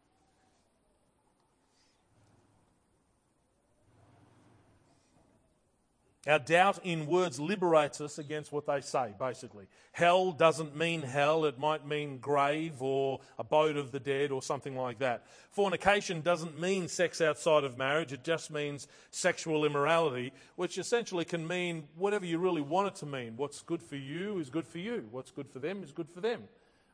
Our 6.27 6.37
doubt 6.37 6.77
in 6.83 7.07
words 7.07 7.39
liberates 7.39 7.99
us 7.99 8.19
against 8.19 8.51
what 8.51 8.67
they 8.67 8.81
say, 8.81 9.15
basically. 9.17 9.65
Hell 9.91 10.31
doesn't 10.31 10.77
mean 10.77 11.01
hell, 11.01 11.45
it 11.45 11.57
might 11.57 11.87
mean 11.87 12.19
grave 12.19 12.79
or 12.79 13.21
abode 13.39 13.75
of 13.75 13.91
the 13.91 13.99
dead 13.99 14.31
or 14.31 14.43
something 14.43 14.77
like 14.77 14.99
that. 14.99 15.25
Fornication 15.49 16.21
doesn't 16.21 16.59
mean 16.59 16.87
sex 16.87 17.21
outside 17.21 17.63
of 17.63 17.75
marriage, 17.75 18.13
it 18.13 18.23
just 18.23 18.51
means 18.51 18.87
sexual 19.09 19.65
immorality, 19.65 20.31
which 20.57 20.77
essentially 20.77 21.25
can 21.25 21.47
mean 21.47 21.85
whatever 21.95 22.25
you 22.27 22.37
really 22.37 22.61
want 22.61 22.89
it 22.89 22.95
to 22.97 23.07
mean. 23.07 23.33
What's 23.35 23.63
good 23.63 23.81
for 23.81 23.95
you 23.95 24.37
is 24.37 24.51
good 24.51 24.67
for 24.67 24.77
you, 24.77 25.07
what's 25.09 25.31
good 25.31 25.49
for 25.49 25.57
them 25.57 25.81
is 25.81 25.91
good 25.91 26.09
for 26.09 26.21
them. 26.21 26.43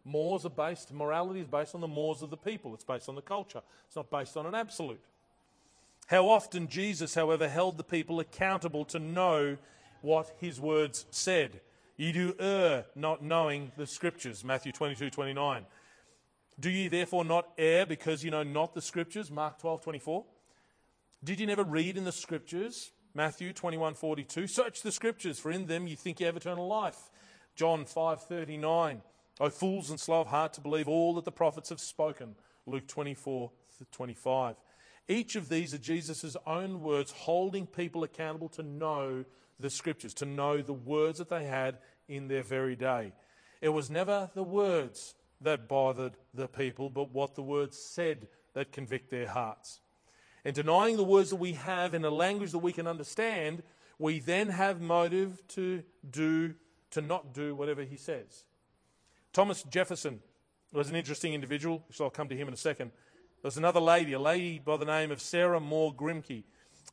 Mores 0.05 0.45
are 0.45 0.49
based, 0.49 0.93
morality 0.93 1.41
is 1.41 1.47
based 1.47 1.75
on 1.75 1.82
the 1.82 1.88
mores 1.88 2.21
of 2.21 2.30
the 2.30 2.38
people, 2.38 2.73
it's 2.73 2.86
based 2.86 3.09
on 3.09 3.15
the 3.15 3.21
culture, 3.21 3.61
it's 3.88 3.95
not 3.97 4.09
based 4.09 4.38
on 4.38 4.45
an 4.45 4.55
absolute. 4.55 5.01
How 6.07 6.29
often 6.29 6.67
Jesus, 6.67 7.15
however, 7.15 7.47
held 7.47 7.77
the 7.77 7.83
people 7.83 8.19
accountable 8.19 8.85
to 8.85 8.99
know 8.99 9.57
what 10.01 10.35
his 10.39 10.59
words 10.59 11.05
said. 11.11 11.61
Ye 11.97 12.11
do 12.11 12.33
err 12.39 12.85
not 12.95 13.23
knowing 13.23 13.71
the 13.75 13.87
scriptures, 13.87 14.43
Matthew 14.43 14.71
22 14.71 15.09
29. 15.09 15.65
Do 16.59 16.69
ye 16.69 16.87
therefore 16.87 17.25
not 17.25 17.49
err 17.57 17.85
because 17.85 18.23
you 18.23 18.31
know 18.31 18.43
not 18.43 18.73
the 18.73 18.81
scriptures, 18.81 19.29
Mark 19.29 19.59
12 19.59 19.81
24? 19.81 20.25
Did 21.23 21.39
you 21.39 21.47
never 21.47 21.63
read 21.63 21.97
in 21.97 22.05
the 22.05 22.11
scriptures, 22.11 22.91
Matthew 23.13 23.51
21 23.51 23.95
42? 23.95 24.47
Search 24.47 24.81
the 24.81 24.91
scriptures, 24.91 25.39
for 25.39 25.51
in 25.51 25.65
them 25.65 25.87
you 25.87 25.95
think 25.95 26.19
you 26.19 26.25
have 26.25 26.37
eternal 26.37 26.67
life, 26.67 27.11
John 27.55 27.85
5 27.85 28.23
39. 28.23 29.01
O 29.39 29.49
fools 29.49 29.89
and 29.89 29.99
slow 29.99 30.21
of 30.21 30.27
heart 30.27 30.53
to 30.53 30.61
believe 30.61 30.87
all 30.87 31.13
that 31.15 31.25
the 31.25 31.31
prophets 31.31 31.69
have 31.69 31.79
spoken, 31.79 32.35
Luke 32.65 32.87
24 32.87 33.51
25. 33.91 34.55
Each 35.07 35.35
of 35.35 35.49
these 35.49 35.73
are 35.73 35.79
Jesus' 35.79 36.35
own 36.45 36.81
words 36.81 37.11
holding 37.11 37.65
people 37.65 38.03
accountable 38.03 38.49
to 38.49 38.63
know 38.63 39.23
the 39.59 39.69
scriptures, 39.69 40.13
to 40.15 40.25
know 40.25 40.61
the 40.61 40.73
words 40.73 41.19
that 41.19 41.29
they 41.29 41.45
had 41.45 41.77
in 42.07 42.27
their 42.27 42.43
very 42.43 42.75
day. 42.75 43.13
It 43.61 43.69
was 43.69 43.89
never 43.89 44.29
the 44.35 44.43
words 44.43 45.15
that 45.41 45.67
bothered 45.67 46.17
the 46.33 46.47
people, 46.47 46.89
but 46.89 47.11
what 47.11 47.35
the 47.35 47.43
words 47.43 47.77
said 47.77 48.27
that 48.53 48.71
convict 48.71 49.09
their 49.09 49.27
hearts. 49.27 49.79
And 50.43 50.55
denying 50.55 50.97
the 50.97 51.03
words 51.03 51.29
that 51.29 51.37
we 51.37 51.53
have 51.53 51.93
in 51.93 52.05
a 52.05 52.09
language 52.09 52.51
that 52.51 52.59
we 52.59 52.73
can 52.73 52.87
understand, 52.87 53.63
we 53.99 54.19
then 54.19 54.49
have 54.49 54.81
motive 54.81 55.45
to 55.49 55.83
do, 56.09 56.55
to 56.91 57.01
not 57.01 57.33
do 57.33 57.55
whatever 57.55 57.83
he 57.83 57.97
says. 57.97 58.45
Thomas 59.33 59.63
Jefferson 59.63 60.21
was 60.73 60.89
an 60.89 60.95
interesting 60.95 61.33
individual, 61.33 61.83
so 61.91 62.05
I'll 62.05 62.09
come 62.09 62.29
to 62.29 62.35
him 62.35 62.47
in 62.47 62.53
a 62.53 62.57
second. 62.57 62.91
There 63.41 63.49
was 63.49 63.57
another 63.57 63.79
lady, 63.79 64.13
a 64.13 64.19
lady 64.19 64.57
by 64.57 64.77
the 64.77 64.85
name 64.85 65.11
of 65.11 65.21
Sarah 65.21 65.59
Moore 65.59 65.93
Grimke, 65.93 66.43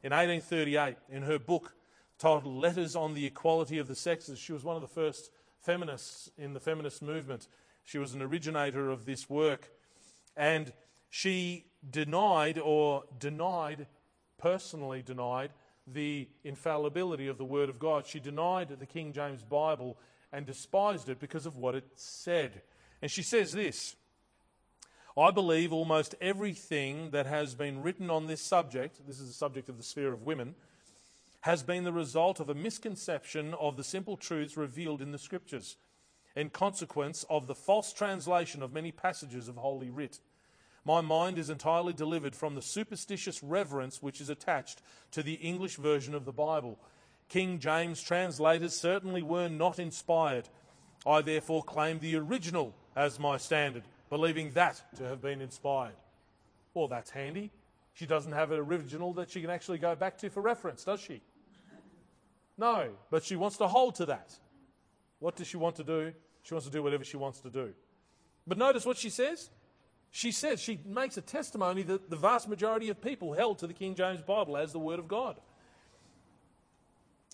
in 0.02 0.12
1838, 0.12 0.96
in 1.08 1.22
her 1.22 1.38
book 1.38 1.74
titled 2.18 2.54
Letters 2.54 2.94
on 2.94 3.14
the 3.14 3.24
Equality 3.24 3.78
of 3.78 3.88
the 3.88 3.94
Sexes. 3.94 4.38
She 4.38 4.52
was 4.52 4.62
one 4.62 4.76
of 4.76 4.82
the 4.82 4.88
first 4.88 5.30
feminists 5.62 6.30
in 6.36 6.52
the 6.52 6.60
feminist 6.60 7.00
movement. 7.00 7.48
She 7.82 7.96
was 7.96 8.12
an 8.12 8.20
originator 8.20 8.90
of 8.90 9.06
this 9.06 9.30
work. 9.30 9.70
And 10.36 10.70
she 11.08 11.64
denied, 11.90 12.58
or 12.58 13.04
denied, 13.18 13.86
personally 14.36 15.00
denied, 15.00 15.50
the 15.86 16.28
infallibility 16.44 17.26
of 17.26 17.38
the 17.38 17.44
Word 17.46 17.70
of 17.70 17.78
God. 17.78 18.06
She 18.06 18.20
denied 18.20 18.68
the 18.68 18.86
King 18.86 19.14
James 19.14 19.42
Bible 19.42 19.96
and 20.30 20.44
despised 20.44 21.08
it 21.08 21.20
because 21.20 21.46
of 21.46 21.56
what 21.56 21.74
it 21.74 21.86
said. 21.94 22.60
And 23.00 23.10
she 23.10 23.22
says 23.22 23.52
this 23.52 23.96
I 25.16 25.30
believe 25.30 25.72
almost 25.72 26.16
everything 26.20 27.10
that 27.10 27.26
has 27.26 27.54
been 27.54 27.82
written 27.82 28.10
on 28.10 28.26
this 28.26 28.40
subject, 28.40 29.06
this 29.06 29.20
is 29.20 29.28
the 29.28 29.34
subject 29.34 29.68
of 29.68 29.76
the 29.76 29.84
sphere 29.84 30.12
of 30.12 30.26
women, 30.26 30.56
has 31.42 31.62
been 31.62 31.84
the 31.84 31.92
result 31.92 32.40
of 32.40 32.48
a 32.48 32.54
misconception 32.54 33.54
of 33.54 33.76
the 33.76 33.84
simple 33.84 34.16
truths 34.16 34.56
revealed 34.56 35.00
in 35.00 35.12
the 35.12 35.18
Scriptures, 35.18 35.76
in 36.34 36.50
consequence 36.50 37.24
of 37.30 37.46
the 37.46 37.54
false 37.54 37.92
translation 37.92 38.60
of 38.60 38.72
many 38.72 38.90
passages 38.90 39.46
of 39.46 39.56
Holy 39.56 39.88
Writ. 39.88 40.18
My 40.84 41.00
mind 41.00 41.38
is 41.38 41.48
entirely 41.48 41.92
delivered 41.92 42.34
from 42.34 42.56
the 42.56 42.62
superstitious 42.62 43.40
reverence 43.40 44.02
which 44.02 44.20
is 44.20 44.28
attached 44.28 44.82
to 45.12 45.22
the 45.22 45.34
English 45.34 45.76
version 45.76 46.14
of 46.14 46.24
the 46.24 46.32
Bible. 46.32 46.76
King 47.28 47.60
James 47.60 48.02
translators 48.02 48.76
certainly 48.76 49.22
were 49.22 49.48
not 49.48 49.78
inspired. 49.78 50.48
I 51.06 51.22
therefore 51.22 51.62
claim 51.62 52.00
the 52.00 52.16
original 52.16 52.74
as 52.96 53.20
my 53.20 53.36
standard 53.36 53.84
believing 54.14 54.52
that 54.52 54.80
to 54.96 55.02
have 55.02 55.20
been 55.20 55.40
inspired. 55.40 55.96
Well, 56.72 56.86
that's 56.86 57.10
handy. 57.10 57.50
She 57.94 58.06
doesn't 58.06 58.30
have 58.30 58.52
an 58.52 58.60
original 58.60 59.12
that 59.14 59.28
she 59.28 59.40
can 59.40 59.50
actually 59.50 59.78
go 59.78 59.96
back 59.96 60.18
to 60.18 60.30
for 60.30 60.40
reference, 60.40 60.84
does 60.84 61.00
she? 61.00 61.20
No, 62.56 62.90
but 63.10 63.24
she 63.24 63.34
wants 63.34 63.56
to 63.56 63.66
hold 63.66 63.96
to 63.96 64.06
that. 64.06 64.32
What 65.18 65.34
does 65.34 65.48
she 65.48 65.56
want 65.56 65.74
to 65.76 65.82
do? 65.82 66.12
She 66.44 66.54
wants 66.54 66.64
to 66.64 66.72
do 66.72 66.80
whatever 66.80 67.02
she 67.02 67.16
wants 67.16 67.40
to 67.40 67.50
do. 67.50 67.72
But 68.46 68.56
notice 68.56 68.86
what 68.86 68.98
she 68.98 69.10
says. 69.10 69.50
She 70.12 70.30
says, 70.30 70.60
she 70.60 70.78
makes 70.86 71.16
a 71.16 71.20
testimony 71.20 71.82
that 71.82 72.08
the 72.08 72.14
vast 72.14 72.48
majority 72.48 72.90
of 72.90 73.00
people 73.00 73.32
held 73.32 73.58
to 73.58 73.66
the 73.66 73.74
King 73.74 73.96
James 73.96 74.22
Bible 74.22 74.56
as 74.56 74.72
the 74.72 74.78
Word 74.78 75.00
of 75.00 75.08
God. 75.08 75.40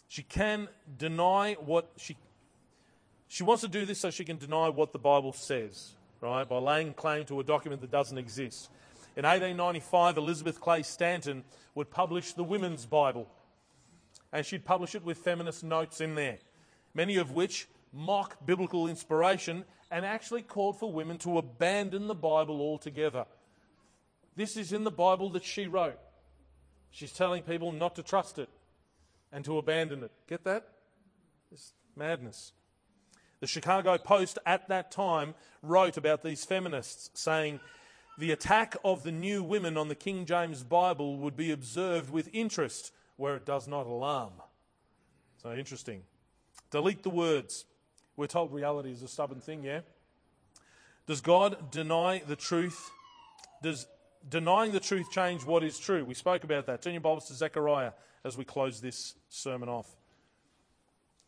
She 0.08 0.22
can 0.22 0.66
deny 0.96 1.58
what 1.60 1.90
she. 1.98 2.16
She 3.28 3.42
wants 3.42 3.60
to 3.60 3.68
do 3.68 3.84
this 3.84 4.00
so 4.00 4.08
she 4.08 4.24
can 4.24 4.38
deny 4.38 4.70
what 4.70 4.94
the 4.94 4.98
Bible 4.98 5.34
says 5.34 5.92
right, 6.20 6.48
by 6.48 6.58
laying 6.58 6.94
claim 6.94 7.24
to 7.26 7.40
a 7.40 7.44
document 7.44 7.80
that 7.80 7.90
doesn't 7.90 8.18
exist. 8.18 8.70
In 9.16 9.24
1895, 9.24 10.16
Elizabeth 10.16 10.60
Cady 10.60 10.82
Stanton 10.82 11.44
would 11.74 11.90
publish 11.90 12.32
the 12.32 12.44
Women's 12.44 12.86
Bible, 12.86 13.28
and 14.32 14.44
she'd 14.44 14.64
publish 14.64 14.94
it 14.94 15.04
with 15.04 15.18
feminist 15.18 15.64
notes 15.64 16.00
in 16.00 16.14
there, 16.14 16.38
many 16.94 17.16
of 17.16 17.32
which 17.32 17.68
mock 17.92 18.44
biblical 18.46 18.86
inspiration 18.86 19.64
and 19.90 20.04
actually 20.04 20.42
called 20.42 20.78
for 20.78 20.92
women 20.92 21.18
to 21.18 21.38
abandon 21.38 22.06
the 22.06 22.14
Bible 22.14 22.60
altogether. 22.60 23.26
This 24.36 24.56
is 24.56 24.72
in 24.72 24.84
the 24.84 24.90
Bible 24.90 25.30
that 25.30 25.44
she 25.44 25.66
wrote. 25.66 25.98
She's 26.90 27.12
telling 27.12 27.42
people 27.42 27.72
not 27.72 27.96
to 27.96 28.02
trust 28.02 28.38
it 28.38 28.48
and 29.32 29.44
to 29.44 29.58
abandon 29.58 30.04
it. 30.04 30.12
Get 30.28 30.44
that? 30.44 30.68
It's 31.50 31.72
madness. 31.96 32.52
The 33.40 33.46
Chicago 33.46 33.96
Post 33.98 34.38
at 34.44 34.68
that 34.68 34.90
time 34.90 35.34
wrote 35.62 35.96
about 35.96 36.22
these 36.22 36.44
feminists, 36.44 37.10
saying, 37.14 37.60
The 38.18 38.32
attack 38.32 38.76
of 38.84 39.02
the 39.02 39.12
new 39.12 39.42
women 39.42 39.76
on 39.76 39.88
the 39.88 39.94
King 39.94 40.26
James 40.26 40.62
Bible 40.62 41.16
would 41.16 41.36
be 41.36 41.50
observed 41.50 42.10
with 42.10 42.28
interest 42.32 42.92
where 43.16 43.36
it 43.36 43.46
does 43.46 43.66
not 43.66 43.86
alarm. 43.86 44.32
So 45.42 45.52
interesting. 45.54 46.02
Delete 46.70 47.02
the 47.02 47.10
words. 47.10 47.64
We're 48.16 48.26
told 48.26 48.52
reality 48.52 48.92
is 48.92 49.02
a 49.02 49.08
stubborn 49.08 49.40
thing, 49.40 49.64
yeah? 49.64 49.80
Does 51.06 51.22
God 51.22 51.70
deny 51.70 52.22
the 52.26 52.36
truth? 52.36 52.90
Does 53.62 53.86
denying 54.28 54.72
the 54.72 54.80
truth 54.80 55.10
change 55.10 55.44
what 55.44 55.64
is 55.64 55.78
true? 55.78 56.04
We 56.04 56.14
spoke 56.14 56.44
about 56.44 56.66
that. 56.66 56.82
Turn 56.82 56.92
your 56.92 57.00
Bibles 57.00 57.26
to 57.28 57.34
Zechariah 57.34 57.92
as 58.22 58.36
we 58.36 58.44
close 58.44 58.80
this 58.80 59.14
sermon 59.30 59.68
off. 59.68 59.96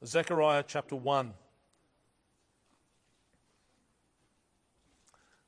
Zechariah 0.05 0.65
chapter 0.67 0.97
1. 0.97 1.33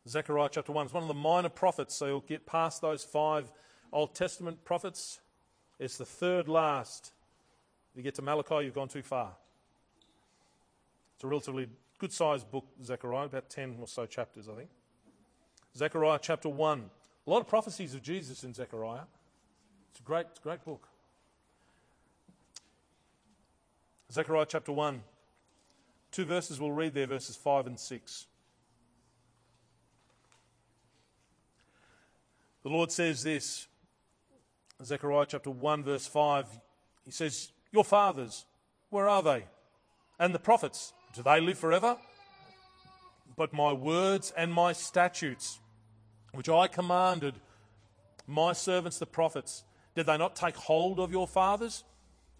Zechariah 0.09 0.51
chapter 0.53 0.73
1. 0.73 0.87
It's 0.87 0.95
one 0.95 1.03
of 1.03 1.09
the 1.09 1.15
minor 1.15 1.49
prophets, 1.49 1.95
so 1.95 2.07
you'll 2.07 2.21
get 2.21 2.45
past 2.45 2.83
those 2.83 3.05
five 3.05 3.51
Old 3.93 4.15
Testament 4.15 4.65
prophets. 4.65 5.21
It's 5.79 5.97
the 5.97 6.05
third 6.05 6.49
last. 6.49 7.13
You 7.95 8.03
get 8.03 8.15
to 8.17 8.23
Malachi, 8.23 8.65
you've 8.65 8.75
gone 8.75 8.89
too 8.89 9.03
far. 9.03 9.33
It's 11.15 11.25
a 11.25 11.27
relatively 11.27 11.69
good 11.99 12.13
sized 12.13 12.51
book, 12.51 12.67
Zechariah, 12.83 13.27
about 13.27 13.49
10 13.49 13.77
or 13.81 13.87
so 13.87 14.05
chapters, 14.05 14.49
I 14.49 14.55
think. 14.57 14.69
Zechariah 15.77 16.19
chapter 16.21 16.49
1. 16.49 16.91
A 17.27 17.31
lot 17.31 17.41
of 17.41 17.49
prophecies 17.49 17.95
of 17.95 18.03
Jesus 18.03 18.45
in 18.45 18.53
Zechariah. 18.53 19.05
It's 19.91 20.01
a 20.01 20.03
great, 20.03 20.27
it's 20.31 20.39
a 20.39 20.43
great 20.43 20.65
book. 20.65 20.87
Zechariah 24.13 24.47
chapter 24.49 24.73
1. 24.73 25.03
Two 26.11 26.25
verses 26.25 26.61
we'll 26.61 26.73
read 26.73 26.95
there, 26.95 27.07
verses 27.07 27.37
5 27.37 27.67
and 27.67 27.81
6. 27.81 28.27
The 32.65 32.71
Lord 32.71 32.91
says 32.91 33.23
this, 33.23 33.69
Zechariah 34.83 35.27
chapter 35.29 35.51
1, 35.51 35.85
verse 35.85 36.07
5. 36.07 36.47
He 37.05 37.11
says, 37.11 37.53
Your 37.71 37.85
fathers, 37.85 38.47
where 38.89 39.07
are 39.07 39.23
they? 39.23 39.45
And 40.19 40.35
the 40.35 40.39
prophets, 40.39 40.95
do 41.15 41.23
they 41.23 41.41
live 41.41 41.59
forever? 41.59 41.99
But 43.37 43.53
my 43.53 43.75
words 43.75 44.33
and 44.35 44.51
my 44.51 44.73
statutes, 44.73 45.61
which 46.33 46.49
I 46.49 46.67
commanded 46.67 47.35
my 48.27 48.55
servants 48.55 48.99
the 48.99 49.05
prophets, 49.05 49.65
did 49.95 50.07
they 50.07 50.17
not 50.17 50.35
take 50.35 50.57
hold 50.57 50.99
of 50.99 51.13
your 51.13 51.29
fathers? 51.29 51.85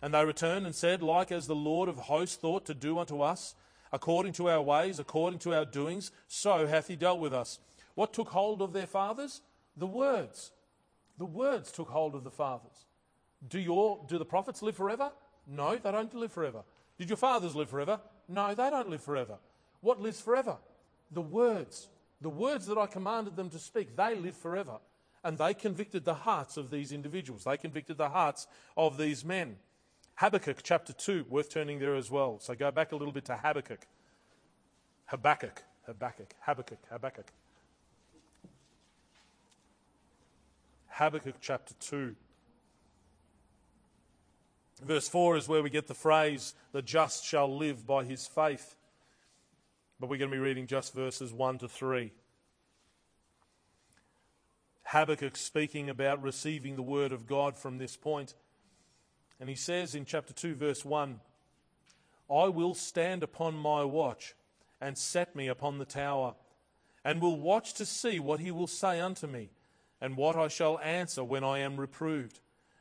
And 0.01 0.15
they 0.15 0.25
returned 0.25 0.65
and 0.65 0.75
said, 0.75 1.03
Like 1.03 1.33
as 1.33 1.47
the 1.47 1.55
Lord 1.55 1.91
of 1.91 1.97
hosts 1.97 2.37
thought 2.37 2.65
to 2.65 2.75
do 2.75 2.99
unto 2.99 3.21
us, 3.21 3.55
according 3.93 4.33
to 4.35 4.49
our 4.49 4.63
ways, 4.63 4.99
according 4.99 5.41
to 5.41 5.53
our 5.53 5.67
doings, 5.67 6.13
so 6.29 6.67
hath 6.67 6.89
he 6.89 6.97
dealt 6.97 7.21
with 7.21 7.35
us. 7.35 7.59
What 7.95 8.15
took 8.15 8.31
hold 8.31 8.63
of 8.63 8.73
their 8.73 8.87
fathers? 8.87 9.43
The 9.77 9.87
words. 9.87 10.53
The 11.19 11.25
words 11.25 11.71
took 11.71 11.89
hold 11.89 12.15
of 12.15 12.25
the 12.25 12.31
fathers. 12.31 12.87
Do, 13.47 13.59
your, 13.59 14.05
do 14.09 14.19
the 14.19 14.25
prophets 14.25 14.63
live 14.63 14.77
forever? 14.77 15.13
No, 15.47 15.77
they 15.77 15.93
don't 15.93 16.15
live 16.15 16.33
forever. 16.33 16.63
Did 16.99 17.09
your 17.09 17.17
fathers 17.17 17.55
live 17.55 17.71
forever? 17.71 18.01
No, 18.29 18.55
they 18.55 18.71
don't 18.71 18.89
live 18.89 19.03
forever. 19.03 19.37
What 19.81 20.01
lives 20.01 20.21
forever? 20.21 20.57
The 21.11 21.21
words. 21.21 21.89
The 22.21 22.31
words 22.31 22.67
that 22.67 22.79
I 22.79 22.87
commanded 22.87 23.37
them 23.37 23.51
to 23.51 23.59
speak, 23.59 23.97
they 23.97 24.15
live 24.15 24.37
forever. 24.37 24.79
And 25.23 25.39
they 25.39 25.55
convicted 25.55 26.05
the 26.05 26.15
hearts 26.15 26.57
of 26.57 26.71
these 26.71 26.93
individuals. 26.93 27.45
They 27.45 27.57
convicted 27.57 27.99
the 27.99 28.09
hearts 28.09 28.47
of 28.77 28.97
these 28.97 29.25
men. 29.25 29.57
Habakkuk 30.17 30.61
chapter 30.63 30.93
2, 30.93 31.27
worth 31.29 31.51
turning 31.51 31.79
there 31.79 31.97
as 31.97 32.11
well. 32.11 32.39
So 32.41 32.55
go 32.55 32.71
back 32.71 32.93
a 32.93 32.97
little 32.97 33.13
bit 33.13 33.25
to 33.27 33.37
Habakkuk. 33.37 33.87
Habakkuk, 35.07 35.63
Habakkuk, 35.87 36.35
Habakkuk, 36.41 36.79
Habakkuk. 36.91 37.27
Habakkuk 40.95 41.35
chapter 41.41 41.75
2. 41.81 42.15
Verse 44.85 45.09
4 45.09 45.37
is 45.37 45.49
where 45.49 45.63
we 45.63 45.69
get 45.69 45.89
the 45.89 45.95
phrase, 45.95 46.55
the 46.71 46.83
just 46.83 47.25
shall 47.25 47.57
live 47.57 47.85
by 47.85 48.05
his 48.05 48.29
faith. 48.29 48.77
But 49.99 50.09
we're 50.09 50.19
going 50.19 50.31
to 50.31 50.37
be 50.37 50.41
reading 50.41 50.69
just 50.69 50.95
verses 50.95 51.33
1 51.33 51.59
to 51.59 51.69
3. 51.69 52.13
Habakkuk 54.85 55.37
speaking 55.37 55.91
about 55.91 56.23
receiving 56.23 56.77
the 56.77 56.83
word 56.83 57.11
of 57.11 57.27
God 57.27 57.57
from 57.57 57.79
this 57.79 57.97
point. 57.97 58.35
And 59.41 59.49
he 59.49 59.57
says 59.57 59.97
in 59.97 60.05
chapter 60.05 60.33
2, 60.33 60.55
verse 60.55 60.85
1 60.85 61.19
I 62.31 62.45
will 62.45 62.75
stand 62.75 63.25
upon 63.25 63.57
my 63.57 63.83
watch 63.83 64.35
and 64.81 64.97
set 64.97 65.35
me 65.35 65.49
upon 65.49 65.79
the 65.79 65.85
tower, 65.85 66.35
and 67.05 67.21
will 67.21 67.41
watch 67.41 67.75
to 67.75 67.85
see 67.85 68.21
what 68.21 68.39
he 68.39 68.53
will 68.53 68.69
say 68.69 69.01
unto 69.01 69.27
me, 69.27 69.51
and 70.05 70.19
what 70.19 70.37
I 70.37 70.49
shall 70.49 70.79
answer 70.81 71.25
when 71.25 71.43
I 71.43 71.61
am 71.61 71.81
reproved. 71.81 72.41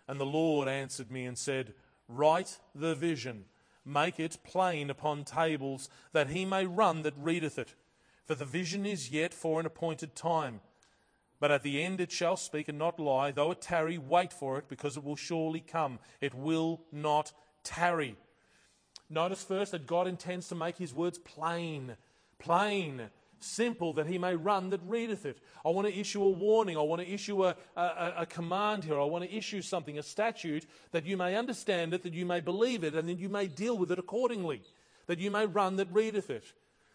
And 0.09 0.19
the 0.19 0.26
Lord 0.26 0.67
answered 0.67 1.09
me 1.09 1.24
and 1.24 1.38
said, 1.38 1.74
Write 2.09 2.57
the 2.76 2.95
vision, 2.95 3.45
make 3.86 4.19
it 4.19 4.39
plain 4.43 4.89
upon 4.89 5.24
tables, 5.24 5.88
that 6.11 6.32
he 6.32 6.43
may 6.43 6.65
run 6.65 7.03
that 7.03 7.13
readeth 7.17 7.57
it. 7.57 7.76
For 8.26 8.36
the 8.36 8.43
vision 8.43 8.86
is 8.86 9.09
yet 9.09 9.34
for 9.34 9.61
an 9.61 9.65
appointed 9.65 10.17
time. 10.17 10.59
But 11.39 11.49
at 11.49 11.63
the 11.63 11.82
end 11.82 12.01
it 12.01 12.11
shall 12.11 12.36
speak 12.36 12.67
and 12.67 12.78
not 12.78 12.99
lie. 12.99 13.32
Though 13.32 13.51
it 13.51 13.61
tarry, 13.61 13.97
wait 13.97 14.34
for 14.34 14.57
it, 14.57 14.67
because 14.67 14.97
it 14.97 15.03
will 15.05 15.15
surely 15.15 15.61
come. 15.61 15.99
It 16.19 16.36
will 16.36 16.82
not 16.91 17.32
tarry. 17.63 18.17
Notice 19.09 19.45
first 19.45 19.71
that 19.71 19.88
God 19.88 20.09
intends 20.09 20.49
to 20.49 20.55
make 20.55 20.76
his 20.76 20.93
words 20.93 21.19
plain. 21.19 21.95
Plain 22.38 23.03
simple 23.44 23.94
that 23.94 24.08
he 24.08 24.18
may 24.18 24.36
run 24.36 24.70
that 24.72 24.82
readeth 24.86 25.26
it. 25.26 25.39
I 25.66 25.70
want 25.70 25.88
to 25.88 25.98
issue 25.98 26.24
a 26.24 26.30
warning. 26.30 26.78
I 26.78 26.82
want 26.82 27.02
to 27.02 27.08
issue 27.08 27.46
a, 27.46 27.56
a, 27.76 28.14
a, 28.20 28.26
command 28.26 28.84
here. 28.84 29.00
I 29.00 29.06
want 29.06 29.24
to 29.24 29.36
issue 29.36 29.62
something, 29.62 29.98
a 29.98 30.04
statute, 30.04 30.66
that 30.91 31.06
you 31.06 31.18
may 31.18 31.36
understand 31.36 31.94
it, 31.94 32.04
that 32.04 32.14
you 32.14 32.26
may 32.26 32.39
believe 32.39 32.84
it, 32.84 32.96
and 32.96 33.08
that 33.10 33.20
you 33.20 33.30
may 33.30 33.48
deal 33.48 33.78
with 33.78 33.91
it 33.91 34.00
accordingly, 34.00 34.62
that 35.08 35.20
you 35.20 35.32
may 35.32 35.46
run 35.46 35.76
that 35.78 35.91
readeth 35.91 36.30
it. 36.30 36.54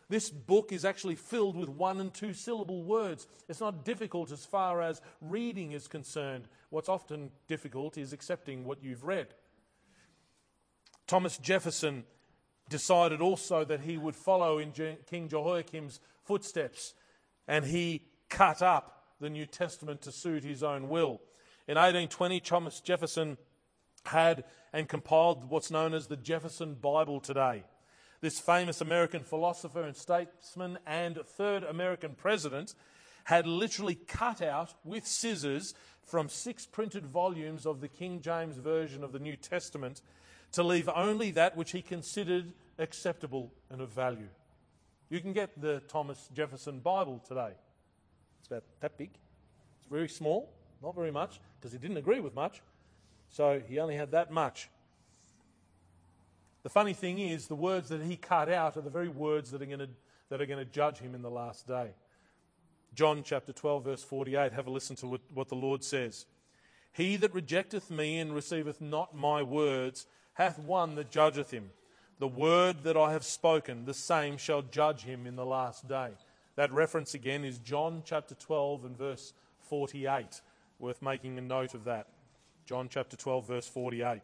This 0.09 0.31
book 0.31 0.73
is 0.73 0.85
actually 0.85 1.17
filled 1.17 1.55
with 1.55 1.69
one 1.69 2.01
and 2.01 2.13
two 2.13 2.33
syllable 2.33 2.83
words. 2.83 3.27
It's 3.49 3.61
not 3.61 3.85
difficult 3.85 4.33
as 4.33 4.45
far 4.45 4.81
as 4.81 5.03
reading 5.21 5.73
is 5.73 5.87
concerned. 5.87 6.49
What's 6.71 6.89
often 6.89 7.31
difficult 7.47 7.99
is 7.99 8.15
accepting 8.15 8.65
what 8.65 8.83
you've 8.83 9.05
read. 9.05 9.29
Thomas 11.07 11.37
Jefferson 11.39 12.05
decided 12.69 13.21
also 13.21 13.65
that 13.65 13.81
he 13.81 13.97
would 13.97 14.17
follow 14.17 14.59
in 14.59 14.73
King 14.73 15.29
Jehoiakim's 15.29 16.01
footsteps, 16.29 16.93
and 17.49 17.65
he 17.65 18.03
cut 18.29 18.61
up 18.61 19.07
the 19.19 19.31
New 19.31 19.47
Testament 19.47 20.03
to 20.03 20.13
suit 20.13 20.45
his 20.45 20.63
own 20.63 20.91
will. 20.91 21.23
In 21.67 21.77
1820, 21.77 22.41
Thomas 22.41 22.81
Jefferson 22.81 23.39
had 24.05 24.45
and 24.73 24.89
compiled 24.89 25.51
what's 25.51 25.71
known 25.71 25.95
as 25.95 26.07
the 26.07 26.17
Jefferson 26.17 26.75
Bible 26.75 27.19
today. 27.19 27.65
This 28.21 28.39
famous 28.39 28.81
American 28.83 29.23
philosopher 29.23 29.83
and 29.83 29.97
statesman 29.97 30.79
and 30.87 31.17
third 31.25 31.65
American 31.65 32.15
president 32.15 32.75
had 33.25 33.47
literally 33.47 33.95
cut 33.95 34.43
out 34.43 34.75
with 34.85 35.07
scissors 35.07 35.75
from 36.03 36.29
six 36.29 36.67
printed 36.67 37.07
volumes 37.07 37.67
of 37.67 37.81
the 37.81 37.89
King 37.89 38.21
James 38.21 38.57
Version 38.57 39.03
of 39.03 39.13
the 39.13 39.19
New 39.19 39.37
Testament 39.37 40.03
to 40.53 40.63
leave 40.63 40.89
only 40.95 41.31
that 41.31 41.57
which 41.57 41.73
he 41.73 41.83
considered 41.83 42.53
acceptable 42.79 43.53
and 43.71 43.81
of 43.81 43.91
value. 43.91 44.29
You 45.11 45.21
can 45.21 45.33
get 45.33 45.61
the 45.61 45.81
Thomas 45.89 46.29
Jefferson 46.35 46.81
Bible 46.81 47.23
today. 47.27 47.53
It's 48.39 48.49
about 48.49 48.65
that 48.81 48.99
big. 48.99 49.11
It's 49.79 49.89
very 49.91 50.09
small, 50.09 50.53
not 50.83 50.95
very 50.95 51.11
much, 51.11 51.41
because 51.59 51.73
he 51.73 51.79
didn't 51.79 51.97
agree 51.97 52.21
with 52.21 52.35
much. 52.35 52.61
So 53.31 53.61
he 53.67 53.79
only 53.79 53.97
had 53.97 54.11
that 54.13 54.31
much. 54.31 54.69
The 56.63 56.69
funny 56.69 56.93
thing 56.93 57.19
is, 57.19 57.47
the 57.47 57.55
words 57.55 57.89
that 57.89 58.03
he 58.03 58.17
cut 58.17 58.51
out 58.51 58.77
are 58.77 58.83
the 58.83 58.91
very 58.91 59.09
words 59.09 59.51
that 59.53 59.63
are 59.63 59.67
going 59.67 59.79
to, 59.79 59.89
that 60.29 60.41
are 60.41 60.47
going 60.47 60.59
to 60.59 60.71
judge 60.71 60.99
him 60.99 61.15
in 61.15 61.23
the 61.23 61.31
last 61.31 61.67
day. 61.67 61.91
John 62.95 63.23
chapter 63.23 63.53
12, 63.53 63.85
verse 63.85 64.03
48. 64.03 64.53
Have 64.53 64.67
a 64.67 64.71
listen 64.71 64.97
to 64.97 65.07
what, 65.07 65.21
what 65.33 65.49
the 65.49 65.55
Lord 65.55 65.85
says. 65.85 66.27
He 66.93 67.17
that 67.17 67.33
rejecteth 67.33 67.91
me 67.91 68.19
and 68.19 68.35
receiveth 68.35 68.81
not 68.81 69.17
my 69.17 69.43
words 69.43 70.07
hath 70.35 70.59
one 70.59 70.95
that 70.97 71.11
judgeth 71.11 71.51
him. 71.51 71.71
The 72.19 72.29
word 72.29 72.83
that 72.83 72.97
I 72.97 73.13
have 73.13 73.25
spoken, 73.25 73.85
the 73.85 73.95
same 73.95 74.39
shall 74.39 74.63
judge 74.63 75.03
him 75.03 75.27
in 75.27 75.37
the 75.37 75.47
last 75.47 75.87
day. 75.87 76.11
That 76.57 76.73
reference 76.73 77.15
again 77.15 77.45
is 77.45 77.59
John 77.59 78.03
chapter 78.05 78.35
12 78.35 78.85
and 78.85 78.99
verse 78.99 79.33
48. 79.69 80.41
Worth 80.81 81.01
making 81.01 81.39
a 81.39 81.41
note 81.41 81.75
of 81.75 81.85
that. 81.85 82.09
John 82.67 82.89
chapter 82.91 83.17
12, 83.17 83.47
verse 83.47 83.69
48. 83.69 84.23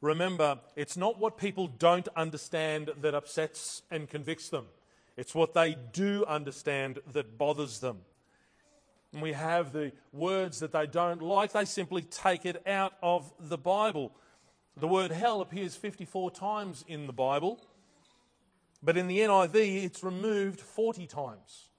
Remember, 0.00 0.58
it's 0.74 0.96
not 0.96 1.18
what 1.18 1.38
people 1.38 1.68
don't 1.68 2.08
understand 2.16 2.90
that 3.00 3.14
upsets 3.14 3.82
and 3.90 4.08
convicts 4.08 4.48
them, 4.48 4.66
it's 5.16 5.34
what 5.34 5.54
they 5.54 5.76
do 5.92 6.24
understand 6.26 6.98
that 7.12 7.38
bothers 7.38 7.80
them. 7.80 7.98
And 9.12 9.22
we 9.22 9.32
have 9.32 9.72
the 9.72 9.92
words 10.12 10.58
that 10.60 10.72
they 10.72 10.86
don't 10.86 11.22
like, 11.22 11.52
they 11.52 11.64
simply 11.64 12.02
take 12.02 12.44
it 12.44 12.66
out 12.66 12.94
of 13.02 13.32
the 13.38 13.56
Bible. 13.56 14.12
The 14.78 14.88
word 14.88 15.10
hell 15.10 15.40
appears 15.40 15.74
54 15.74 16.30
times 16.32 16.84
in 16.86 17.06
the 17.06 17.12
Bible, 17.12 17.60
but 18.82 18.96
in 18.96 19.08
the 19.08 19.20
NIV 19.20 19.84
it's 19.84 20.04
removed 20.04 20.60
40 20.60 21.06
times. 21.06 21.70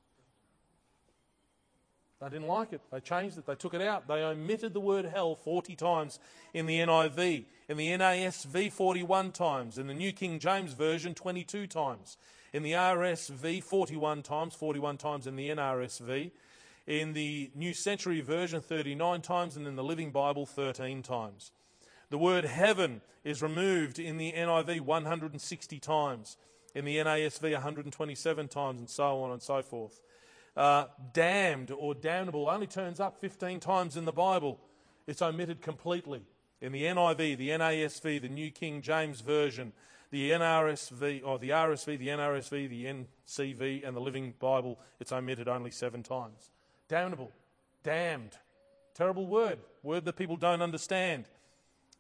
They 2.19 2.29
didn't 2.29 2.47
like 2.47 2.73
it. 2.73 2.81
They 2.91 2.99
changed 2.99 3.37
it. 3.37 3.45
They 3.45 3.53
took 3.53 3.75
it 3.75 3.81
out. 3.81 4.07
They 4.07 4.23
omitted 4.23 4.73
the 4.73 4.79
word 4.79 5.05
hell 5.05 5.35
40 5.35 5.75
times 5.75 6.19
in 6.53 6.65
the 6.65 6.79
NIV, 6.79 7.45
in 7.69 7.77
the 7.77 7.89
NASV 7.89 8.71
41 8.71 9.31
times, 9.31 9.77
in 9.77 9.85
the 9.85 9.93
New 9.93 10.11
King 10.11 10.39
James 10.39 10.73
Version 10.73 11.13
22 11.13 11.67
times, 11.67 12.17
in 12.51 12.63
the 12.63 12.71
RSV 12.71 13.63
41 13.63 14.23
times, 14.23 14.55
41 14.55 14.97
times 14.97 15.27
in 15.27 15.35
the 15.35 15.49
NRSV, 15.49 16.31
in 16.87 17.13
the 17.13 17.51
New 17.53 17.75
Century 17.75 18.21
Version 18.21 18.61
39 18.61 19.21
times, 19.21 19.55
and 19.55 19.67
in 19.67 19.75
the 19.75 19.83
Living 19.83 20.09
Bible 20.09 20.47
13 20.47 21.03
times. 21.03 21.51
The 22.09 22.17
word 22.17 22.45
heaven 22.45 23.01
is 23.23 23.41
removed 23.41 23.99
in 23.99 24.17
the 24.17 24.31
NIV 24.31 24.81
160 24.81 25.79
times, 25.79 26.37
in 26.73 26.85
the 26.85 26.97
NASV 26.97 27.51
127 27.51 28.47
times, 28.47 28.79
and 28.79 28.89
so 28.89 29.21
on 29.21 29.31
and 29.31 29.41
so 29.41 29.61
forth. 29.61 29.99
Uh, 30.55 30.85
damned 31.13 31.71
or 31.71 31.93
damnable 31.93 32.49
only 32.49 32.67
turns 32.67 32.99
up 32.99 33.19
15 33.19 33.59
times 33.59 33.97
in 33.97 34.05
the 34.05 34.11
Bible. 34.11 34.59
It's 35.05 35.21
omitted 35.21 35.61
completely. 35.61 36.21
In 36.61 36.71
the 36.71 36.83
NIV, 36.83 37.37
the 37.37 37.49
NASV, 37.49 38.21
the 38.21 38.29
New 38.29 38.49
King 38.51 38.81
James 38.81 39.21
Version, 39.21 39.73
the 40.09 40.31
NRSV, 40.31 41.21
or 41.23 41.37
the 41.37 41.49
RSV, 41.49 41.99
the 41.99 42.07
NRSV, 42.07 42.69
the 42.69 42.85
NCV, 42.85 43.87
and 43.87 43.95
the 43.95 44.01
Living 44.01 44.33
Bible, 44.39 44.79
it's 44.99 45.11
omitted 45.11 45.47
only 45.47 45.69
seven 45.69 46.01
times. 46.01 46.51
Damnable, 46.87 47.31
damned, 47.83 48.37
terrible 48.95 49.27
word, 49.27 49.59
word 49.83 50.05
that 50.05 50.15
people 50.15 50.37
don't 50.37 50.61
understand. 50.61 51.25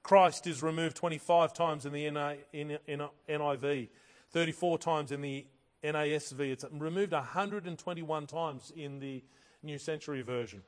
Christ 0.07 0.47
is 0.47 0.63
removed 0.63 0.95
25 0.95 1.51
times 1.51 1.85
in 1.85 1.91
the 1.91 2.05
NIV, 2.07 3.89
34 4.31 4.77
times 4.77 5.11
in 5.11 5.19
the 5.19 5.45
NASV. 5.83 6.39
It's 6.39 6.63
removed 6.71 7.11
121 7.11 8.25
times 8.25 8.71
in 8.73 8.99
the 8.99 9.21
New 9.61 9.77
Century 9.77 10.21
Version. 10.21 10.61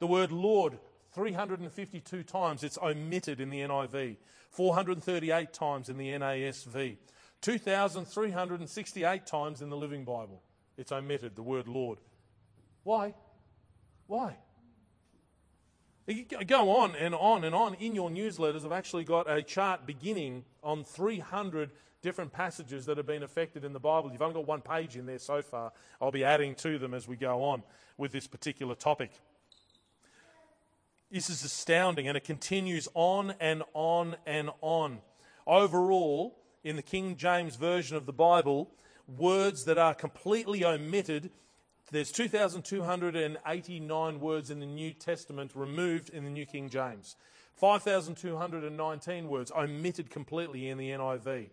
The 0.00 0.08
word 0.08 0.32
Lord, 0.32 0.80
352 1.12 2.24
times, 2.24 2.64
it's 2.64 2.78
omitted 2.82 3.40
in 3.40 3.50
the 3.50 3.60
NIV, 3.60 4.16
438 4.50 5.52
times 5.52 5.88
in 5.88 5.96
the 5.96 6.08
NASV, 6.08 6.96
2,368 7.42 9.24
times 9.24 9.62
in 9.62 9.70
the 9.70 9.76
Living 9.76 10.04
Bible. 10.04 10.42
It's 10.76 10.90
omitted, 10.90 11.36
the 11.36 11.44
word 11.44 11.68
Lord. 11.68 11.98
Why? 12.82 13.14
Why? 14.08 14.36
Go 16.46 16.76
on 16.76 16.96
and 16.96 17.14
on 17.14 17.44
and 17.44 17.54
on. 17.54 17.74
In 17.74 17.94
your 17.94 18.10
newsletters, 18.10 18.64
I've 18.64 18.72
actually 18.72 19.04
got 19.04 19.30
a 19.30 19.42
chart 19.42 19.86
beginning 19.86 20.44
on 20.62 20.82
300 20.82 21.70
different 22.02 22.32
passages 22.32 22.86
that 22.86 22.96
have 22.96 23.06
been 23.06 23.22
affected 23.22 23.64
in 23.64 23.72
the 23.72 23.80
Bible. 23.80 24.10
You've 24.10 24.22
only 24.22 24.34
got 24.34 24.46
one 24.46 24.60
page 24.60 24.96
in 24.96 25.06
there 25.06 25.18
so 25.18 25.42
far. 25.42 25.72
I'll 26.00 26.10
be 26.10 26.24
adding 26.24 26.54
to 26.56 26.78
them 26.78 26.94
as 26.94 27.06
we 27.06 27.16
go 27.16 27.44
on 27.44 27.62
with 27.96 28.12
this 28.12 28.26
particular 28.26 28.74
topic. 28.74 29.10
This 31.10 31.28
is 31.28 31.44
astounding, 31.44 32.08
and 32.08 32.16
it 32.16 32.24
continues 32.24 32.88
on 32.94 33.34
and 33.40 33.62
on 33.74 34.16
and 34.26 34.50
on. 34.60 35.00
overall, 35.46 36.38
in 36.62 36.76
the 36.76 36.82
King 36.82 37.16
James 37.16 37.56
Version 37.56 37.96
of 37.96 38.06
the 38.06 38.12
Bible, 38.12 38.70
words 39.18 39.64
that 39.64 39.78
are 39.78 39.94
completely 39.94 40.64
omitted. 40.64 41.30
There's 41.92 42.12
2,289 42.12 44.20
words 44.20 44.50
in 44.50 44.60
the 44.60 44.66
New 44.66 44.92
Testament 44.92 45.50
removed 45.56 46.10
in 46.10 46.22
the 46.24 46.30
New 46.30 46.46
King 46.46 46.68
James. 46.68 47.16
5,219 47.56 49.28
words 49.28 49.50
omitted 49.56 50.08
completely 50.08 50.68
in 50.68 50.78
the 50.78 50.90
NIV. 50.90 51.48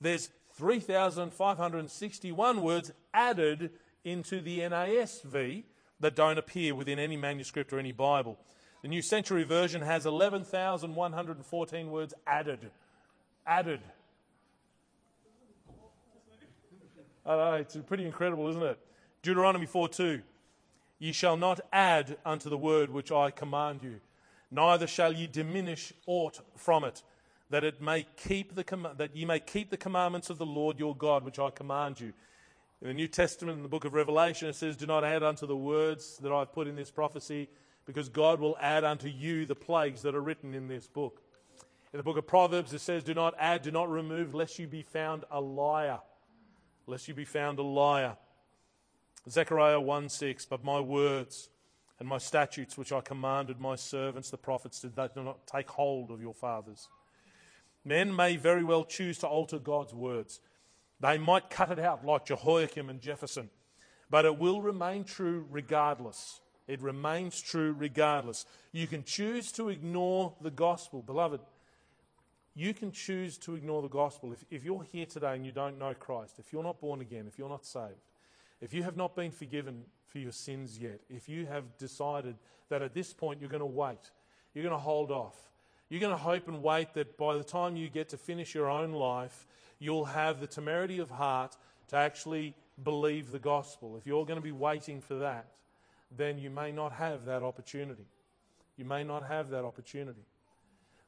There's 0.00 0.30
3,561 0.54 2.62
words 2.62 2.90
added 3.14 3.70
into 4.04 4.40
the 4.40 4.58
NASV 4.60 5.64
that 6.00 6.16
don't 6.16 6.38
appear 6.38 6.74
within 6.74 6.98
any 6.98 7.16
manuscript 7.16 7.72
or 7.72 7.78
any 7.78 7.92
Bible. 7.92 8.36
The 8.82 8.88
New 8.88 9.02
Century 9.02 9.44
Version 9.44 9.82
has 9.82 10.06
11,114 10.06 11.90
words 11.90 12.14
added. 12.26 12.72
Added. 13.46 13.80
I 17.24 17.36
know, 17.36 17.52
it's 17.54 17.76
pretty 17.86 18.06
incredible, 18.06 18.48
isn't 18.48 18.62
it? 18.62 18.78
Deuteronomy 19.28 19.66
4 19.66 19.90
2. 19.90 20.22
Ye 20.98 21.12
shall 21.12 21.36
not 21.36 21.60
add 21.70 22.16
unto 22.24 22.48
the 22.48 22.56
word 22.56 22.88
which 22.88 23.12
I 23.12 23.30
command 23.30 23.80
you, 23.82 24.00
neither 24.50 24.86
shall 24.86 25.12
ye 25.12 25.26
diminish 25.26 25.92
aught 26.06 26.40
from 26.56 26.82
it, 26.82 27.02
that 27.50 27.62
it 27.62 27.78
may 27.78 28.06
keep 28.16 28.54
the 28.54 28.64
com- 28.64 28.88
that 28.96 29.14
ye 29.14 29.26
may 29.26 29.38
keep 29.38 29.68
the 29.68 29.76
commandments 29.76 30.30
of 30.30 30.38
the 30.38 30.46
Lord 30.46 30.78
your 30.78 30.96
God 30.96 31.26
which 31.26 31.38
I 31.38 31.50
command 31.50 32.00
you. 32.00 32.14
In 32.80 32.88
the 32.88 32.94
New 32.94 33.06
Testament, 33.06 33.58
in 33.58 33.62
the 33.62 33.68
book 33.68 33.84
of 33.84 33.92
Revelation, 33.92 34.48
it 34.48 34.54
says, 34.54 34.78
Do 34.78 34.86
not 34.86 35.04
add 35.04 35.22
unto 35.22 35.46
the 35.46 35.54
words 35.54 36.16
that 36.22 36.32
I've 36.32 36.54
put 36.54 36.66
in 36.66 36.74
this 36.74 36.90
prophecy, 36.90 37.50
because 37.84 38.08
God 38.08 38.40
will 38.40 38.56
add 38.58 38.82
unto 38.82 39.08
you 39.08 39.44
the 39.44 39.54
plagues 39.54 40.00
that 40.02 40.14
are 40.14 40.22
written 40.22 40.54
in 40.54 40.68
this 40.68 40.86
book. 40.86 41.20
In 41.92 41.98
the 41.98 42.02
book 42.02 42.16
of 42.16 42.26
Proverbs, 42.26 42.72
it 42.72 42.80
says, 42.80 43.04
Do 43.04 43.12
not 43.12 43.34
add, 43.38 43.60
do 43.60 43.72
not 43.72 43.90
remove, 43.90 44.34
lest 44.34 44.58
you 44.58 44.66
be 44.66 44.80
found 44.80 45.26
a 45.30 45.38
liar. 45.38 45.98
Lest 46.86 47.08
you 47.08 47.12
be 47.12 47.26
found 47.26 47.58
a 47.58 47.62
liar. 47.62 48.16
Zechariah 49.30 49.80
1 49.80 50.08
6, 50.08 50.46
But 50.46 50.64
my 50.64 50.80
words 50.80 51.50
and 51.98 52.08
my 52.08 52.18
statutes 52.18 52.78
which 52.78 52.92
I 52.92 53.00
commanded 53.00 53.60
my 53.60 53.76
servants, 53.76 54.30
the 54.30 54.36
prophets, 54.36 54.80
did 54.80 54.94
they 54.96 55.08
not 55.16 55.46
take 55.46 55.68
hold 55.68 56.10
of 56.10 56.20
your 56.20 56.34
fathers. 56.34 56.88
Men 57.84 58.14
may 58.14 58.36
very 58.36 58.64
well 58.64 58.84
choose 58.84 59.18
to 59.18 59.26
alter 59.26 59.58
God's 59.58 59.94
words. 59.94 60.40
They 61.00 61.18
might 61.18 61.50
cut 61.50 61.70
it 61.70 61.78
out 61.78 62.04
like 62.04 62.26
Jehoiakim 62.26 62.90
and 62.90 63.00
Jefferson, 63.00 63.50
but 64.10 64.24
it 64.24 64.38
will 64.38 64.60
remain 64.60 65.04
true 65.04 65.46
regardless. 65.50 66.40
It 66.66 66.82
remains 66.82 67.40
true 67.40 67.74
regardless. 67.76 68.44
You 68.72 68.86
can 68.86 69.04
choose 69.04 69.50
to 69.52 69.70
ignore 69.70 70.34
the 70.42 70.50
gospel. 70.50 71.02
Beloved, 71.02 71.40
you 72.54 72.74
can 72.74 72.92
choose 72.92 73.38
to 73.38 73.54
ignore 73.54 73.80
the 73.80 73.88
gospel. 73.88 74.32
If, 74.32 74.44
if 74.50 74.64
you're 74.64 74.82
here 74.82 75.06
today 75.06 75.34
and 75.34 75.46
you 75.46 75.52
don't 75.52 75.78
know 75.78 75.94
Christ, 75.94 76.38
if 76.38 76.52
you're 76.52 76.62
not 76.62 76.80
born 76.80 77.00
again, 77.00 77.26
if 77.26 77.38
you're 77.38 77.48
not 77.48 77.64
saved, 77.64 78.07
if 78.60 78.74
you 78.74 78.82
have 78.82 78.96
not 78.96 79.14
been 79.14 79.30
forgiven 79.30 79.84
for 80.06 80.18
your 80.18 80.32
sins 80.32 80.78
yet, 80.78 81.00
if 81.08 81.28
you 81.28 81.46
have 81.46 81.76
decided 81.78 82.36
that 82.68 82.82
at 82.82 82.94
this 82.94 83.12
point 83.12 83.40
you're 83.40 83.50
going 83.50 83.60
to 83.60 83.66
wait, 83.66 84.10
you're 84.54 84.64
going 84.64 84.74
to 84.74 84.78
hold 84.78 85.10
off, 85.10 85.36
you're 85.88 86.00
going 86.00 86.12
to 86.12 86.22
hope 86.22 86.48
and 86.48 86.62
wait 86.62 86.94
that 86.94 87.16
by 87.16 87.36
the 87.36 87.44
time 87.44 87.76
you 87.76 87.88
get 87.88 88.08
to 88.10 88.16
finish 88.16 88.54
your 88.54 88.68
own 88.68 88.92
life, 88.92 89.46
you'll 89.78 90.04
have 90.04 90.40
the 90.40 90.46
temerity 90.46 90.98
of 90.98 91.10
heart 91.10 91.56
to 91.88 91.96
actually 91.96 92.54
believe 92.82 93.30
the 93.30 93.38
gospel. 93.38 93.96
If 93.96 94.06
you're 94.06 94.26
going 94.26 94.38
to 94.38 94.42
be 94.42 94.52
waiting 94.52 95.00
for 95.00 95.14
that, 95.16 95.54
then 96.16 96.38
you 96.38 96.50
may 96.50 96.72
not 96.72 96.92
have 96.92 97.24
that 97.26 97.42
opportunity. 97.42 98.06
You 98.76 98.84
may 98.84 99.04
not 99.04 99.26
have 99.26 99.50
that 99.50 99.64
opportunity. 99.64 100.26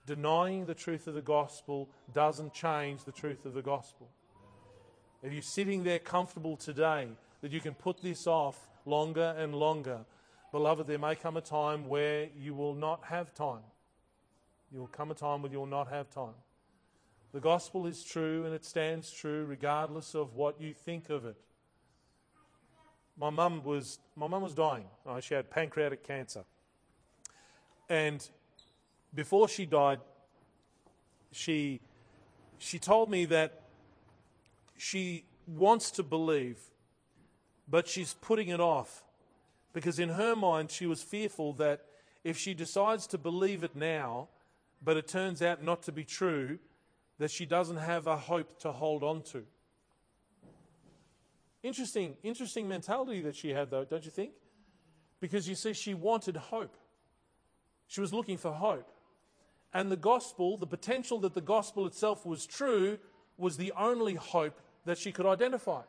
Denying 0.07 0.65
the 0.67 0.75
truth 0.75 1.07
of 1.07 1.15
the 1.15 1.23
gospel 1.23 1.89
doesn't 2.13 2.55
change 2.55 3.05
the 3.05 3.13
truth 3.13 3.45
of 3.45 3.55
the 3.55 3.63
gospel. 3.63 4.09
If 5.23 5.33
you're 5.33 5.43
sitting 5.43 5.85
there 5.85 5.99
comfortable 5.99 6.57
today 6.57 7.09
that 7.41 7.53
you 7.53 7.61
can 7.61 7.75
put 7.75 8.03
this 8.03 8.27
off 8.27 8.69
longer 8.85 9.35
and 9.39 9.55
longer, 9.55 10.01
beloved, 10.53 10.87
there 10.87 10.99
may 10.99 11.15
come 11.15 11.37
a 11.37 11.41
time 11.41 11.89
where 11.89 12.29
you 12.37 12.55
will 12.55 12.75
not 12.75 13.05
have 13.05 13.35
time. 13.35 13.63
There 14.71 14.81
will 14.81 14.89
come 14.89 15.11
a 15.11 15.15
time 15.15 15.43
when 15.43 15.53
you 15.53 15.59
will 15.59 15.67
not 15.67 15.89
have 15.89 16.11
time. 16.11 16.35
The 17.33 17.41
gospel 17.41 17.87
is 17.87 18.03
true 18.03 18.45
and 18.45 18.55
it 18.55 18.65
stands 18.65 19.11
true 19.11 19.45
regardless 19.45 20.15
of 20.15 20.35
what 20.35 20.61
you 20.61 20.75
think 20.75 21.11
of 21.11 21.25
it. 21.25 21.37
My 23.17 23.31
mum 23.31 23.63
was 23.63 23.99
my 24.17 24.27
mum 24.27 24.43
was 24.43 24.55
dying. 24.55 24.87
Uh, 25.07 25.21
she 25.21 25.35
had 25.35 25.51
pancreatic 25.51 26.03
cancer, 26.03 26.45
and 27.89 28.27
before 29.15 29.47
she 29.47 29.67
died, 29.67 30.01
she 31.31 31.81
she 32.59 32.79
told 32.79 33.11
me 33.11 33.27
that 33.27 33.61
she 34.79 35.25
wants 35.47 35.91
to 35.93 36.03
believe, 36.03 36.59
but 37.71 37.87
she's 37.87 38.15
putting 38.15 38.49
it 38.49 38.61
off 38.61 39.05
because 39.73 39.99
in 39.99 40.11
her 40.11 40.35
mind 40.35 40.71
she 40.71 40.87
was 40.87 41.03
fearful 41.03 41.53
that 41.55 41.87
if 42.25 42.37
she 42.37 42.53
decides 42.53 43.07
to 43.09 43.19
believe 43.19 43.63
it 43.63 43.77
now, 43.77 44.29
but 44.83 44.97
it 44.97 45.07
turns 45.07 45.41
out 45.41 45.63
not 45.63 45.83
to 45.85 45.93
be 45.93 46.05
true, 46.05 46.59
that 47.19 47.31
she 47.31 47.47
doesn't 47.47 47.77
have 47.77 48.07
a 48.07 48.17
hope 48.17 48.59
to 48.61 48.73
hold 48.73 49.03
on 49.03 49.23
to. 49.23 49.45
Interesting, 51.63 52.17
interesting 52.23 52.67
mentality 52.69 53.21
that 53.23 53.37
she 53.37 53.51
had, 53.51 53.71
though, 53.71 53.85
don't 53.85 54.05
you 54.05 54.11
think? 54.11 54.33
Because 55.21 55.49
you 55.49 55.55
see, 55.55 55.75
she 55.75 55.93
wanted 55.93 56.37
hope. 56.37 56.77
She 57.87 58.01
was 58.01 58.15
looking 58.15 58.39
for 58.39 58.53
hope. 58.53 58.91
And 59.73 59.93
the 59.93 59.97
gospel, 59.97 60.57
the 60.57 60.67
potential 60.67 61.21
that 61.21 61.35
the 61.35 61.41
gospel 61.41 61.87
itself 61.87 62.25
was 62.25 62.47
true, 62.47 62.99
was 63.37 63.57
the 63.57 63.73
only 63.77 64.15
hope 64.15 64.59
that 64.87 64.97
she 64.97 65.13
could 65.13 65.27
identify. 65.27 65.83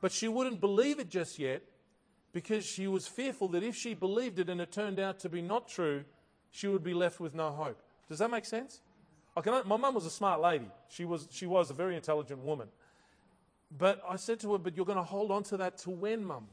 But 0.00 0.12
she 0.12 0.28
wouldn't 0.28 0.60
believe 0.60 0.98
it 0.98 1.10
just 1.10 1.38
yet 1.38 1.62
because 2.32 2.64
she 2.64 2.86
was 2.86 3.06
fearful 3.06 3.48
that 3.48 3.62
if 3.62 3.76
she 3.76 3.94
believed 3.94 4.38
it 4.38 4.48
and 4.48 4.60
it 4.60 4.72
turned 4.72 4.98
out 4.98 5.18
to 5.20 5.28
be 5.28 5.42
not 5.42 5.68
true, 5.68 6.04
she 6.50 6.68
would 6.68 6.82
be 6.82 6.94
left 6.94 7.20
with 7.20 7.34
no 7.34 7.50
hope. 7.50 7.80
Does 8.08 8.18
that 8.18 8.30
make 8.30 8.44
sense? 8.44 8.80
My 9.36 9.76
mum 9.76 9.94
was 9.94 10.06
a 10.06 10.10
smart 10.10 10.40
lady. 10.40 10.68
She 10.88 11.04
was, 11.04 11.28
she 11.30 11.46
was 11.46 11.70
a 11.70 11.74
very 11.74 11.96
intelligent 11.96 12.40
woman. 12.40 12.68
But 13.76 14.02
I 14.08 14.16
said 14.16 14.40
to 14.40 14.52
her, 14.52 14.58
But 14.58 14.76
you're 14.76 14.86
going 14.86 14.98
to 14.98 15.04
hold 15.04 15.30
on 15.30 15.42
to 15.44 15.56
that 15.58 15.78
to 15.78 15.90
when, 15.90 16.24
mum? 16.24 16.46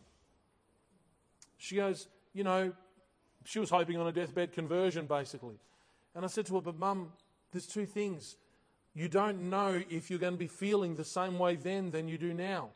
She 1.57 1.75
goes, 1.75 2.07
You 2.33 2.43
know, 2.43 2.73
she 3.43 3.59
was 3.59 3.69
hoping 3.69 3.97
on 3.97 4.07
a 4.07 4.11
deathbed 4.11 4.53
conversion, 4.53 5.05
basically. 5.05 5.55
And 6.13 6.23
I 6.23 6.27
said 6.27 6.45
to 6.47 6.55
her, 6.55 6.61
But 6.61 6.77
mum, 6.77 7.11
there's 7.51 7.65
two 7.65 7.85
things. 7.85 8.37
You 8.93 9.07
don't 9.07 9.49
know 9.49 9.81
if 9.89 10.09
you're 10.09 10.19
going 10.19 10.33
to 10.33 10.39
be 10.39 10.47
feeling 10.47 10.95
the 10.95 11.03
same 11.03 11.39
way 11.39 11.55
then 11.55 11.91
than 11.91 12.07
you 12.07 12.17
do 12.17 12.33
now. 12.33 12.69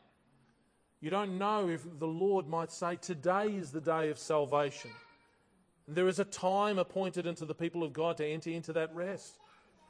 You 1.02 1.10
don't 1.10 1.36
know 1.36 1.68
if 1.68 1.84
the 1.98 2.06
Lord 2.06 2.48
might 2.48 2.70
say, 2.70 2.94
Today 2.94 3.48
is 3.48 3.72
the 3.72 3.80
day 3.80 4.08
of 4.08 4.18
salvation. 4.18 4.92
And 5.88 5.96
there 5.96 6.06
is 6.06 6.20
a 6.20 6.24
time 6.24 6.78
appointed 6.78 7.26
unto 7.26 7.44
the 7.44 7.56
people 7.56 7.82
of 7.82 7.92
God 7.92 8.16
to 8.18 8.26
enter 8.26 8.50
into 8.50 8.72
that 8.74 8.94
rest. 8.94 9.36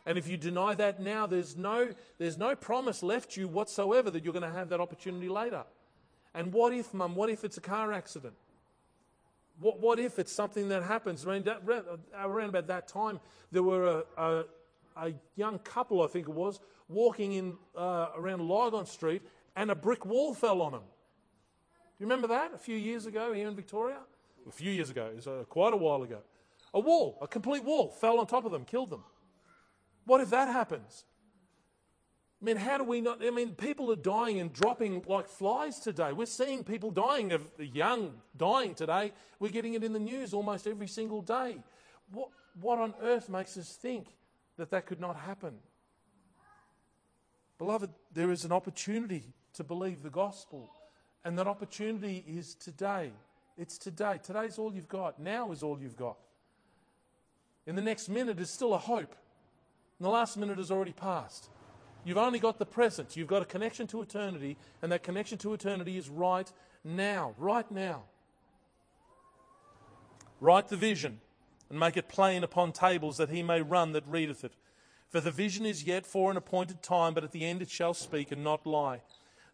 And 0.07 0.17
if 0.17 0.27
you 0.27 0.39
deny 0.39 0.75
that 0.75 1.01
now, 1.01 1.27
there's 1.27 1.55
no, 1.55 1.91
there's 2.19 2.39
no 2.39 2.57
promise 2.57 3.03
left 3.03 3.37
you 3.37 3.47
whatsoever 3.47 4.11
that 4.11 4.25
you're 4.25 4.33
going 4.33 4.51
to 4.51 4.57
have 4.57 4.71
that 4.71 4.81
opportunity 4.81 5.29
later. 5.29 5.65
And 6.35 6.51
what 6.51 6.73
if, 6.73 6.95
mum, 6.95 7.15
what 7.15 7.29
if 7.29 7.45
it's 7.45 7.59
a 7.59 7.61
car 7.61 7.93
accident? 7.93 8.35
What, 9.61 9.81
what 9.81 10.01
if 10.01 10.19
it's 10.19 10.33
something 10.33 10.71
that 10.71 10.83
happens? 10.83 11.27
I 11.27 11.35
mean, 11.35 11.45
that, 11.45 11.63
around 12.19 12.49
about 12.49 12.69
that 12.69 12.89
time, 12.89 13.21
there 13.53 13.63
were 13.63 14.03
a, 14.17 14.23
a, 14.23 14.45
a, 14.97 15.13
young 15.37 15.59
couple, 15.59 16.03
I 16.03 16.07
think 16.07 16.27
it 16.27 16.35
was, 16.35 16.59
walking 16.89 17.33
in 17.35 17.55
uh, 17.77 18.09
around 18.17 18.49
Lygon 18.49 18.87
Street, 18.87 19.21
and 19.55 19.71
a 19.71 19.75
brick 19.75 20.07
wall 20.07 20.33
fell 20.33 20.63
on 20.63 20.73
them. 20.73 20.83
You 22.03 22.09
remember 22.09 22.27
that 22.27 22.53
a 22.53 22.59
few 22.59 22.75
years 22.75 23.07
ago 23.07 23.33
here 23.33 23.47
in 23.47 23.55
Victoria? 23.55 23.99
A 24.49 24.51
few 24.51 24.73
years 24.73 24.91
ago, 24.91 25.07
it 25.07 25.15
was 25.15 25.29
uh, 25.29 25.45
quite 25.49 25.73
a 25.73 25.77
while 25.77 26.03
ago. 26.03 26.19
A 26.75 26.81
wall, 26.81 27.17
a 27.23 27.29
complete 27.29 27.63
wall, 27.63 27.91
fell 27.91 28.19
on 28.19 28.27
top 28.27 28.45
of 28.45 28.51
them, 28.51 28.65
killed 28.65 28.91
them. 28.91 29.05
What 30.05 30.21
if 30.21 30.29
that 30.31 30.49
happens? 30.49 31.05
I 32.43 32.45
mean, 32.45 32.57
how 32.57 32.77
do 32.77 32.83
we 32.83 33.01
not? 33.01 33.25
I 33.25 33.31
mean, 33.31 33.55
people 33.55 33.93
are 33.93 33.97
dying 33.97 34.41
and 34.41 34.53
dropping 34.53 35.05
like 35.07 35.29
flies 35.29 35.79
today. 35.79 36.13
We're 36.13 36.27
seeing 36.27 36.65
people 36.65 36.91
dying 36.91 37.31
of 37.31 37.47
young 37.57 38.15
dying 38.37 38.75
today. 38.75 39.13
We're 39.39 39.53
getting 39.53 39.75
it 39.75 39.85
in 39.85 39.93
the 39.93 40.01
news 40.01 40.35
almost 40.35 40.67
every 40.67 40.89
single 40.89 41.23
day. 41.23 41.59
What, 42.11 42.31
what 42.61 42.81
on 42.81 42.95
earth 43.01 43.29
makes 43.29 43.57
us 43.57 43.77
think 43.77 44.09
that 44.57 44.73
that 44.73 44.87
could 44.87 44.99
not 45.01 45.15
happen? 45.15 45.55
Beloved, 47.59 47.91
there 48.13 48.33
is 48.33 48.45
an 48.45 48.51
opportunity 48.51 49.23
to 49.53 49.63
believe 49.63 50.03
the 50.03 50.11
gospel, 50.11 50.69
and 51.25 51.39
that 51.39 51.47
opportunity 51.47 52.25
is 52.27 52.55
today. 52.55 53.13
It's 53.57 53.79
today. 53.79 54.19
Today's 54.23 54.59
all 54.59 54.75
you've 54.75 54.89
got. 54.89 55.21
Now 55.21 55.53
is 55.53 55.63
all 55.63 55.79
you've 55.81 55.97
got. 55.97 56.17
In 57.67 57.77
the 57.77 57.83
next 57.83 58.09
minute 58.09 58.41
is 58.41 58.51
still 58.51 58.75
a 58.75 58.79
hope. 58.79 59.15
And 59.99 60.07
the 60.07 60.11
last 60.11 60.37
minute 60.37 60.59
has 60.59 60.71
already 60.71 60.93
passed. 60.93 61.49
You've 62.05 62.19
only 62.19 62.41
got 62.41 62.59
the 62.59 62.67
present. 62.67 63.17
You've 63.17 63.29
got 63.29 63.43
a 63.43 63.45
connection 63.45 63.87
to 63.89 64.03
eternity, 64.03 64.57
and 64.81 64.91
that 64.91 65.05
connection 65.05 65.39
to 65.39 65.55
eternity 65.55 65.97
is 65.97 66.09
right 66.09 66.51
now. 66.83 67.35
Right 67.39 67.71
now. 67.71 68.03
Write 70.41 70.69
the 70.69 70.77
vision 70.77 71.21
and 71.71 71.79
make 71.79 71.97
it 71.97 72.09
plain 72.09 72.43
upon 72.43 72.73
tables 72.73 73.17
that 73.19 73.31
he 73.31 73.45
may 73.45 73.63
run 73.63 73.93
that 73.93 74.03
readeth 74.09 74.43
it. 74.43 74.55
For 75.09 75.21
the 75.21 75.31
vision 75.31 75.65
is 75.65 75.85
yet 75.85 76.05
for 76.05 76.31
an 76.31 76.37
appointed 76.37 76.83
time, 76.83 77.15
but 77.15 77.23
at 77.23 77.31
the 77.31 77.45
end 77.45 77.63
it 77.63 77.71
shall 77.71 77.95
speak 77.95 78.33
and 78.33 78.43
not 78.43 78.67
lie. 78.67 79.03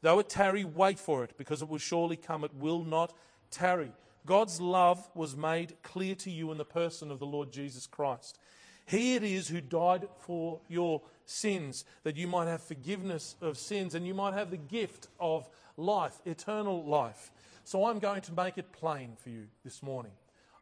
Though 0.03 0.19
it 0.21 0.29
tarry, 0.29 0.65
wait 0.65 0.99
for 0.99 1.25
it, 1.25 1.33
because 1.37 1.63
it 1.63 1.69
will 1.69 1.79
surely 1.79 2.17
come. 2.17 2.45
It 2.45 2.55
will 2.55 2.85
not 2.85 3.13
tarry. 3.51 3.93
God's 4.27 4.61
love 4.61 5.09
was 5.15 5.37
made 5.37 5.77
clear 5.83 6.15
to 6.17 6.31
you 6.31 6.53
in 6.53 6.59
the 6.59 6.65
person 6.65 7.11
of 7.11 7.19
the 7.19 7.27
Lord 7.27 7.51
Jesus 7.51 7.87
Christ. 7.87 8.39
He 8.87 9.15
it 9.15 9.23
is 9.23 9.49
who 9.49 9.61
died 9.61 10.09
for 10.21 10.61
your 10.69 11.03
sins, 11.27 11.85
that 12.05 12.17
you 12.17 12.27
might 12.27 12.47
have 12.47 12.63
forgiveness 12.63 13.37
of 13.41 13.59
sins 13.59 13.95
and 13.95 14.07
you 14.07 14.15
might 14.15 14.35
have 14.35 14.51
the 14.51 14.57
gift 14.57 15.09
of 15.21 15.49
life, 15.77 16.21
eternal 16.25 16.85
life. 16.85 17.31
So 17.65 17.85
I'm 17.85 17.99
going 17.99 18.23
to 18.23 18.33
make 18.33 18.57
it 18.57 18.73
plain 18.73 19.17
for 19.23 19.29
you 19.29 19.47
this 19.63 19.83
morning. 19.83 20.13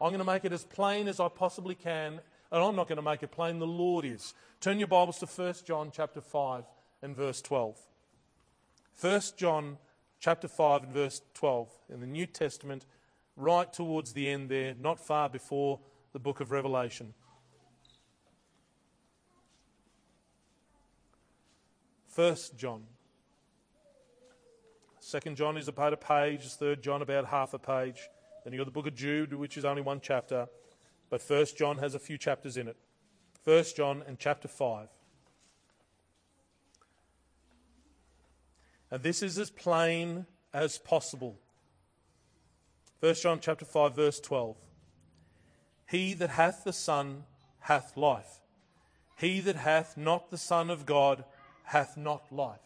I'm 0.01 0.09
going 0.09 0.18
to 0.18 0.24
make 0.24 0.45
it 0.45 0.53
as 0.53 0.64
plain 0.64 1.07
as 1.07 1.20
I 1.20 1.28
possibly 1.28 1.76
can 1.76 2.20
and 2.51 2.62
I'm 2.62 2.76
not 2.76 2.89
going 2.89 2.97
to 2.97 3.03
make 3.03 3.22
it 3.22 3.30
plain, 3.30 3.59
the 3.59 3.66
Lord 3.66 4.05
is. 4.05 4.34
Turn 4.61 4.78
your 4.78 4.89
Bibles 4.89 5.18
to 5.18 5.26
1 5.26 5.55
John 5.64 5.91
chapter 5.93 6.20
5 6.20 6.64
and 7.03 7.16
verse 7.16 7.41
12. 7.43 7.78
1 9.01 9.21
John 9.37 9.77
chapter 10.21 10.49
5 10.49 10.85
and 10.85 10.93
verse 10.93 11.21
12 11.35 11.69
in 11.93 12.01
the 12.01 12.07
New 12.07 12.27
Testament, 12.27 12.87
right 13.37 13.71
towards 13.71 14.15
the 14.15 14.29
end 14.29 14.49
there, 14.49 14.75
not 14.81 14.99
far 14.99 15.29
before 15.29 15.81
the 16.13 16.19
book 16.19 16.41
of 16.41 16.51
Revelation. 16.51 17.13
First 22.09 22.57
John. 22.57 22.85
Second 25.01 25.37
John 25.37 25.59
is 25.59 25.69
about 25.69 25.93
a 25.93 25.99
page, 25.99 26.47
third 26.55 26.83
John 26.83 27.03
about 27.03 27.27
half 27.27 27.53
a 27.53 27.59
page. 27.59 28.09
Then 28.43 28.55
you've 28.55 28.61
got 28.61 28.65
the 28.65 28.71
book 28.71 28.87
of 28.87 28.95
Jude, 28.95 29.35
which 29.35 29.59
is 29.59 29.67
only 29.67 29.83
one 29.83 30.01
chapter. 30.01 30.47
But 31.11 31.21
First 31.21 31.59
John 31.59 31.77
has 31.79 31.95
a 31.95 31.99
few 31.99 32.17
chapters 32.17 32.57
in 32.57 32.69
it. 32.69 32.77
First 33.45 33.77
John 33.77 34.03
and 34.07 34.19
chapter 34.19 34.49
5. 34.49 34.89
And 38.97 39.03
this 39.03 39.23
is 39.23 39.39
as 39.39 39.51
plain 39.51 40.25
as 40.55 40.79
possible. 40.79 41.37
First 42.99 43.23
John 43.23 43.41
chapter 43.43 43.67
5 43.67 43.95
verse 43.95 44.19
12. 44.21 44.57
He 45.87 46.15
that 46.15 46.31
hath 46.31 46.65
the 46.65 46.73
Son 46.73 47.25
hath 47.61 47.95
life. 47.99 48.41
He 49.19 49.41
that 49.41 49.57
hath 49.57 49.99
not 49.99 50.31
the 50.31 50.39
Son 50.39 50.71
of 50.71 50.87
God 50.87 51.27
hath 51.65 51.99
not 51.99 52.33
life. 52.33 52.63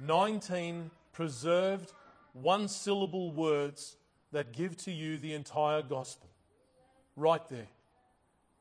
19 0.00 0.90
preserved 1.12 1.92
one 2.32 2.66
syllable 2.66 3.30
words 3.30 3.96
that 4.32 4.52
give 4.52 4.76
to 4.78 4.90
you 4.90 5.18
the 5.18 5.34
entire 5.34 5.82
gospel. 5.82 6.28
Right 7.14 7.48
there. 7.48 7.68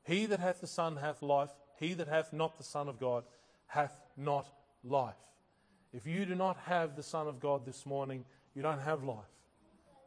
He 0.04 0.28
that 0.28 0.40
hath 0.40 0.62
the 0.62 0.68
Son 0.68 0.98
hath 0.98 1.24
life. 1.24 1.50
He 1.80 1.96
that 1.96 2.08
hath 2.08 2.32
not 2.32 2.60
the 2.60 2.64
Son 2.64 2.88
of 2.88 3.00
God 3.00 3.24
hath 3.66 4.00
not 4.16 4.48
life. 4.84 5.16
If 5.94 6.06
you 6.06 6.26
do 6.26 6.36
not 6.36 6.58
have 6.66 6.96
the 6.96 7.04
Son 7.04 7.28
of 7.28 7.40
God 7.40 7.66
this 7.66 7.86
morning, 7.86 8.26
you 8.54 8.62
don't 8.62 8.80
have 8.80 9.04
life. 9.04 9.18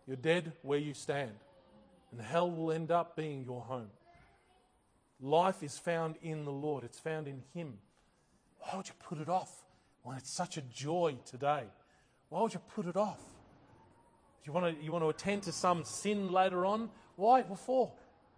You're 0.06 0.16
dead 0.16 0.52
where 0.62 0.78
you 0.78 0.94
stand. 0.94 1.32
And 2.10 2.20
hell 2.20 2.50
will 2.50 2.72
end 2.72 2.90
up 2.90 3.16
being 3.16 3.44
your 3.44 3.62
home. 3.62 3.90
Life 5.20 5.62
is 5.62 5.78
found 5.78 6.16
in 6.22 6.44
the 6.44 6.52
Lord, 6.52 6.84
it's 6.84 6.98
found 6.98 7.28
in 7.28 7.42
Him. 7.54 7.78
Why 8.58 8.76
would 8.76 8.88
you 8.88 8.94
put 8.98 9.18
it 9.18 9.28
off 9.28 9.50
when 10.02 10.16
it's 10.16 10.30
such 10.30 10.56
a 10.56 10.62
joy 10.62 11.16
today? 11.24 11.64
Why 12.28 12.42
would 12.42 12.54
you 12.54 12.60
put 12.74 12.86
it 12.86 12.96
off? 12.96 13.20
You 14.44 14.52
want 14.52 14.76
to, 14.76 14.84
you 14.84 14.90
want 14.90 15.04
to 15.04 15.08
attend 15.08 15.44
to 15.44 15.52
some 15.52 15.84
sin 15.84 16.32
later 16.32 16.66
on? 16.66 16.90
Why? 17.16 17.42
What 17.42 17.60
for? 17.60 17.92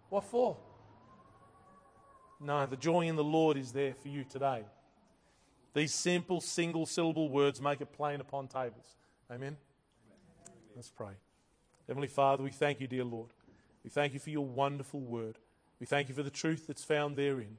What 0.09 0.23
for? 0.23 0.57
No, 2.39 2.65
the 2.65 2.75
joy 2.75 3.01
in 3.01 3.15
the 3.15 3.23
Lord 3.23 3.57
is 3.57 3.71
there 3.71 3.93
for 3.95 4.09
you 4.09 4.23
today. 4.23 4.63
These 5.75 5.93
simple 5.93 6.39
single 6.39 6.85
syllable 6.85 7.27
words 7.27 7.61
make 7.61 7.81
it 7.81 7.91
plain 7.91 8.21
upon 8.21 8.47
tables. 8.47 8.95
Amen? 9.29 9.57
Let's 10.73 10.89
pray. 10.89 11.11
Heavenly 11.85 12.07
Father, 12.07 12.43
we 12.43 12.49
thank 12.49 12.79
you, 12.79 12.87
dear 12.87 13.03
Lord. 13.03 13.27
We 13.83 13.89
thank 13.89 14.13
you 14.13 14.19
for 14.19 14.29
your 14.29 14.45
wonderful 14.45 15.01
word. 15.01 15.37
We 15.81 15.85
thank 15.85 16.07
you 16.07 16.15
for 16.15 16.23
the 16.23 16.29
truth 16.29 16.65
that's 16.67 16.85
found 16.85 17.17
therein. 17.17 17.57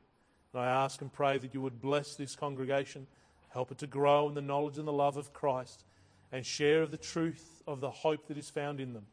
And 0.54 0.62
I 0.62 0.66
ask 0.66 1.02
and 1.02 1.12
pray 1.12 1.36
that 1.36 1.52
you 1.52 1.60
would 1.60 1.82
bless 1.82 2.16
this 2.16 2.34
congregation, 2.34 3.06
help 3.50 3.70
it 3.70 3.78
to 3.78 3.86
grow 3.86 4.28
in 4.28 4.34
the 4.34 4.40
knowledge 4.40 4.78
and 4.78 4.88
the 4.88 4.92
love 4.92 5.18
of 5.18 5.34
Christ, 5.34 5.84
and 6.32 6.44
share 6.44 6.80
of 6.80 6.90
the 6.90 6.96
truth 6.96 7.62
of 7.66 7.80
the 7.80 7.90
hope 7.90 8.28
that 8.28 8.38
is 8.38 8.48
found 8.48 8.80
in 8.80 8.94
them. 8.94 9.04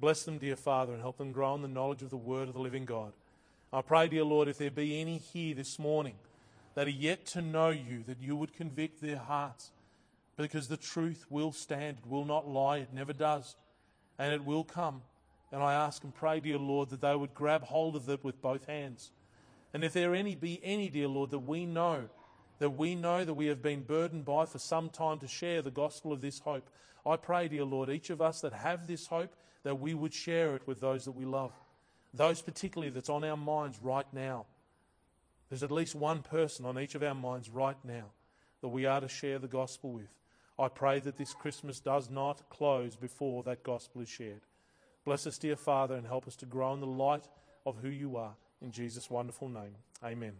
Bless 0.00 0.24
them, 0.24 0.38
dear 0.38 0.56
Father, 0.56 0.92
and 0.92 1.00
help 1.00 1.18
them 1.18 1.30
grow 1.30 1.54
in 1.54 1.62
the 1.62 1.68
knowledge 1.68 2.02
of 2.02 2.10
the 2.10 2.16
word 2.16 2.48
of 2.48 2.54
the 2.54 2.60
living 2.60 2.84
God. 2.84 3.12
I 3.72 3.80
pray, 3.80 4.08
dear 4.08 4.24
Lord, 4.24 4.48
if 4.48 4.58
there 4.58 4.72
be 4.72 5.00
any 5.00 5.18
here 5.18 5.54
this 5.54 5.78
morning 5.78 6.16
that 6.74 6.86
are 6.86 6.90
yet 6.90 7.26
to 7.26 7.42
know 7.42 7.70
you, 7.70 8.02
that 8.06 8.20
you 8.20 8.36
would 8.36 8.52
convict 8.54 9.00
their 9.00 9.18
hearts, 9.18 9.70
because 10.36 10.68
the 10.68 10.76
truth 10.76 11.26
will 11.30 11.52
stand, 11.52 11.98
it 11.98 12.10
will 12.10 12.24
not 12.24 12.48
lie, 12.48 12.78
it 12.78 12.92
never 12.92 13.12
does, 13.12 13.56
and 14.18 14.32
it 14.32 14.44
will 14.44 14.64
come. 14.64 15.02
And 15.52 15.62
I 15.62 15.74
ask 15.74 16.02
and 16.02 16.14
pray, 16.14 16.40
dear 16.40 16.58
Lord, 16.58 16.90
that 16.90 17.00
they 17.00 17.14
would 17.14 17.34
grab 17.34 17.62
hold 17.62 17.94
of 17.94 18.08
it 18.08 18.24
with 18.24 18.42
both 18.42 18.66
hands. 18.66 19.12
And 19.72 19.84
if 19.84 19.92
there 19.92 20.14
any 20.14 20.34
be 20.34 20.60
any, 20.64 20.88
dear 20.88 21.08
Lord, 21.08 21.30
that 21.30 21.40
we 21.40 21.66
know, 21.66 22.08
that 22.58 22.70
we 22.70 22.94
know 22.94 23.24
that 23.24 23.34
we 23.34 23.46
have 23.46 23.62
been 23.62 23.82
burdened 23.82 24.24
by 24.24 24.46
for 24.46 24.58
some 24.58 24.88
time 24.88 25.18
to 25.20 25.28
share 25.28 25.62
the 25.62 25.70
gospel 25.70 26.12
of 26.12 26.20
this 26.20 26.40
hope, 26.40 26.68
I 27.06 27.16
pray, 27.16 27.48
dear 27.48 27.64
Lord, 27.64 27.90
each 27.90 28.10
of 28.10 28.20
us 28.20 28.40
that 28.40 28.52
have 28.52 28.86
this 28.86 29.06
hope, 29.06 29.34
that 29.62 29.78
we 29.78 29.94
would 29.94 30.12
share 30.12 30.56
it 30.56 30.66
with 30.66 30.80
those 30.80 31.04
that 31.04 31.12
we 31.12 31.24
love. 31.24 31.52
Those 32.12 32.42
particularly 32.42 32.90
that's 32.90 33.08
on 33.08 33.24
our 33.24 33.36
minds 33.36 33.78
right 33.82 34.06
now. 34.12 34.46
There's 35.54 35.62
at 35.62 35.70
least 35.70 35.94
one 35.94 36.22
person 36.22 36.66
on 36.66 36.80
each 36.80 36.96
of 36.96 37.04
our 37.04 37.14
minds 37.14 37.48
right 37.48 37.76
now 37.84 38.06
that 38.60 38.70
we 38.70 38.86
are 38.86 39.00
to 39.00 39.06
share 39.06 39.38
the 39.38 39.46
gospel 39.46 39.92
with. 39.92 40.12
I 40.58 40.66
pray 40.66 40.98
that 40.98 41.16
this 41.16 41.32
Christmas 41.32 41.78
does 41.78 42.10
not 42.10 42.50
close 42.50 42.96
before 42.96 43.44
that 43.44 43.62
gospel 43.62 44.02
is 44.02 44.08
shared. 44.08 44.40
Bless 45.04 45.28
us, 45.28 45.38
dear 45.38 45.54
Father, 45.54 45.94
and 45.94 46.08
help 46.08 46.26
us 46.26 46.34
to 46.38 46.46
grow 46.46 46.74
in 46.74 46.80
the 46.80 46.86
light 46.86 47.28
of 47.64 47.76
who 47.76 47.88
you 47.88 48.16
are. 48.16 48.34
In 48.60 48.72
Jesus' 48.72 49.08
wonderful 49.08 49.48
name. 49.48 49.76
Amen. 50.02 50.32